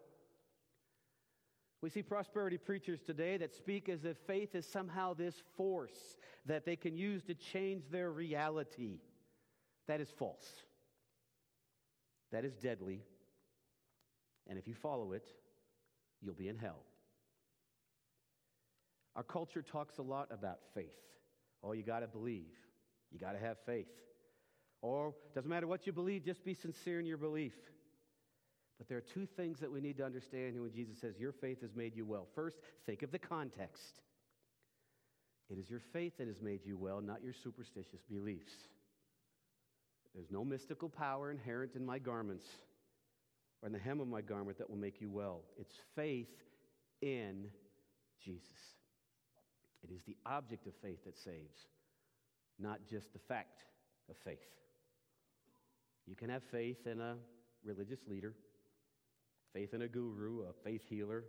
We 1.82 1.90
see 1.90 2.04
prosperity 2.04 2.58
preachers 2.58 3.02
today 3.02 3.38
that 3.38 3.56
speak 3.56 3.90
as 3.90 4.06
if 4.06 4.18
faith 4.28 4.54
is 4.54 4.68
somehow 4.68 5.16
this 5.16 5.42
force 5.58 6.18
that 6.46 6.64
they 6.66 6.76
can 6.76 6.96
use 6.96 7.24
to 7.24 7.34
change 7.34 7.84
their 7.90 8.12
reality. 8.12 9.00
That 9.88 10.00
is 10.00 10.10
false. 10.10 10.46
That 12.32 12.46
is 12.46 12.56
deadly. 12.56 13.02
And 14.48 14.60
if 14.60 14.68
you 14.68 14.76
follow 14.76 15.14
it, 15.14 15.28
you'll 16.22 16.36
be 16.36 16.50
in 16.50 16.58
hell. 16.58 16.84
Our 19.16 19.24
culture 19.24 19.62
talks 19.62 19.98
a 19.98 20.04
lot 20.04 20.28
about 20.32 20.60
faith. 20.74 20.86
Oh, 21.64 21.74
you 21.74 21.84
got 21.84 22.00
to 22.00 22.08
believe. 22.08 22.54
You 23.12 23.20
got 23.20 23.34
to 23.34 23.40
have 23.40 23.58
faith. 23.66 23.88
Or, 24.82 25.14
doesn't 25.36 25.50
matter 25.50 25.68
what 25.68 25.86
you 25.86 25.94
believe, 25.94 26.26
just 26.26 26.44
be 26.44 26.54
sincere 26.54 27.00
in 27.00 27.06
your 27.06 27.18
belief. 27.18 27.54
But 28.78 28.88
there 28.90 28.98
are 28.98 29.02
two 29.02 29.28
things 29.28 29.60
that 29.60 29.72
we 29.72 29.80
need 29.80 29.98
to 29.98 30.04
understand 30.04 30.60
when 30.60 30.74
Jesus 30.74 30.98
says, 31.00 31.20
Your 31.20 31.32
faith 31.32 31.62
has 31.62 31.76
made 31.76 31.96
you 31.96 32.04
well. 32.04 32.28
First, 32.34 32.58
think 32.88 33.04
of 33.04 33.12
the 33.12 33.20
context. 33.20 34.02
It 35.52 35.60
is 35.60 35.70
your 35.70 35.82
faith 35.94 36.14
that 36.18 36.28
has 36.28 36.42
made 36.42 36.62
you 36.66 36.78
well, 36.78 37.02
not 37.02 37.24
your 37.24 37.34
superstitious 37.34 38.02
beliefs. 38.10 38.54
There's 40.16 40.32
no 40.32 40.44
mystical 40.44 40.90
power 40.90 41.30
inherent 41.30 41.76
in 41.76 41.86
my 41.86 42.00
garments 42.00 42.46
or 43.62 43.68
in 43.68 43.74
the 43.74 43.80
hem 43.80 44.00
of 44.00 44.08
my 44.08 44.22
garment 44.22 44.58
that 44.58 44.70
will 44.70 44.78
make 44.78 45.00
you 45.00 45.10
well. 45.10 45.42
It's 45.58 45.76
faith 45.96 46.32
in 47.02 47.50
Jesus. 48.24 48.50
It 49.84 49.94
is 49.94 50.02
the 50.08 50.18
object 50.26 50.68
of 50.68 50.74
faith 50.82 51.04
that 51.06 51.18
saves, 51.18 51.68
not 52.60 52.80
just 52.90 53.14
the 53.14 53.20
fact 53.20 53.64
of 54.10 54.16
faith. 54.24 54.40
You 56.08 56.16
can 56.16 56.30
have 56.30 56.44
faith 56.44 56.88
in 56.88 57.00
a 57.00 57.16
religious 57.64 58.00
leader, 58.08 58.34
faith 59.54 59.74
in 59.74 59.84
a 59.84 59.88
guru, 59.88 60.42
a 60.42 60.54
faith 60.64 60.84
healer, 60.90 61.24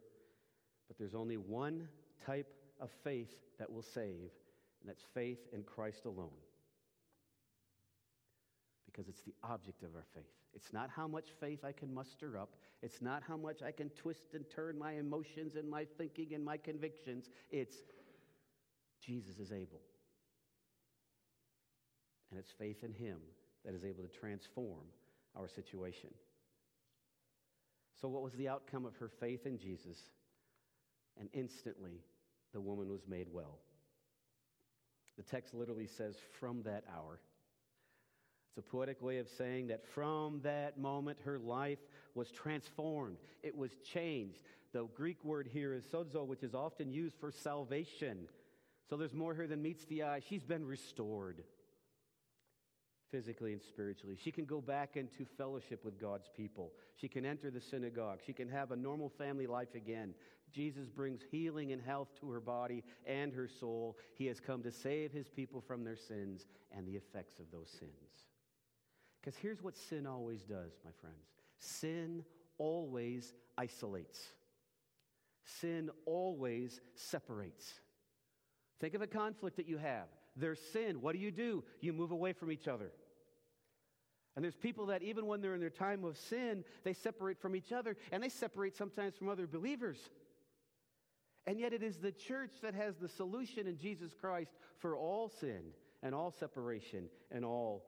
but 0.89 0.99
there's 0.99 1.15
only 1.15 1.37
one 1.37 1.89
type 2.25 2.53
of 2.81 2.91
faith 3.05 3.35
that 3.59 3.71
will 3.71 3.83
save, 3.83 4.31
and 4.81 4.89
that's 4.89 5.05
faith 5.15 5.39
in 5.53 5.63
Christ 5.63 6.05
alone 6.07 6.31
because 8.93 9.09
it's 9.09 9.23
the 9.23 9.35
object 9.43 9.83
of 9.83 9.95
our 9.95 10.05
faith. 10.15 10.25
It's 10.55 10.73
not 10.73 10.91
how 10.95 11.09
much 11.09 11.31
faith 11.41 11.65
I 11.65 11.73
can 11.73 11.93
muster 11.95 12.39
up. 12.39 12.51
It's 12.83 13.01
not 13.01 13.23
how 13.27 13.37
much 13.37 13.63
I 13.63 13.73
can 13.73 13.89
twist 13.91 14.35
and 14.35 14.45
turn 14.51 14.79
my 14.79 14.93
emotions 14.93 15.57
and 15.57 15.69
my 15.69 15.87
thinking 15.97 16.35
and 16.35 16.45
my 16.45 16.59
convictions. 16.59 17.31
It's 17.51 17.77
Jesus 19.01 19.39
is 19.39 19.51
able. 19.51 19.81
And 22.31 22.39
it's 22.39 22.51
faith 22.51 22.85
in 22.85 22.93
Him 22.93 23.19
that 23.65 23.75
is 23.75 23.85
able 23.85 24.03
to 24.03 24.09
transform 24.09 24.85
our 25.37 25.49
situation. 25.49 26.11
So, 28.01 28.09
what 28.09 28.23
was 28.23 28.33
the 28.35 28.49
outcome 28.49 28.85
of 28.85 28.97
her 28.97 29.09
faith 29.09 29.47
in 29.47 29.59
Jesus? 29.59 29.99
And 31.19 31.29
instantly, 31.33 32.01
the 32.53 32.61
woman 32.61 32.91
was 32.91 33.07
made 33.07 33.29
well. 33.31 33.59
The 35.17 35.23
text 35.23 35.55
literally 35.55 35.87
says, 35.87 36.17
from 36.41 36.63
that 36.63 36.85
hour. 36.97 37.21
It's 38.49 38.67
a 38.67 38.71
poetic 38.71 39.01
way 39.01 39.19
of 39.19 39.29
saying 39.29 39.69
that 39.69 39.87
from 39.95 40.41
that 40.43 40.79
moment 40.79 41.19
her 41.25 41.39
life 41.39 41.79
was 42.15 42.31
transformed. 42.31 43.17
It 43.43 43.57
was 43.57 43.71
changed. 43.93 44.43
The 44.73 44.85
Greek 44.95 45.25
word 45.25 45.49
here 45.51 45.73
is 45.73 45.85
sozo, 45.85 46.27
which 46.27 46.43
is 46.43 46.55
often 46.55 46.93
used 46.93 47.17
for 47.19 47.31
salvation. 47.31 48.29
So 48.91 48.97
there's 48.97 49.15
more 49.15 49.35
here 49.35 49.47
than 49.47 49.63
meets 49.63 49.85
the 49.87 50.03
eye. 50.03 50.21
She's 50.29 50.45
been 50.45 50.67
restored 50.67 51.45
physically 53.13 53.53
and 53.53 53.63
spiritually. 53.63 54.17
She 54.21 54.33
can 54.33 54.47
go 54.47 54.61
back 54.61 54.97
into 54.97 55.25
fellowship 55.37 55.85
with 55.85 56.01
God's 56.01 56.29
people. 56.35 56.73
She 56.97 57.07
can 57.07 57.25
enter 57.25 57.51
the 57.51 57.61
synagogue. 57.61 58.19
She 58.27 58.33
can 58.33 58.49
have 58.49 58.73
a 58.73 58.77
normal 58.77 59.11
family 59.11 59.47
life 59.47 59.75
again. 59.77 60.15
Jesus 60.51 60.89
brings 60.89 61.21
healing 61.31 61.73
and 61.73 61.81
health 61.81 62.09
to 62.21 62.31
her 62.31 62.41
body 62.41 62.83
and 63.07 63.33
her 63.33 63.47
soul. 63.49 63.97
He 64.15 64.27
has 64.27 64.41
come 64.41 64.63
to 64.63 64.73
save 64.73 65.13
his 65.13 65.29
people 65.29 65.61
from 65.61 65.85
their 65.85 65.97
sins 65.97 66.47
and 66.73 66.89
the 66.89 66.97
effects 66.97 67.39
of 67.39 67.51
those 67.53 67.71
sins. 67.71 67.93
Because 69.21 69.37
here's 69.37 69.63
what 69.63 69.77
sin 69.77 70.07
always 70.07 70.43
does, 70.43 70.73
my 70.85 70.91
friends 71.01 71.29
sin 71.59 72.25
always 72.59 73.35
isolates, 73.57 74.21
sin 75.45 75.91
always 76.07 76.81
separates. 76.97 77.75
Think 78.83 78.95
of 78.95 79.01
a 79.01 79.07
conflict 79.07 79.59
that 79.59 79.69
you 79.69 79.79
have. 79.79 80.09
There's 80.35 80.59
sin. 80.73 81.01
What 81.01 81.13
do 81.13 81.21
you 81.21 81.31
do? 81.31 81.63
You 81.81 81.93
move 81.93 82.11
away 82.11 82.33
from 82.33 82.51
each 82.51 82.67
other. 82.67 82.91
And 84.35 84.45
there's 84.45 84.57
people 84.57 84.87
that 84.87 85.05
even 85.05 85.27
when 85.27 85.41
they're 85.41 85.55
in 85.55 85.61
their 85.61 85.71
time 85.71 86.03
of 86.03 86.17
sin, 86.17 86.65
they 86.83 86.93
separate 86.93 87.41
from 87.41 87.55
each 87.55 87.71
other 87.71 87.97
and 88.11 88.21
they 88.21 88.29
separate 88.29 88.75
sometimes 88.75 89.15
from 89.15 89.29
other 89.29 89.47
believers. 89.47 89.99
And 91.47 91.61
yet 91.61 91.73
it 91.73 91.85
is 91.85 91.99
the 91.99 92.11
church 92.11 92.55
that 92.63 92.75
has 92.75 92.97
the 92.97 93.09
solution 93.09 93.69
in 93.69 93.79
Jesus 93.79 94.15
Christ 94.21 94.51
for 94.79 94.97
all 94.97 95.29
sin 95.29 95.63
and 96.03 96.13
all 96.13 96.33
separation 96.33 97.05
and 97.31 97.45
all 97.45 97.85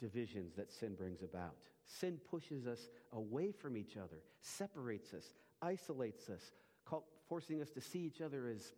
divisions 0.00 0.56
that 0.56 0.72
sin 0.72 0.96
brings 0.96 1.22
about. 1.22 1.54
Sin 1.84 2.18
pushes 2.28 2.66
us 2.66 2.88
away 3.12 3.52
from 3.52 3.76
each 3.76 3.96
other, 3.96 4.20
separates 4.40 5.14
us, 5.14 5.32
isolates 5.62 6.28
us, 6.28 6.50
forcing 7.28 7.62
us 7.62 7.70
to 7.70 7.80
see 7.80 8.00
each 8.00 8.20
other 8.20 8.48
as 8.48 8.72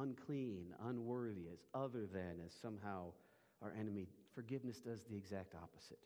unclean, 0.00 0.66
unworthy, 0.86 1.48
as 1.52 1.58
other 1.74 2.06
than, 2.06 2.36
as 2.44 2.52
somehow 2.62 3.12
our 3.62 3.72
enemy. 3.78 4.08
Forgiveness 4.34 4.78
does 4.78 5.00
the 5.10 5.16
exact 5.16 5.54
opposite. 5.54 5.98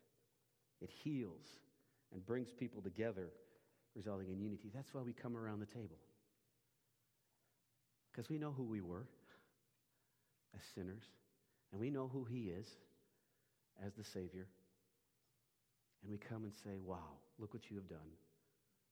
It 0.80 0.90
heals 1.04 1.46
and 2.12 2.24
brings 2.24 2.48
people 2.52 2.82
together, 2.82 3.30
resulting 3.94 4.30
in 4.30 4.40
unity. 4.40 4.70
That's 4.74 4.92
why 4.92 5.02
we 5.02 5.12
come 5.12 5.36
around 5.36 5.60
the 5.60 5.66
table. 5.66 5.98
Because 8.10 8.28
we 8.28 8.38
know 8.38 8.52
who 8.52 8.64
we 8.64 8.80
were 8.80 9.06
as 10.54 10.60
sinners, 10.74 11.04
and 11.70 11.80
we 11.80 11.90
know 11.90 12.08
who 12.12 12.24
He 12.24 12.50
is 12.50 12.66
as 13.84 13.92
the 13.94 14.04
Savior. 14.04 14.46
And 16.02 16.10
we 16.10 16.18
come 16.18 16.44
and 16.44 16.52
say, 16.64 16.76
Wow, 16.84 17.16
look 17.38 17.54
what 17.54 17.70
you 17.70 17.76
have 17.76 17.88
done. 17.88 18.10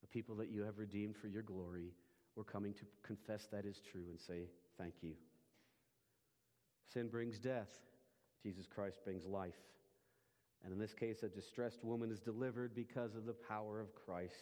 A 0.03 0.07
people 0.07 0.35
that 0.37 0.49
you 0.49 0.63
have 0.63 0.79
redeemed 0.79 1.15
for 1.17 1.27
your 1.27 1.43
glory, 1.43 1.93
we're 2.35 2.43
coming 2.43 2.73
to 2.73 2.85
confess 3.03 3.47
that 3.51 3.65
is 3.65 3.81
true 3.91 4.05
and 4.09 4.19
say, 4.19 4.47
Thank 4.77 4.95
you. 5.01 5.13
Sin 6.93 7.07
brings 7.07 7.39
death, 7.39 7.69
Jesus 8.43 8.65
Christ 8.67 8.99
brings 9.03 9.25
life. 9.25 9.55
And 10.63 10.73
in 10.73 10.79
this 10.79 10.93
case, 10.93 11.23
a 11.23 11.29
distressed 11.29 11.83
woman 11.83 12.11
is 12.11 12.19
delivered 12.19 12.75
because 12.75 13.15
of 13.15 13.25
the 13.25 13.33
power 13.33 13.79
of 13.79 13.95
Christ. 13.95 14.35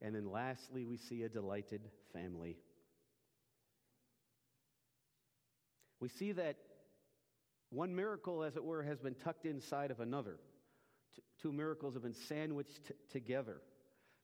And 0.00 0.14
then 0.14 0.30
lastly, 0.30 0.84
we 0.84 0.96
see 0.96 1.22
a 1.22 1.28
delighted 1.28 1.82
family. 2.12 2.56
We 6.00 6.08
see 6.08 6.32
that 6.32 6.56
one 7.70 7.94
miracle, 7.94 8.42
as 8.42 8.56
it 8.56 8.64
were, 8.64 8.82
has 8.82 8.98
been 8.98 9.14
tucked 9.14 9.46
inside 9.46 9.90
of 9.92 10.00
another. 10.00 10.38
T- 11.14 11.22
two 11.40 11.52
miracles 11.52 11.94
have 11.94 12.02
been 12.02 12.12
sandwiched 12.12 12.86
t- 12.88 12.94
together. 13.10 13.60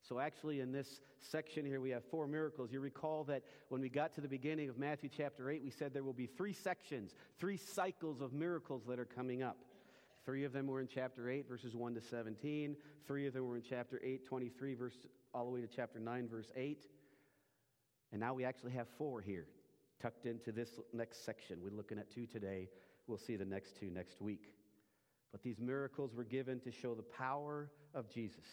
So, 0.08 0.18
actually, 0.18 0.60
in 0.60 0.72
this 0.72 1.00
section 1.20 1.66
here, 1.66 1.80
we 1.80 1.90
have 1.90 2.04
four 2.04 2.26
miracles. 2.26 2.72
You 2.72 2.80
recall 2.80 3.24
that 3.24 3.42
when 3.68 3.80
we 3.80 3.88
got 3.88 4.14
to 4.14 4.20
the 4.20 4.28
beginning 4.28 4.68
of 4.68 4.78
Matthew 4.78 5.10
chapter 5.14 5.50
8, 5.50 5.62
we 5.62 5.70
said 5.70 5.92
there 5.92 6.04
will 6.04 6.12
be 6.12 6.26
three 6.26 6.52
sections, 6.52 7.14
three 7.38 7.56
cycles 7.56 8.20
of 8.20 8.32
miracles 8.32 8.82
that 8.88 8.98
are 8.98 9.04
coming 9.04 9.42
up. 9.42 9.58
Three 10.24 10.44
of 10.44 10.52
them 10.52 10.66
were 10.66 10.80
in 10.80 10.88
chapter 10.88 11.28
8, 11.28 11.48
verses 11.48 11.74
1 11.74 11.94
to 11.94 12.00
17. 12.00 12.76
Three 13.06 13.26
of 13.26 13.34
them 13.34 13.46
were 13.46 13.56
in 13.56 13.62
chapter 13.62 14.00
8, 14.02 14.24
23, 14.26 14.74
verse, 14.74 14.94
all 15.34 15.44
the 15.44 15.50
way 15.50 15.60
to 15.60 15.66
chapter 15.66 15.98
9, 15.98 16.28
verse 16.28 16.50
8. 16.56 16.86
And 18.12 18.20
now 18.20 18.32
we 18.34 18.44
actually 18.44 18.72
have 18.72 18.86
four 18.96 19.20
here, 19.20 19.46
tucked 20.00 20.26
into 20.26 20.52
this 20.52 20.80
next 20.92 21.24
section. 21.24 21.58
We're 21.62 21.76
looking 21.76 21.98
at 21.98 22.10
two 22.10 22.26
today 22.26 22.68
We'll 23.08 23.18
see 23.18 23.36
the 23.36 23.44
next 23.46 23.78
two 23.80 23.90
next 23.90 24.20
week. 24.20 24.52
But 25.32 25.42
these 25.42 25.58
miracles 25.58 26.14
were 26.14 26.24
given 26.24 26.60
to 26.60 26.70
show 26.70 26.94
the 26.94 27.02
power 27.02 27.70
of 27.94 28.08
Jesus. 28.10 28.44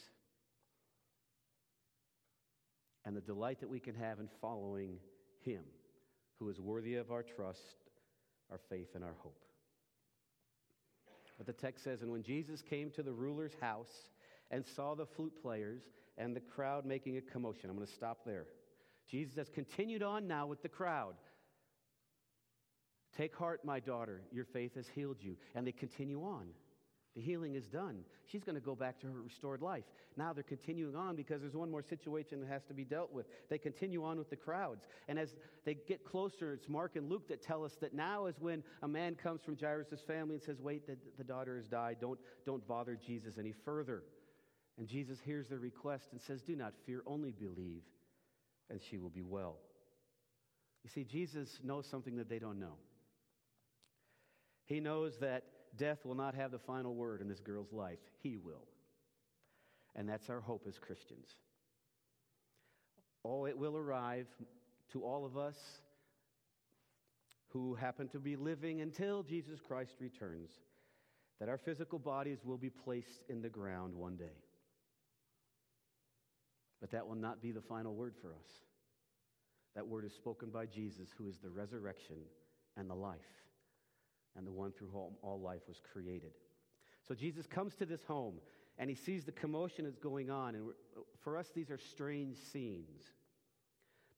And 3.06 3.16
the 3.16 3.22
delight 3.22 3.60
that 3.60 3.70
we 3.70 3.80
can 3.80 3.96
have 3.96 4.20
in 4.20 4.28
following 4.42 4.98
Him, 5.42 5.64
who 6.40 6.50
is 6.50 6.60
worthy 6.60 6.96
of 6.96 7.12
our 7.12 7.24
trust, 7.24 7.78
our 8.52 8.60
faith, 8.70 8.90
and 8.96 9.04
our 9.04 9.16
hope. 9.20 9.46
But 11.38 11.48
the 11.48 11.54
text 11.54 11.84
says, 11.84 12.02
And 12.02 12.12
when 12.12 12.24
Jesus 12.24 12.62
came 12.62 12.90
to 12.92 13.04
the 13.04 13.14
ruler's 13.14 13.56
house 13.60 14.10
and 14.52 14.66
saw 14.66 14.96
the 14.96 15.06
flute 15.06 15.34
players 15.42 15.82
and 16.18 16.36
the 16.36 16.42
crowd 16.42 16.86
making 16.86 17.18
a 17.18 17.22
commotion, 17.22 17.70
I'm 17.70 17.76
going 17.76 17.88
to 17.88 17.94
stop 17.94 18.20
there. 18.26 18.46
Jesus 19.10 19.36
has 19.36 19.50
continued 19.50 20.02
on 20.02 20.28
now 20.28 20.48
with 20.48 20.62
the 20.62 20.70
crowd. 20.70 21.16
Take 23.16 23.36
heart, 23.36 23.64
my 23.64 23.80
daughter, 23.80 24.22
your 24.32 24.46
faith 24.46 24.76
has 24.76 24.88
healed 24.88 25.18
you. 25.22 25.38
And 25.54 25.66
they 25.66 25.72
continue 25.72 26.22
on. 26.22 26.48
The 27.16 27.22
healing 27.22 27.56
is 27.56 27.66
done. 27.68 28.00
She's 28.26 28.44
going 28.44 28.56
to 28.56 28.62
go 28.62 28.76
back 28.76 29.00
to 29.00 29.08
her 29.08 29.22
restored 29.22 29.62
life. 29.62 29.86
Now 30.18 30.34
they're 30.34 30.44
continuing 30.44 30.96
on 30.96 31.16
because 31.16 31.40
there's 31.40 31.56
one 31.56 31.72
more 31.72 31.82
situation 31.82 32.42
that 32.42 32.50
has 32.50 32.64
to 32.66 32.74
be 32.74 32.84
dealt 32.84 33.14
with. 33.14 33.26
They 33.50 33.58
continue 33.58 34.04
on 34.04 34.18
with 34.18 34.30
the 34.30 34.36
crowds. 34.36 34.86
And 35.08 35.18
as 35.18 35.36
they 35.64 35.76
get 35.88 36.04
closer, 36.04 36.54
it's 36.54 36.68
Mark 36.68 36.98
and 36.98 37.10
Luke 37.10 37.30
that 37.30 37.42
tell 37.42 37.64
us 37.64 37.76
that 37.80 37.94
now 37.94 38.26
is 38.26 38.36
when 38.40 38.64
a 38.82 38.88
man 38.88 39.16
comes 39.16 39.42
from 39.44 39.58
Jairus' 39.58 40.02
family 40.06 40.36
and 40.36 40.44
says, 40.44 40.60
Wait, 40.60 40.86
the, 40.88 40.98
the 41.18 41.24
daughter 41.24 41.56
has 41.56 41.68
died. 41.68 41.98
Don't, 42.02 42.20
don't 42.46 42.68
bother 42.68 42.98
Jesus 42.98 43.38
any 43.38 43.54
further. 43.64 44.04
And 44.78 44.86
Jesus 44.86 45.20
hears 45.24 45.48
their 45.48 45.60
request 45.60 46.10
and 46.12 46.22
says, 46.22 46.42
Do 46.42 46.56
not 46.58 46.74
fear, 46.86 47.02
only 47.06 47.32
believe, 47.32 47.84
and 48.70 48.82
she 48.82 48.98
will 48.98 49.10
be 49.10 49.24
well. 49.24 49.56
You 50.84 50.90
see, 50.90 51.06
Jesus 51.06 51.60
knows 51.64 51.88
something 51.88 52.18
that 52.18 52.30
they 52.30 52.40
don't 52.40 52.60
know. 52.60 52.76
He 54.66 54.82
knows 54.82 55.18
that 55.20 55.44
death 55.78 56.06
will 56.06 56.16
not 56.16 56.36
have 56.36 56.52
the 56.52 56.60
final 56.60 56.94
word 56.94 57.22
in 57.22 57.28
this 57.28 57.40
girl's 57.40 57.72
life. 57.72 58.00
He 58.22 58.38
will. 58.38 58.68
And 59.96 60.08
that's 60.08 60.30
our 60.30 60.42
hope 60.42 60.66
as 60.68 60.78
Christians. 60.78 61.28
Oh, 63.24 63.46
it 63.46 63.58
will 63.58 63.76
arrive 63.76 64.28
to 64.92 65.04
all 65.04 65.26
of 65.26 65.38
us 65.38 65.56
who 67.50 67.74
happen 67.74 68.08
to 68.10 68.20
be 68.20 68.36
living 68.36 68.82
until 68.82 69.24
Jesus 69.24 69.60
Christ 69.66 69.94
returns, 70.00 70.52
that 71.40 71.50
our 71.50 71.58
physical 71.58 71.98
bodies 71.98 72.40
will 72.44 72.58
be 72.58 72.70
placed 72.70 73.24
in 73.30 73.42
the 73.42 73.50
ground 73.50 73.96
one 73.96 74.18
day. 74.18 74.44
But 76.82 76.92
that 76.92 77.08
will 77.08 77.16
not 77.16 77.42
be 77.42 77.52
the 77.52 77.62
final 77.62 77.96
word 77.96 78.14
for 78.22 78.34
us. 78.34 78.48
That 79.76 79.88
word 79.88 80.06
is 80.06 80.14
spoken 80.14 80.50
by 80.50 80.66
Jesus, 80.66 81.10
who 81.18 81.28
is 81.28 81.38
the 81.38 81.50
resurrection 81.50 82.18
and 82.78 82.90
the 82.90 82.96
life 82.96 83.45
and 84.36 84.46
the 84.46 84.52
one 84.52 84.72
through 84.72 84.90
whom 84.90 85.14
all 85.22 85.40
life 85.40 85.62
was 85.68 85.80
created. 85.94 86.32
So 87.08 87.16
Jesus 87.16 87.46
comes 87.46 87.76
to 87.76 87.86
this 87.86 88.04
home 88.04 88.36
and 88.78 88.90
he 88.90 88.96
sees 88.96 89.24
the 89.24 89.32
commotion 89.32 89.86
that's 89.86 90.00
going 90.00 90.30
on. 90.30 90.56
And 90.56 90.70
for 91.22 91.38
us, 91.38 91.48
these 91.56 91.70
are 91.72 91.78
strange 91.78 92.38
scenes. 92.38 93.02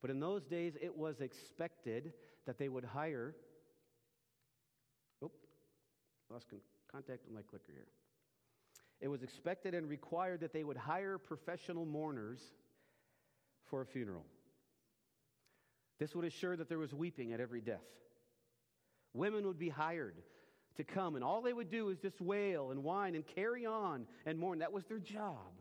But 0.01 0.11
in 0.11 0.20
those 0.20 0.45
days, 0.45 0.78
it 0.82 0.95
was 0.95 1.22
expected 1.22 2.13
that 2.45 2.57
they 2.57 2.70
would 2.70 2.86
hire. 2.86 3.36
Oh, 5.24 5.32
lost 6.30 6.47
contact 6.91 7.26
with 7.26 7.34
my 7.34 7.41
clicker 7.41 7.72
here. 7.74 7.88
It 8.99 9.09
was 9.09 9.22
expected 9.22 9.76
and 9.76 9.88
required 9.88 10.39
that 10.41 10.53
they 10.53 10.63
would 10.63 10.78
hire 10.78 11.18
professional 11.18 11.86
mourners 11.86 12.39
for 13.65 13.82
a 13.82 13.86
funeral. 13.86 14.26
This 15.99 16.15
would 16.15 16.26
assure 16.26 16.55
that 16.55 16.70
there 16.70 16.80
was 16.80 16.93
weeping 16.93 17.34
at 17.34 17.39
every 17.39 17.61
death. 17.61 17.86
Women 19.13 19.47
would 19.47 19.59
be 19.59 19.69
hired 19.69 20.15
to 20.75 20.83
come, 20.83 21.15
and 21.15 21.23
all 21.23 21.41
they 21.41 21.53
would 21.53 21.71
do 21.71 21.89
is 21.89 21.97
just 21.97 22.21
wail 22.21 22.71
and 22.71 22.83
whine 22.83 23.15
and 23.15 23.25
carry 23.25 23.65
on 23.65 24.05
and 24.25 24.37
mourn. 24.37 24.59
That 24.59 24.71
was 24.71 24.85
their 24.85 24.99
job. 24.99 25.53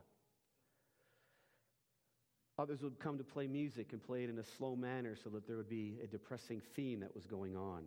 Others 2.58 2.82
would 2.82 2.98
come 2.98 3.18
to 3.18 3.24
play 3.24 3.46
music 3.46 3.92
and 3.92 4.02
play 4.02 4.24
it 4.24 4.30
in 4.30 4.38
a 4.38 4.44
slow 4.44 4.76
manner 4.76 5.14
so 5.22 5.28
that 5.30 5.46
there 5.46 5.56
would 5.56 5.68
be 5.68 5.98
a 6.02 6.06
depressing 6.06 6.62
theme 6.74 7.00
that 7.00 7.14
was 7.14 7.26
going 7.26 7.56
on. 7.56 7.84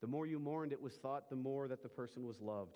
The 0.00 0.06
more 0.06 0.26
you 0.26 0.38
mourned, 0.38 0.72
it 0.72 0.80
was 0.80 0.94
thought, 0.94 1.28
the 1.28 1.36
more 1.36 1.68
that 1.68 1.82
the 1.82 1.88
person 1.88 2.26
was 2.26 2.40
loved. 2.40 2.72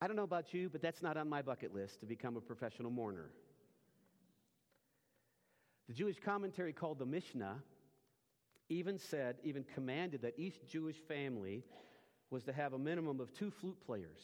I 0.00 0.06
don't 0.06 0.16
know 0.16 0.24
about 0.24 0.54
you, 0.54 0.68
but 0.68 0.82
that's 0.82 1.02
not 1.02 1.16
on 1.16 1.28
my 1.28 1.42
bucket 1.42 1.74
list 1.74 2.00
to 2.00 2.06
become 2.06 2.36
a 2.36 2.40
professional 2.40 2.90
mourner. 2.90 3.30
The 5.88 5.94
Jewish 5.94 6.18
commentary 6.20 6.72
called 6.72 6.98
the 6.98 7.06
Mishnah 7.06 7.56
even 8.68 8.98
said, 8.98 9.36
even 9.42 9.64
commanded 9.74 10.22
that 10.22 10.34
each 10.36 10.66
Jewish 10.66 10.96
family 10.96 11.64
was 12.30 12.44
to 12.44 12.52
have 12.52 12.72
a 12.72 12.78
minimum 12.78 13.20
of 13.20 13.32
two 13.32 13.50
flute 13.50 13.78
players 13.86 14.20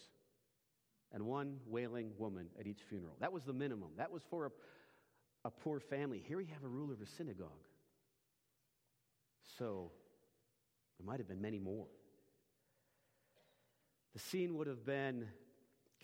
and 1.12 1.24
one 1.24 1.58
wailing 1.66 2.10
woman 2.18 2.48
at 2.58 2.66
each 2.66 2.82
funeral. 2.88 3.16
That 3.20 3.32
was 3.32 3.44
the 3.44 3.52
minimum. 3.52 3.90
That 3.96 4.10
was 4.10 4.22
for 4.28 4.46
a, 4.46 4.50
a 5.46 5.50
poor 5.50 5.80
family. 5.80 6.22
Here 6.26 6.36
we 6.36 6.46
have 6.46 6.62
a 6.64 6.68
ruler 6.68 6.92
of 6.92 7.00
a 7.00 7.06
synagogue. 7.06 7.48
So 9.58 9.92
there 10.98 11.06
might 11.06 11.18
have 11.18 11.28
been 11.28 11.40
many 11.40 11.58
more. 11.58 11.86
The 14.12 14.20
scene 14.20 14.56
would 14.56 14.66
have 14.66 14.84
been 14.84 15.26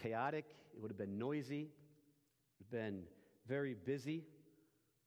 chaotic, 0.02 0.46
it 0.74 0.80
would 0.80 0.90
have 0.90 0.98
been 0.98 1.18
noisy, 1.18 1.62
it 1.62 1.68
would 2.58 2.78
have 2.78 2.86
been 2.86 3.02
very 3.46 3.74
busy. 3.74 4.24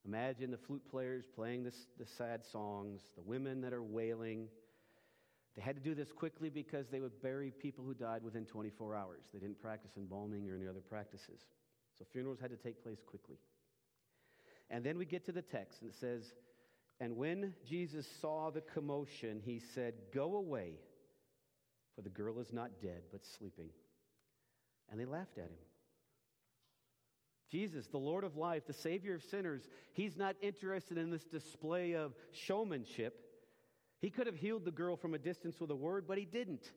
Imagine 0.05 0.51
the 0.51 0.57
flute 0.57 0.83
players 0.89 1.25
playing 1.33 1.63
this, 1.63 1.87
the 1.97 2.05
sad 2.05 2.43
songs, 2.43 3.01
the 3.15 3.23
women 3.23 3.61
that 3.61 3.73
are 3.73 3.83
wailing. 3.83 4.47
They 5.55 5.61
had 5.61 5.75
to 5.75 5.81
do 5.81 5.95
this 5.95 6.11
quickly 6.11 6.49
because 6.49 6.87
they 6.89 6.99
would 6.99 7.21
bury 7.21 7.51
people 7.51 7.85
who 7.85 7.93
died 7.93 8.23
within 8.23 8.45
24 8.45 8.95
hours. 8.95 9.21
They 9.33 9.39
didn't 9.39 9.61
practice 9.61 9.91
embalming 9.95 10.49
or 10.49 10.55
any 10.55 10.67
other 10.67 10.81
practices. 10.81 11.41
So 11.97 12.05
funerals 12.11 12.39
had 12.41 12.49
to 12.49 12.57
take 12.57 12.83
place 12.83 12.99
quickly. 13.05 13.37
And 14.69 14.83
then 14.83 14.97
we 14.97 15.05
get 15.05 15.25
to 15.25 15.31
the 15.31 15.41
text, 15.41 15.81
and 15.81 15.89
it 15.89 15.95
says, 15.95 16.33
And 16.99 17.15
when 17.15 17.53
Jesus 17.67 18.07
saw 18.19 18.49
the 18.49 18.61
commotion, 18.61 19.41
he 19.43 19.61
said, 19.73 19.93
Go 20.13 20.35
away, 20.35 20.79
for 21.95 22.01
the 22.01 22.09
girl 22.09 22.39
is 22.39 22.51
not 22.51 22.81
dead, 22.81 23.03
but 23.11 23.21
sleeping. 23.37 23.69
And 24.89 24.99
they 24.99 25.05
laughed 25.05 25.37
at 25.37 25.45
him. 25.45 25.57
Jesus, 27.53 27.85
the 27.85 27.99
Lord 27.99 28.23
of 28.23 28.35
life, 28.35 28.65
the 28.65 28.73
Savior 28.73 29.13
of 29.13 29.21
sinners, 29.21 29.69
he's 29.91 30.17
not 30.17 30.35
interested 30.41 30.97
in 30.97 31.11
this 31.11 31.23
display 31.23 31.93
of 31.93 32.15
showmanship. 32.31 33.15
He 34.01 34.09
could 34.09 34.25
have 34.25 34.35
healed 34.35 34.65
the 34.65 34.71
girl 34.71 34.95
from 34.95 35.13
a 35.13 35.19
distance 35.19 35.59
with 35.59 35.69
a 35.69 35.75
word, 35.75 36.05
but 36.07 36.17
he 36.17 36.25
didn't. 36.25 36.71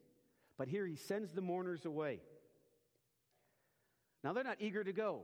But 0.59 0.69
here 0.69 0.87
he 0.87 0.97
sends 0.97 1.33
the 1.33 1.41
mourners 1.41 1.87
away. 1.87 2.21
Now 4.23 4.35
they're 4.35 4.45
not 4.45 4.59
eager 4.61 4.85
to 4.85 4.93
go 4.93 5.23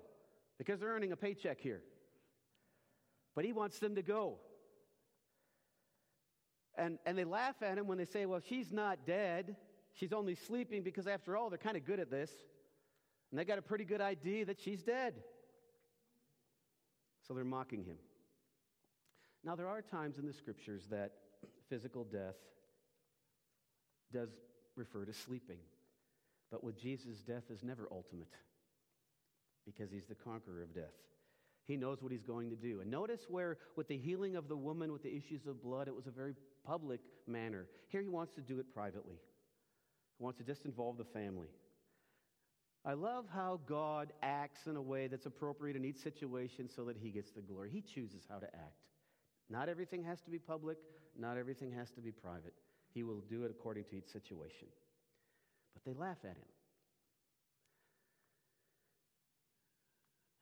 because 0.56 0.80
they're 0.80 0.88
earning 0.88 1.12
a 1.12 1.16
paycheck 1.16 1.60
here. 1.60 1.82
But 3.34 3.44
he 3.44 3.52
wants 3.52 3.78
them 3.78 3.96
to 3.96 4.02
go. 4.02 4.38
And, 6.78 6.98
and 7.04 7.18
they 7.18 7.24
laugh 7.24 7.56
at 7.60 7.76
him 7.76 7.88
when 7.88 7.98
they 7.98 8.06
say, 8.06 8.24
well, 8.24 8.40
she's 8.48 8.72
not 8.72 9.06
dead. 9.06 9.56
She's 9.92 10.14
only 10.14 10.34
sleeping 10.34 10.82
because, 10.82 11.06
after 11.06 11.36
all, 11.36 11.50
they're 11.50 11.58
kind 11.58 11.76
of 11.76 11.84
good 11.84 12.00
at 12.00 12.10
this. 12.10 12.30
And 13.30 13.38
they 13.38 13.44
got 13.44 13.58
a 13.58 13.62
pretty 13.62 13.84
good 13.84 14.00
idea 14.00 14.46
that 14.46 14.58
she's 14.58 14.82
dead. 14.82 15.12
So 17.26 17.34
they're 17.34 17.44
mocking 17.44 17.84
him. 17.84 17.96
Now, 19.44 19.56
there 19.56 19.68
are 19.68 19.82
times 19.82 20.18
in 20.18 20.26
the 20.26 20.32
scriptures 20.32 20.86
that 20.90 21.12
physical 21.68 22.04
death 22.04 22.36
does 24.12 24.30
refer 24.76 25.04
to 25.04 25.12
sleeping. 25.12 25.58
But 26.50 26.62
with 26.62 26.78
Jesus, 26.78 27.18
death 27.20 27.44
is 27.50 27.62
never 27.62 27.88
ultimate 27.90 28.28
because 29.64 29.90
he's 29.90 30.06
the 30.06 30.14
conqueror 30.14 30.62
of 30.62 30.74
death. 30.74 30.92
He 31.66 31.76
knows 31.76 32.02
what 32.02 32.12
he's 32.12 32.24
going 32.24 32.50
to 32.50 32.56
do. 32.56 32.80
And 32.80 32.90
notice 32.90 33.22
where, 33.28 33.58
with 33.76 33.88
the 33.88 33.96
healing 33.96 34.36
of 34.36 34.48
the 34.48 34.56
woman 34.56 34.92
with 34.92 35.02
the 35.02 35.16
issues 35.16 35.46
of 35.46 35.62
blood, 35.62 35.88
it 35.88 35.94
was 35.94 36.06
a 36.06 36.10
very 36.10 36.34
public 36.66 37.00
manner. 37.26 37.66
Here 37.88 38.02
he 38.02 38.08
wants 38.08 38.32
to 38.34 38.40
do 38.40 38.58
it 38.58 38.72
privately, 38.74 39.16
he 40.18 40.24
wants 40.24 40.38
to 40.38 40.44
just 40.44 40.64
involve 40.64 40.98
the 40.98 41.04
family. 41.04 41.48
I 42.84 42.94
love 42.94 43.26
how 43.32 43.60
God 43.66 44.12
acts 44.22 44.66
in 44.66 44.76
a 44.76 44.82
way 44.82 45.06
that's 45.06 45.26
appropriate 45.26 45.76
in 45.76 45.84
each 45.84 45.98
situation 45.98 46.68
so 46.68 46.84
that 46.86 46.96
he 46.96 47.10
gets 47.10 47.30
the 47.30 47.40
glory. 47.40 47.70
He 47.70 47.80
chooses 47.80 48.22
how 48.28 48.38
to 48.38 48.46
act. 48.46 48.82
Not 49.48 49.68
everything 49.68 50.02
has 50.04 50.20
to 50.22 50.30
be 50.30 50.38
public, 50.38 50.78
not 51.18 51.36
everything 51.36 51.70
has 51.72 51.90
to 51.92 52.00
be 52.00 52.10
private. 52.10 52.54
He 52.92 53.04
will 53.04 53.22
do 53.30 53.44
it 53.44 53.50
according 53.50 53.84
to 53.90 53.96
each 53.96 54.08
situation. 54.08 54.66
But 55.74 55.84
they 55.84 55.98
laugh 55.98 56.18
at 56.24 56.36
him. 56.36 56.48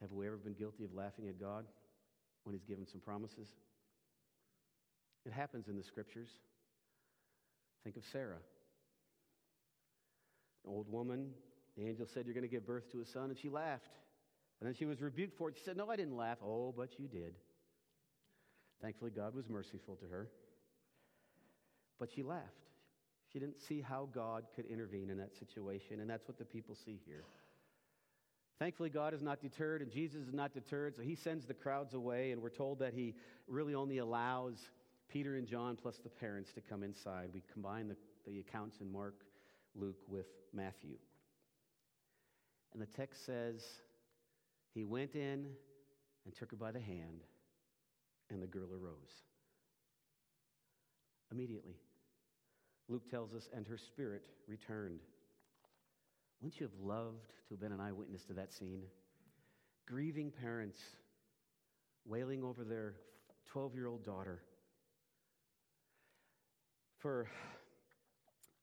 Have 0.00 0.12
we 0.12 0.26
ever 0.26 0.36
been 0.38 0.54
guilty 0.54 0.84
of 0.84 0.94
laughing 0.94 1.28
at 1.28 1.38
God 1.38 1.66
when 2.44 2.54
he's 2.54 2.64
given 2.64 2.86
some 2.86 3.00
promises? 3.00 3.48
It 5.26 5.32
happens 5.32 5.68
in 5.68 5.76
the 5.76 5.82
scriptures. 5.84 6.28
Think 7.84 7.96
of 7.96 8.04
Sarah, 8.10 8.40
an 10.64 10.72
old 10.72 10.90
woman 10.90 11.30
the 11.80 11.88
angel 11.88 12.06
said, 12.06 12.26
You're 12.26 12.34
going 12.34 12.42
to 12.42 12.48
give 12.48 12.66
birth 12.66 12.90
to 12.92 13.00
a 13.00 13.06
son, 13.06 13.30
and 13.30 13.38
she 13.38 13.48
laughed. 13.48 13.96
And 14.60 14.68
then 14.68 14.74
she 14.74 14.84
was 14.84 15.00
rebuked 15.00 15.36
for 15.38 15.48
it. 15.48 15.56
She 15.56 15.64
said, 15.64 15.76
No, 15.76 15.88
I 15.88 15.96
didn't 15.96 16.16
laugh. 16.16 16.38
Oh, 16.44 16.74
but 16.76 16.98
you 16.98 17.08
did. 17.08 17.34
Thankfully, 18.82 19.10
God 19.10 19.34
was 19.34 19.48
merciful 19.48 19.96
to 19.96 20.06
her. 20.06 20.28
But 21.98 22.10
she 22.14 22.22
laughed. 22.22 22.44
She 23.32 23.38
didn't 23.38 23.60
see 23.60 23.80
how 23.80 24.08
God 24.12 24.44
could 24.54 24.66
intervene 24.66 25.10
in 25.10 25.18
that 25.18 25.36
situation, 25.38 26.00
and 26.00 26.10
that's 26.10 26.26
what 26.26 26.38
the 26.38 26.44
people 26.44 26.74
see 26.74 27.00
here. 27.06 27.24
Thankfully, 28.58 28.90
God 28.90 29.14
is 29.14 29.22
not 29.22 29.40
deterred 29.40 29.80
and 29.80 29.90
Jesus 29.90 30.26
is 30.26 30.34
not 30.34 30.52
deterred, 30.52 30.96
so 30.96 31.02
he 31.02 31.14
sends 31.14 31.46
the 31.46 31.54
crowds 31.54 31.94
away, 31.94 32.32
and 32.32 32.42
we're 32.42 32.50
told 32.50 32.78
that 32.80 32.92
he 32.92 33.14
really 33.46 33.74
only 33.74 33.98
allows 33.98 34.58
Peter 35.08 35.36
and 35.36 35.46
John 35.46 35.76
plus 35.80 35.98
the 35.98 36.10
parents 36.10 36.52
to 36.52 36.60
come 36.60 36.82
inside. 36.82 37.30
We 37.32 37.42
combine 37.52 37.88
the, 37.88 37.96
the 38.26 38.40
accounts 38.40 38.80
in 38.80 38.92
Mark, 38.92 39.14
Luke 39.74 39.96
with 40.08 40.26
Matthew. 40.52 40.96
And 42.72 42.80
the 42.80 42.86
text 42.86 43.24
says, 43.26 43.64
He 44.74 44.84
went 44.84 45.14
in 45.14 45.46
and 46.24 46.34
took 46.34 46.50
her 46.50 46.56
by 46.56 46.70
the 46.70 46.80
hand, 46.80 47.24
and 48.30 48.42
the 48.42 48.46
girl 48.46 48.68
arose. 48.72 49.24
Immediately. 51.32 51.76
Luke 52.88 53.08
tells 53.08 53.34
us, 53.34 53.48
and 53.54 53.66
her 53.66 53.78
spirit 53.78 54.22
returned. 54.48 55.00
Wouldn't 56.40 56.58
you 56.60 56.66
have 56.66 56.86
loved 56.86 57.28
to 57.48 57.54
have 57.54 57.60
been 57.60 57.72
an 57.72 57.80
eyewitness 57.80 58.24
to 58.24 58.32
that 58.34 58.52
scene? 58.52 58.82
Grieving 59.86 60.30
parents 60.30 60.80
wailing 62.06 62.42
over 62.42 62.64
their 62.64 62.94
12 63.46 63.74
year 63.74 63.86
old 63.86 64.04
daughter. 64.04 64.42
For 66.98 67.28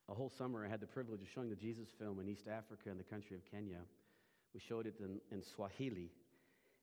a 0.09 0.13
whole 0.13 0.29
summer, 0.29 0.65
I 0.65 0.69
had 0.69 0.79
the 0.79 0.87
privilege 0.87 1.21
of 1.21 1.27
showing 1.33 1.49
the 1.49 1.55
Jesus 1.55 1.89
film 1.99 2.19
in 2.19 2.29
East 2.29 2.47
Africa 2.47 2.89
in 2.89 2.97
the 2.97 3.03
country 3.03 3.35
of 3.35 3.43
Kenya. 3.49 3.79
We 4.53 4.59
showed 4.59 4.87
it 4.87 4.95
in, 4.99 5.19
in 5.31 5.43
Swahili, 5.43 6.11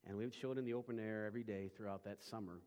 and 0.06 0.16
we 0.16 0.24
would 0.24 0.34
show 0.34 0.52
it 0.52 0.58
in 0.58 0.64
the 0.64 0.74
open 0.74 1.00
air 1.00 1.24
every 1.26 1.42
day 1.42 1.70
throughout 1.74 2.04
that 2.04 2.22
summer. 2.22 2.60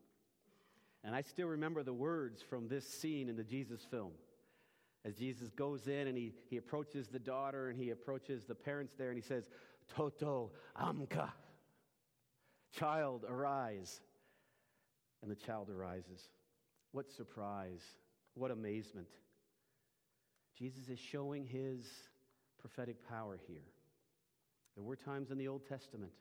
And 1.04 1.16
I 1.16 1.22
still 1.22 1.48
remember 1.48 1.84
the 1.84 1.94
words 1.94 2.42
from 2.42 2.68
this 2.68 2.88
scene 2.88 3.30
in 3.30 3.38
the 3.38 3.44
Jesus 3.44 3.82
film. 3.90 4.12
As 5.06 5.16
Jesus 5.16 5.52
goes 5.52 5.88
in 5.88 6.08
and 6.08 6.18
he, 6.18 6.34
he 6.50 6.58
approaches 6.58 7.08
the 7.08 7.20
daughter 7.20 7.70
and 7.70 7.80
he 7.80 7.92
approaches 7.92 8.44
the 8.46 8.56
parents 8.56 8.94
there 8.98 9.10
and 9.10 9.18
he 9.18 9.26
says, 9.26 9.50
Toto 9.96 10.52
Amka, 10.78 11.30
child, 12.78 13.24
arise. 13.30 14.02
And 15.22 15.32
the 15.32 15.36
child 15.36 15.70
arises. 15.70 16.30
What 16.92 17.10
surprise, 17.12 17.82
what 18.34 18.52
amazement. 18.52 19.08
Jesus 20.58 20.90
is 20.90 21.00
showing 21.00 21.46
his 21.46 21.86
prophetic 22.60 23.08
power 23.08 23.40
here. 23.48 23.66
There 24.76 24.84
were 24.84 24.96
times 24.96 25.32
in 25.32 25.38
the 25.38 25.48
Old 25.48 25.68
Testament 25.68 26.12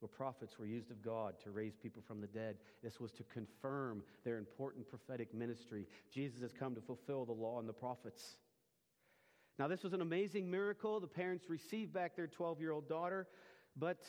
where 0.00 0.08
prophets 0.08 0.58
were 0.58 0.66
used 0.66 0.90
of 0.90 1.02
God 1.02 1.34
to 1.44 1.50
raise 1.50 1.74
people 1.76 2.02
from 2.06 2.20
the 2.20 2.26
dead. 2.26 2.56
This 2.82 3.00
was 3.00 3.12
to 3.12 3.22
confirm 3.24 4.02
their 4.24 4.38
important 4.38 4.88
prophetic 4.88 5.32
ministry. 5.32 5.86
Jesus 6.12 6.40
has 6.42 6.52
come 6.52 6.74
to 6.74 6.80
fulfill 6.80 7.24
the 7.24 7.32
law 7.32 7.58
and 7.58 7.68
the 7.68 7.72
prophets. 7.72 8.36
Now, 9.58 9.68
this 9.68 9.84
was 9.84 9.92
an 9.92 10.00
amazing 10.00 10.50
miracle. 10.50 10.98
The 10.98 11.06
parents 11.06 11.44
received 11.48 11.92
back 11.92 12.16
their 12.16 12.26
12 12.26 12.60
year 12.60 12.72
old 12.72 12.88
daughter, 12.88 13.28
but 13.76 14.02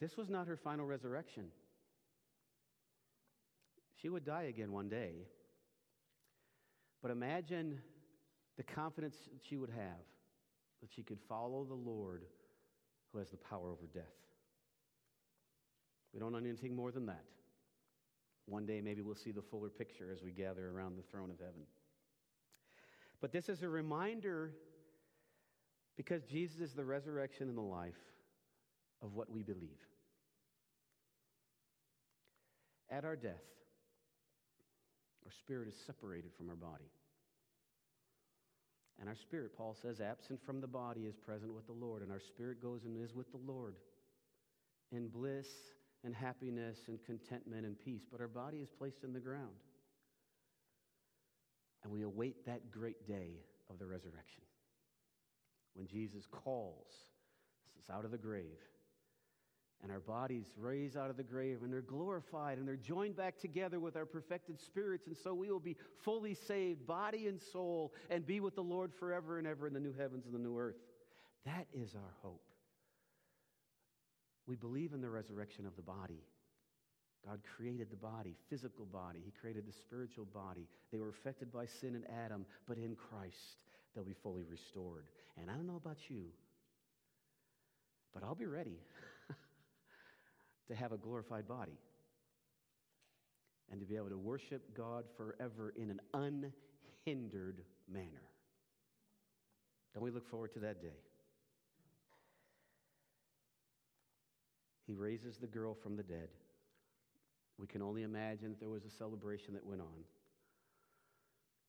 this 0.00 0.16
was 0.16 0.30
not 0.30 0.46
her 0.46 0.56
final 0.56 0.86
resurrection. 0.86 1.44
She 4.00 4.08
would 4.08 4.24
die 4.24 4.44
again 4.44 4.72
one 4.72 4.88
day. 4.88 5.12
But 7.02 7.10
imagine 7.10 7.80
the 8.56 8.62
confidence 8.62 9.16
she 9.48 9.56
would 9.56 9.70
have 9.70 10.04
that 10.80 10.90
she 10.94 11.02
could 11.02 11.18
follow 11.28 11.64
the 11.64 11.74
Lord 11.74 12.24
who 13.12 13.18
has 13.18 13.30
the 13.30 13.36
power 13.36 13.70
over 13.70 13.86
death. 13.92 14.02
We 16.12 16.20
don't 16.20 16.32
know 16.32 16.38
anything 16.38 16.76
more 16.76 16.90
than 16.90 17.06
that. 17.06 17.24
One 18.46 18.66
day, 18.66 18.80
maybe 18.80 19.00
we'll 19.00 19.14
see 19.14 19.30
the 19.30 19.42
fuller 19.42 19.70
picture 19.70 20.10
as 20.12 20.22
we 20.22 20.32
gather 20.32 20.68
around 20.68 20.96
the 20.96 21.02
throne 21.10 21.30
of 21.30 21.38
heaven. 21.38 21.62
But 23.20 23.32
this 23.32 23.48
is 23.48 23.62
a 23.62 23.68
reminder 23.68 24.52
because 25.96 26.24
Jesus 26.24 26.60
is 26.60 26.74
the 26.74 26.84
resurrection 26.84 27.48
and 27.48 27.56
the 27.56 27.62
life 27.62 27.94
of 29.00 29.14
what 29.14 29.30
we 29.30 29.42
believe. 29.42 29.78
At 32.90 33.04
our 33.04 33.16
death, 33.16 33.32
our 35.24 35.32
spirit 35.38 35.68
is 35.68 35.74
separated 35.86 36.32
from 36.36 36.50
our 36.50 36.56
body. 36.56 36.90
And 39.02 39.08
our 39.08 39.16
spirit, 39.16 39.50
Paul 39.58 39.76
says, 39.82 40.00
absent 40.00 40.38
from 40.46 40.60
the 40.60 40.68
body 40.68 41.06
is 41.06 41.16
present 41.16 41.52
with 41.52 41.66
the 41.66 41.72
Lord. 41.72 42.02
And 42.02 42.12
our 42.12 42.20
spirit 42.20 42.62
goes 42.62 42.84
and 42.84 42.96
is 42.96 43.16
with 43.16 43.32
the 43.32 43.40
Lord 43.44 43.74
in 44.92 45.08
bliss 45.08 45.48
and 46.04 46.14
happiness 46.14 46.78
and 46.86 47.02
contentment 47.04 47.66
and 47.66 47.76
peace. 47.76 48.02
But 48.10 48.20
our 48.20 48.28
body 48.28 48.58
is 48.58 48.68
placed 48.70 49.02
in 49.02 49.12
the 49.12 49.18
ground. 49.18 49.58
And 51.82 51.92
we 51.92 52.02
await 52.02 52.46
that 52.46 52.70
great 52.70 53.08
day 53.08 53.40
of 53.68 53.80
the 53.80 53.86
resurrection 53.86 54.44
when 55.74 55.88
Jesus 55.88 56.28
calls 56.30 56.86
us 57.80 57.92
out 57.92 58.04
of 58.04 58.12
the 58.12 58.18
grave 58.18 58.60
and 59.82 59.90
our 59.90 60.00
bodies 60.00 60.46
raised 60.56 60.96
out 60.96 61.10
of 61.10 61.16
the 61.16 61.22
grave 61.22 61.58
and 61.62 61.72
they're 61.72 61.80
glorified 61.80 62.58
and 62.58 62.66
they're 62.66 62.76
joined 62.76 63.16
back 63.16 63.38
together 63.38 63.80
with 63.80 63.96
our 63.96 64.06
perfected 64.06 64.60
spirits. 64.60 65.06
And 65.06 65.16
so 65.16 65.34
we 65.34 65.50
will 65.50 65.60
be 65.60 65.76
fully 66.04 66.34
saved, 66.34 66.86
body 66.86 67.26
and 67.26 67.40
soul, 67.40 67.92
and 68.08 68.24
be 68.24 68.40
with 68.40 68.54
the 68.54 68.62
Lord 68.62 68.92
forever 68.94 69.38
and 69.38 69.46
ever 69.46 69.66
in 69.66 69.74
the 69.74 69.80
new 69.80 69.92
heavens 69.92 70.26
and 70.26 70.34
the 70.34 70.38
new 70.38 70.56
earth. 70.56 70.76
That 71.44 71.66
is 71.74 71.94
our 71.96 72.14
hope. 72.22 72.42
We 74.46 74.54
believe 74.54 74.92
in 74.92 75.00
the 75.00 75.10
resurrection 75.10 75.66
of 75.66 75.74
the 75.74 75.82
body. 75.82 76.22
God 77.26 77.40
created 77.56 77.88
the 77.90 77.96
body, 77.96 78.34
physical 78.50 78.84
body. 78.84 79.20
He 79.24 79.30
created 79.30 79.66
the 79.66 79.72
spiritual 79.72 80.24
body. 80.26 80.66
They 80.92 80.98
were 80.98 81.08
affected 81.08 81.52
by 81.52 81.66
sin 81.66 81.94
in 81.94 82.04
Adam, 82.24 82.44
but 82.66 82.78
in 82.78 82.96
Christ, 82.96 83.62
they'll 83.94 84.04
be 84.04 84.16
fully 84.22 84.42
restored. 84.42 85.06
And 85.40 85.48
I 85.48 85.54
don't 85.54 85.66
know 85.66 85.76
about 85.76 85.98
you, 86.08 86.24
but 88.12 88.24
I'll 88.24 88.34
be 88.34 88.46
ready 88.46 88.78
to 90.72 90.78
have 90.78 90.92
a 90.92 90.96
glorified 90.96 91.46
body 91.46 91.78
and 93.70 93.80
to 93.80 93.86
be 93.86 93.96
able 93.96 94.08
to 94.08 94.18
worship 94.18 94.62
God 94.74 95.04
forever 95.16 95.74
in 95.76 95.90
an 95.90 96.00
unhindered 96.14 97.60
manner. 97.90 98.22
Don't 99.94 100.02
we 100.02 100.10
look 100.10 100.28
forward 100.28 100.52
to 100.54 100.60
that 100.60 100.80
day? 100.80 100.96
He 104.86 104.94
raises 104.94 105.36
the 105.36 105.46
girl 105.46 105.74
from 105.74 105.96
the 105.96 106.02
dead. 106.02 106.28
We 107.58 107.66
can 107.66 107.82
only 107.82 108.02
imagine 108.02 108.50
that 108.50 108.60
there 108.60 108.70
was 108.70 108.84
a 108.84 108.90
celebration 108.90 109.52
that 109.54 109.64
went 109.64 109.82
on. 109.82 110.04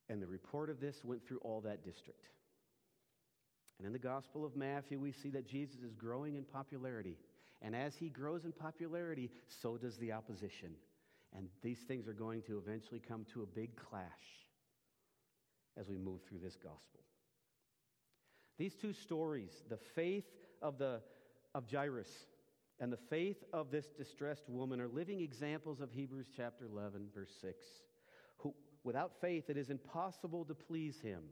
And 0.09 0.21
the 0.21 0.27
report 0.27 0.69
of 0.69 0.79
this 0.79 1.03
went 1.03 1.25
through 1.25 1.39
all 1.39 1.61
that 1.61 1.83
district. 1.83 2.25
And 3.77 3.85
in 3.85 3.93
the 3.93 3.99
Gospel 3.99 4.45
of 4.45 4.55
Matthew, 4.55 4.99
we 4.99 5.11
see 5.11 5.29
that 5.31 5.47
Jesus 5.47 5.81
is 5.81 5.93
growing 5.93 6.35
in 6.35 6.43
popularity. 6.43 7.17
And 7.64 7.76
as 7.76 7.95
he 7.95 8.09
grows 8.09 8.43
in 8.43 8.51
popularity, 8.51 9.32
so 9.47 9.78
does 9.78 9.97
the 9.97 10.11
opposition. 10.11 10.72
And 11.36 11.47
these 11.64 11.80
things 11.80 12.07
are 12.07 12.14
going 12.14 12.41
to 12.43 12.57
eventually 12.57 12.99
come 12.99 13.26
to 13.34 13.41
a 13.41 13.45
big 13.45 13.76
clash 13.76 14.11
as 15.80 15.88
we 15.88 15.97
move 15.97 16.22
through 16.28 16.39
this 16.39 16.57
gospel. 16.57 16.99
These 18.59 18.76
two 18.76 18.93
stories, 18.93 19.64
the 19.70 19.80
faith 19.95 20.30
of, 20.61 20.78
the, 20.78 21.01
of 21.55 21.64
Jairus 21.72 22.28
and 22.80 22.91
the 22.91 22.97
faith 22.97 23.43
of 23.53 23.72
this 23.72 23.88
distressed 23.88 24.49
woman, 24.49 24.80
are 24.80 24.88
living 24.88 25.22
examples 25.22 25.80
of 25.80 25.91
Hebrews 25.91 26.28
chapter 26.36 26.66
11, 26.66 27.07
verse 27.16 27.34
6. 27.41 27.66
Who, 28.39 28.53
without 28.84 29.14
faith, 29.20 29.49
it 29.49 29.57
is 29.57 29.70
impossible 29.70 30.45
to 30.45 30.53
please 30.53 30.99
him. 30.99 31.24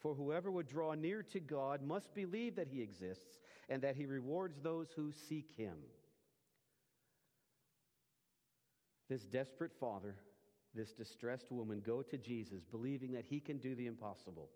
For 0.00 0.14
whoever 0.14 0.50
would 0.50 0.66
draw 0.66 0.94
near 0.94 1.22
to 1.24 1.40
God 1.40 1.82
must 1.82 2.14
believe 2.14 2.56
that 2.56 2.68
he 2.68 2.80
exists 2.80 3.38
and 3.68 3.82
that 3.82 3.96
he 3.96 4.06
rewards 4.06 4.60
those 4.60 4.88
who 4.96 5.12
seek 5.28 5.50
him. 5.56 5.76
This 9.10 9.22
desperate 9.24 9.72
father, 9.78 10.14
this 10.74 10.92
distressed 10.92 11.50
woman 11.50 11.82
go 11.84 12.00
to 12.00 12.16
Jesus 12.16 12.64
believing 12.64 13.12
that 13.12 13.26
he 13.28 13.40
can 13.40 13.58
do 13.58 13.74
the 13.74 13.86
impossible. 13.86 14.48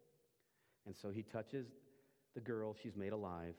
And 0.86 0.96
so 0.96 1.10
he 1.10 1.22
touches 1.22 1.66
the 2.34 2.40
girl, 2.40 2.74
she's 2.82 2.96
made 2.96 3.12
alive. 3.12 3.54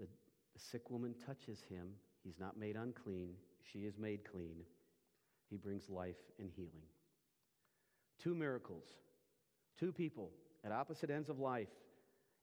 The, 0.00 0.06
the 0.06 0.60
sick 0.60 0.90
woman 0.90 1.14
touches 1.26 1.62
him. 1.68 1.88
He's 2.22 2.38
not 2.38 2.56
made 2.56 2.76
unclean, 2.76 3.34
she 3.62 3.80
is 3.80 3.98
made 3.98 4.20
clean. 4.24 4.62
He 5.50 5.56
brings 5.56 5.90
life 5.90 6.16
and 6.38 6.50
healing. 6.56 6.88
Two 8.22 8.34
miracles, 8.34 8.86
two 9.78 9.92
people 9.92 10.30
at 10.64 10.72
opposite 10.72 11.10
ends 11.10 11.28
of 11.28 11.38
life. 11.38 11.68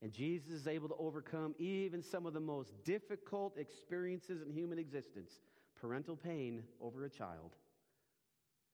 And 0.02 0.12
Jesus 0.12 0.50
is 0.52 0.68
able 0.68 0.90
to 0.90 0.96
overcome 0.98 1.54
even 1.60 2.02
some 2.02 2.26
of 2.26 2.34
the 2.34 2.40
most 2.40 2.72
difficult 2.84 3.58
experiences 3.58 4.42
in 4.42 4.52
human 4.52 4.80
existence 4.80 5.42
parental 5.80 6.16
pain 6.16 6.64
over 6.80 7.06
a 7.06 7.10
child 7.10 7.56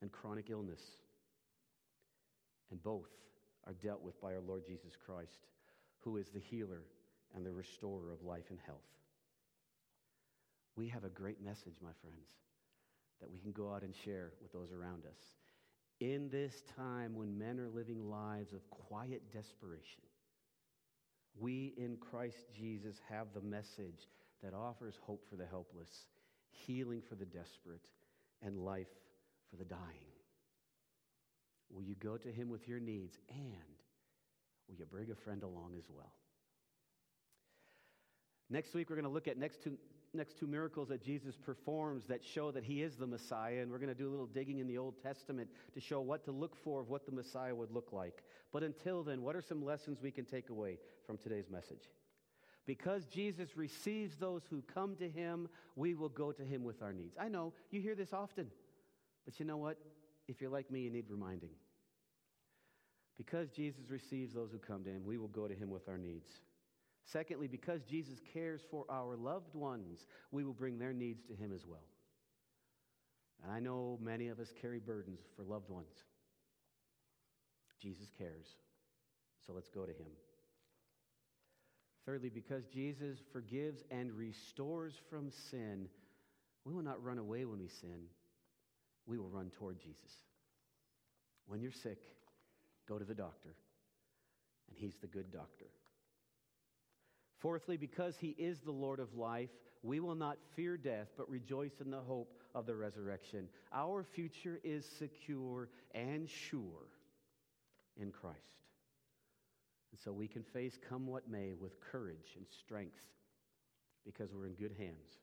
and 0.02 0.12
chronic 0.12 0.50
illness. 0.50 0.82
And 2.70 2.82
both 2.84 3.10
are 3.66 3.74
dealt 3.74 4.02
with 4.02 4.20
by 4.22 4.34
our 4.34 4.42
Lord 4.42 4.66
Jesus 4.66 4.94
Christ, 5.06 5.48
who 6.00 6.18
is 6.18 6.30
the 6.30 6.40
healer 6.40 6.84
and 7.36 7.46
the 7.46 7.52
restorer 7.52 8.12
of 8.12 8.24
life 8.24 8.46
and 8.50 8.60
health. 8.66 8.78
We 10.76 10.88
have 10.90 11.06
a 11.06 11.10
great 11.10 11.42
message, 11.44 11.76
my 11.82 11.92
friends, 12.02 12.28
that 13.20 13.32
we 13.32 13.40
can 13.40 13.52
go 13.52 13.74
out 13.74 13.84
and 13.84 13.96
share 13.96 14.32
with 14.42 14.52
those 14.52 14.72
around 14.72 15.06
us. 15.06 15.18
In 16.00 16.30
this 16.30 16.64
time 16.76 17.16
when 17.16 17.38
men 17.38 17.60
are 17.60 17.70
living 17.70 18.10
lives 18.10 18.54
of 18.54 18.70
quiet 18.70 19.22
desperation, 19.34 20.04
we 21.40 21.74
in 21.78 21.98
Christ 21.98 22.46
Jesus 22.56 23.02
have 23.10 23.28
the 23.34 23.42
message 23.42 24.08
that 24.44 24.54
offers 24.54 24.96
hope 25.02 25.26
for 25.28 25.36
the 25.36 25.46
helpless, 25.46 26.06
healing 26.52 27.02
for 27.02 27.16
the 27.16 27.26
desperate, 27.26 27.88
and 28.44 28.58
life 28.58 28.88
for 29.50 29.56
the 29.56 29.66
dying. 29.66 29.82
Will 31.70 31.84
you 31.84 31.96
go 31.96 32.18
to 32.18 32.32
him 32.32 32.50
with 32.50 32.68
your 32.68 32.80
needs 32.80 33.18
and 33.30 33.76
will 34.68 34.76
you 34.76 34.86
bring 34.86 35.10
a 35.12 35.16
friend 35.16 35.44
along 35.44 35.74
as 35.78 35.90
well? 35.90 36.14
Next 38.50 38.74
week, 38.74 38.90
we're 38.90 38.96
going 38.96 39.06
to 39.06 39.12
look 39.12 39.28
at 39.28 39.38
next 39.38 39.64
two, 39.64 39.78
next 40.14 40.40
two 40.40 40.48
miracles 40.48 40.88
that 40.90 41.04
Jesus 41.04 41.36
performs 41.36 42.06
that 42.06 42.24
show 42.24 42.52
that 42.52 42.64
he 42.64 42.82
is 42.82 42.96
the 42.96 43.08
Messiah. 43.08 43.62
And 43.62 43.72
we're 43.72 43.78
going 43.78 43.90
to 43.90 43.96
do 43.96 44.08
a 44.08 44.12
little 44.12 44.26
digging 44.26 44.60
in 44.60 44.68
the 44.68 44.78
Old 44.78 44.96
Testament 45.02 45.50
to 45.74 45.80
show 45.80 46.02
what 46.02 46.24
to 46.26 46.32
look 46.32 46.56
for 46.56 46.82
of 46.82 46.90
what 46.90 47.06
the 47.06 47.12
Messiah 47.12 47.54
would 47.54 47.72
look 47.72 47.92
like. 47.92 48.24
But 48.52 48.64
until 48.64 49.04
then, 49.04 49.22
what 49.22 49.36
are 49.36 49.42
some 49.42 49.64
lessons 49.64 50.00
we 50.02 50.12
can 50.12 50.26
take 50.26 50.50
away 50.50 50.78
from 51.06 51.18
today's 51.18 51.50
message? 51.50 51.90
Because 52.66 53.06
Jesus 53.06 53.56
receives 53.56 54.18
those 54.18 54.42
who 54.50 54.62
come 54.74 54.96
to 54.98 55.10
him, 55.10 55.48
we 55.76 55.94
will 55.94 56.10
go 56.10 56.32
to 56.32 56.44
him 56.44 56.64
with 56.64 56.82
our 56.82 56.92
needs. 56.92 57.16
I 57.20 57.30
know 57.30 57.54
you 57.72 57.82
hear 57.82 57.96
this 57.96 58.12
often, 58.12 58.48
but 59.26 59.40
you 59.40 59.46
know 59.46 59.58
what? 59.58 59.78
If 60.28 60.42
you're 60.42 60.50
like 60.50 60.70
me, 60.70 60.82
you 60.82 60.90
need 60.90 61.06
reminding. 61.10 61.52
Because 63.18 63.50
Jesus 63.50 63.90
receives 63.90 64.34
those 64.34 64.52
who 64.52 64.58
come 64.58 64.84
to 64.84 64.90
him, 64.90 65.04
we 65.06 65.18
will 65.18 65.30
go 65.30 65.48
to 65.48 65.56
him 65.56 65.70
with 65.70 65.88
our 65.88 65.98
needs. 65.98 66.30
Secondly, 67.12 67.48
because 67.48 67.82
Jesus 67.84 68.20
cares 68.34 68.62
for 68.70 68.86
our 68.90 69.16
loved 69.16 69.56
ones, 69.56 70.06
we 70.32 70.44
will 70.44 70.54
bring 70.54 70.78
their 70.78 70.94
needs 70.94 71.24
to 71.28 71.34
him 71.34 71.54
as 71.54 71.66
well. 71.66 71.86
And 73.44 73.52
I 73.52 73.60
know 73.60 73.98
many 74.02 74.28
of 74.28 74.40
us 74.40 74.52
carry 74.62 74.80
burdens 74.80 75.22
for 75.36 75.44
loved 75.44 75.70
ones. 75.70 75.94
Jesus 77.82 78.10
cares. 78.18 78.48
So 79.46 79.54
let's 79.54 79.70
go 79.70 79.86
to 79.86 79.92
him. 79.92 80.12
Thirdly, 82.06 82.30
because 82.30 82.66
Jesus 82.66 83.20
forgives 83.32 83.84
and 83.90 84.12
restores 84.12 84.94
from 85.10 85.30
sin, 85.52 85.88
we 86.66 86.74
will 86.74 86.84
not 86.84 87.02
run 87.04 87.20
away 87.20 87.46
when 87.46 87.60
we 87.60 87.68
sin. 87.68 88.08
We 89.06 89.18
will 89.18 89.30
run 89.30 89.52
toward 89.52 89.80
Jesus. 89.80 90.12
When 91.46 91.62
you're 91.62 91.72
sick, 91.72 92.00
go 92.90 93.00
to 93.00 93.06
the 93.06 93.14
doctor, 93.14 93.56
and 94.68 94.78
he's 94.78 94.98
the 95.00 95.08
good 95.08 95.32
doctor. 95.32 95.68
Fourthly, 97.40 97.78
because 97.78 98.16
he 98.18 98.36
is 98.38 98.60
the 98.60 98.72
Lord 98.72 99.00
of 99.00 99.16
life, 99.16 99.50
we 99.84 100.00
will 100.00 100.16
not 100.16 100.38
fear 100.56 100.76
death, 100.76 101.08
but 101.18 101.30
rejoice 101.30 101.80
in 101.80 101.92
the 101.92 102.00
hope 102.00 102.34
of 102.56 102.66
the 102.66 102.76
resurrection. 102.76 103.48
Our 103.74 104.04
future 104.04 104.60
is 104.64 104.86
secure 104.98 105.70
and 105.94 106.28
sure 106.30 106.90
in 107.96 108.12
Christ. 108.12 108.38
And 109.92 110.00
so 110.00 110.12
we 110.12 110.28
can 110.28 110.44
face 110.44 110.78
come 110.90 111.08
what 111.08 111.30
may 111.30 111.54
with 111.54 111.80
courage 111.80 112.36
and 112.36 112.46
strength 112.60 113.00
because 114.06 114.34
we're 114.34 114.48
in 114.48 114.54
good 114.54 114.76
hands. 114.78 115.20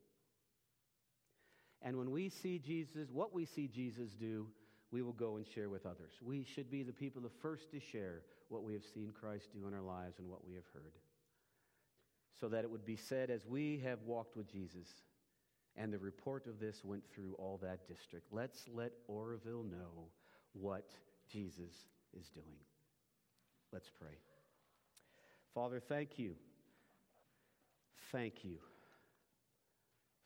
And 1.82 1.98
when 1.98 2.10
we 2.10 2.28
see 2.28 2.58
Jesus, 2.58 3.10
what 3.12 3.34
we 3.34 3.44
see 3.44 3.68
Jesus 3.68 4.12
do, 4.12 4.46
we 4.90 5.02
will 5.02 5.12
go 5.12 5.36
and 5.36 5.46
share 5.46 5.68
with 5.68 5.84
others. 5.84 6.12
We 6.22 6.44
should 6.44 6.70
be 6.70 6.82
the 6.82 6.92
people 6.92 7.20
the 7.20 7.28
first 7.42 7.70
to 7.72 7.80
share 7.80 8.22
what 8.48 8.62
we 8.62 8.72
have 8.72 8.84
seen 8.94 9.12
Christ 9.18 9.48
do 9.52 9.66
in 9.66 9.74
our 9.74 9.82
lives 9.82 10.18
and 10.18 10.30
what 10.30 10.46
we 10.46 10.54
have 10.54 10.64
heard. 10.72 10.92
So 12.40 12.48
that 12.48 12.64
it 12.64 12.70
would 12.70 12.84
be 12.84 12.96
said, 12.96 13.30
as 13.30 13.46
we 13.46 13.80
have 13.84 14.02
walked 14.02 14.36
with 14.36 14.50
Jesus, 14.50 14.88
and 15.76 15.92
the 15.92 15.98
report 15.98 16.46
of 16.46 16.60
this 16.60 16.84
went 16.84 17.02
through 17.12 17.34
all 17.38 17.58
that 17.62 17.86
district. 17.88 18.26
Let's 18.32 18.64
let 18.72 18.92
Oroville 19.08 19.64
know 19.64 20.08
what 20.52 20.90
Jesus 21.30 21.72
is 22.18 22.28
doing. 22.28 22.58
Let's 23.72 23.90
pray. 23.90 24.16
Father, 25.54 25.80
thank 25.80 26.18
you. 26.18 26.34
Thank 28.12 28.44
you 28.44 28.58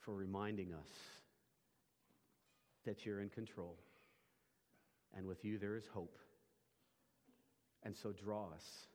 for 0.00 0.14
reminding 0.14 0.72
us 0.72 0.88
that 2.84 3.06
you're 3.06 3.20
in 3.20 3.30
control. 3.30 3.76
And 5.16 5.26
with 5.26 5.44
you, 5.44 5.59
there 5.59 5.76
is 5.76 5.86
hope. 5.86 6.18
And 7.82 7.96
so 7.96 8.12
draw 8.12 8.46
us, 8.50 8.86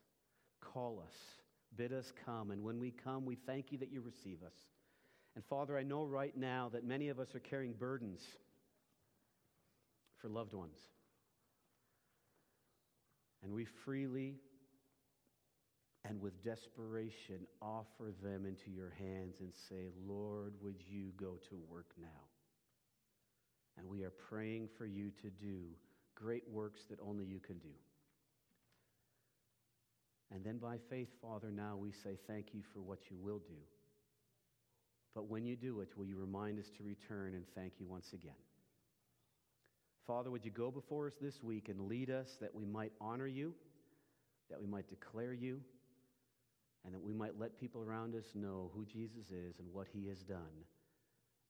call 0.60 1.02
us, 1.04 1.14
bid 1.76 1.92
us 1.92 2.12
come. 2.24 2.50
And 2.50 2.62
when 2.62 2.78
we 2.78 2.90
come, 2.90 3.24
we 3.24 3.36
thank 3.36 3.72
you 3.72 3.78
that 3.78 3.92
you 3.92 4.00
receive 4.00 4.42
us. 4.44 4.54
And 5.34 5.44
Father, 5.44 5.76
I 5.76 5.82
know 5.82 6.04
right 6.04 6.36
now 6.36 6.70
that 6.72 6.84
many 6.84 7.08
of 7.08 7.18
us 7.18 7.34
are 7.34 7.40
carrying 7.40 7.72
burdens 7.72 8.20
for 10.18 10.28
loved 10.28 10.54
ones. 10.54 10.78
And 13.42 13.52
we 13.52 13.64
freely 13.64 14.36
and 16.06 16.20
with 16.20 16.42
desperation 16.42 17.46
offer 17.60 18.12
them 18.22 18.46
into 18.46 18.70
your 18.70 18.92
hands 18.98 19.40
and 19.40 19.52
say, 19.68 19.88
Lord, 20.06 20.54
would 20.62 20.80
you 20.88 21.12
go 21.16 21.38
to 21.48 21.58
work 21.68 21.92
now? 22.00 22.28
And 23.76 23.88
we 23.88 24.02
are 24.04 24.10
praying 24.10 24.68
for 24.78 24.86
you 24.86 25.10
to 25.22 25.30
do 25.30 25.64
great 26.14 26.44
works 26.48 26.82
that 26.90 26.98
only 27.00 27.24
you 27.24 27.40
can 27.40 27.58
do. 27.58 27.74
And 30.34 30.44
then 30.44 30.58
by 30.58 30.78
faith, 30.90 31.08
Father, 31.22 31.52
now 31.52 31.76
we 31.76 31.92
say 31.92 32.18
thank 32.26 32.48
you 32.52 32.60
for 32.72 32.80
what 32.80 32.98
you 33.08 33.16
will 33.16 33.38
do. 33.38 33.54
But 35.14 35.30
when 35.30 35.46
you 35.46 35.54
do 35.54 35.80
it, 35.80 35.96
will 35.96 36.06
you 36.06 36.16
remind 36.16 36.58
us 36.58 36.70
to 36.76 36.82
return 36.82 37.34
and 37.34 37.44
thank 37.54 37.74
you 37.78 37.86
once 37.86 38.12
again? 38.12 38.32
Father, 40.08 40.32
would 40.32 40.44
you 40.44 40.50
go 40.50 40.72
before 40.72 41.06
us 41.06 41.14
this 41.20 41.40
week 41.40 41.68
and 41.68 41.88
lead 41.88 42.10
us 42.10 42.36
that 42.40 42.52
we 42.52 42.66
might 42.66 42.92
honor 43.00 43.28
you, 43.28 43.54
that 44.50 44.60
we 44.60 44.66
might 44.66 44.88
declare 44.88 45.32
you, 45.32 45.60
and 46.84 46.92
that 46.92 47.02
we 47.02 47.12
might 47.12 47.38
let 47.38 47.58
people 47.58 47.80
around 47.80 48.16
us 48.16 48.26
know 48.34 48.72
who 48.74 48.84
Jesus 48.84 49.30
is 49.30 49.60
and 49.60 49.72
what 49.72 49.86
he 49.92 50.08
has 50.08 50.18
done. 50.18 50.64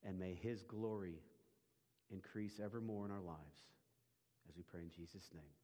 And 0.05 0.19
may 0.19 0.39
his 0.41 0.63
glory 0.63 1.17
increase 2.11 2.61
evermore 2.63 3.07
in 3.07 3.11
our 3.11 3.23
lives. 3.23 3.41
As 4.47 4.57
we 4.57 4.63
pray 4.63 4.83
in 4.83 4.91
Jesus' 4.95 5.31
name. 5.33 5.64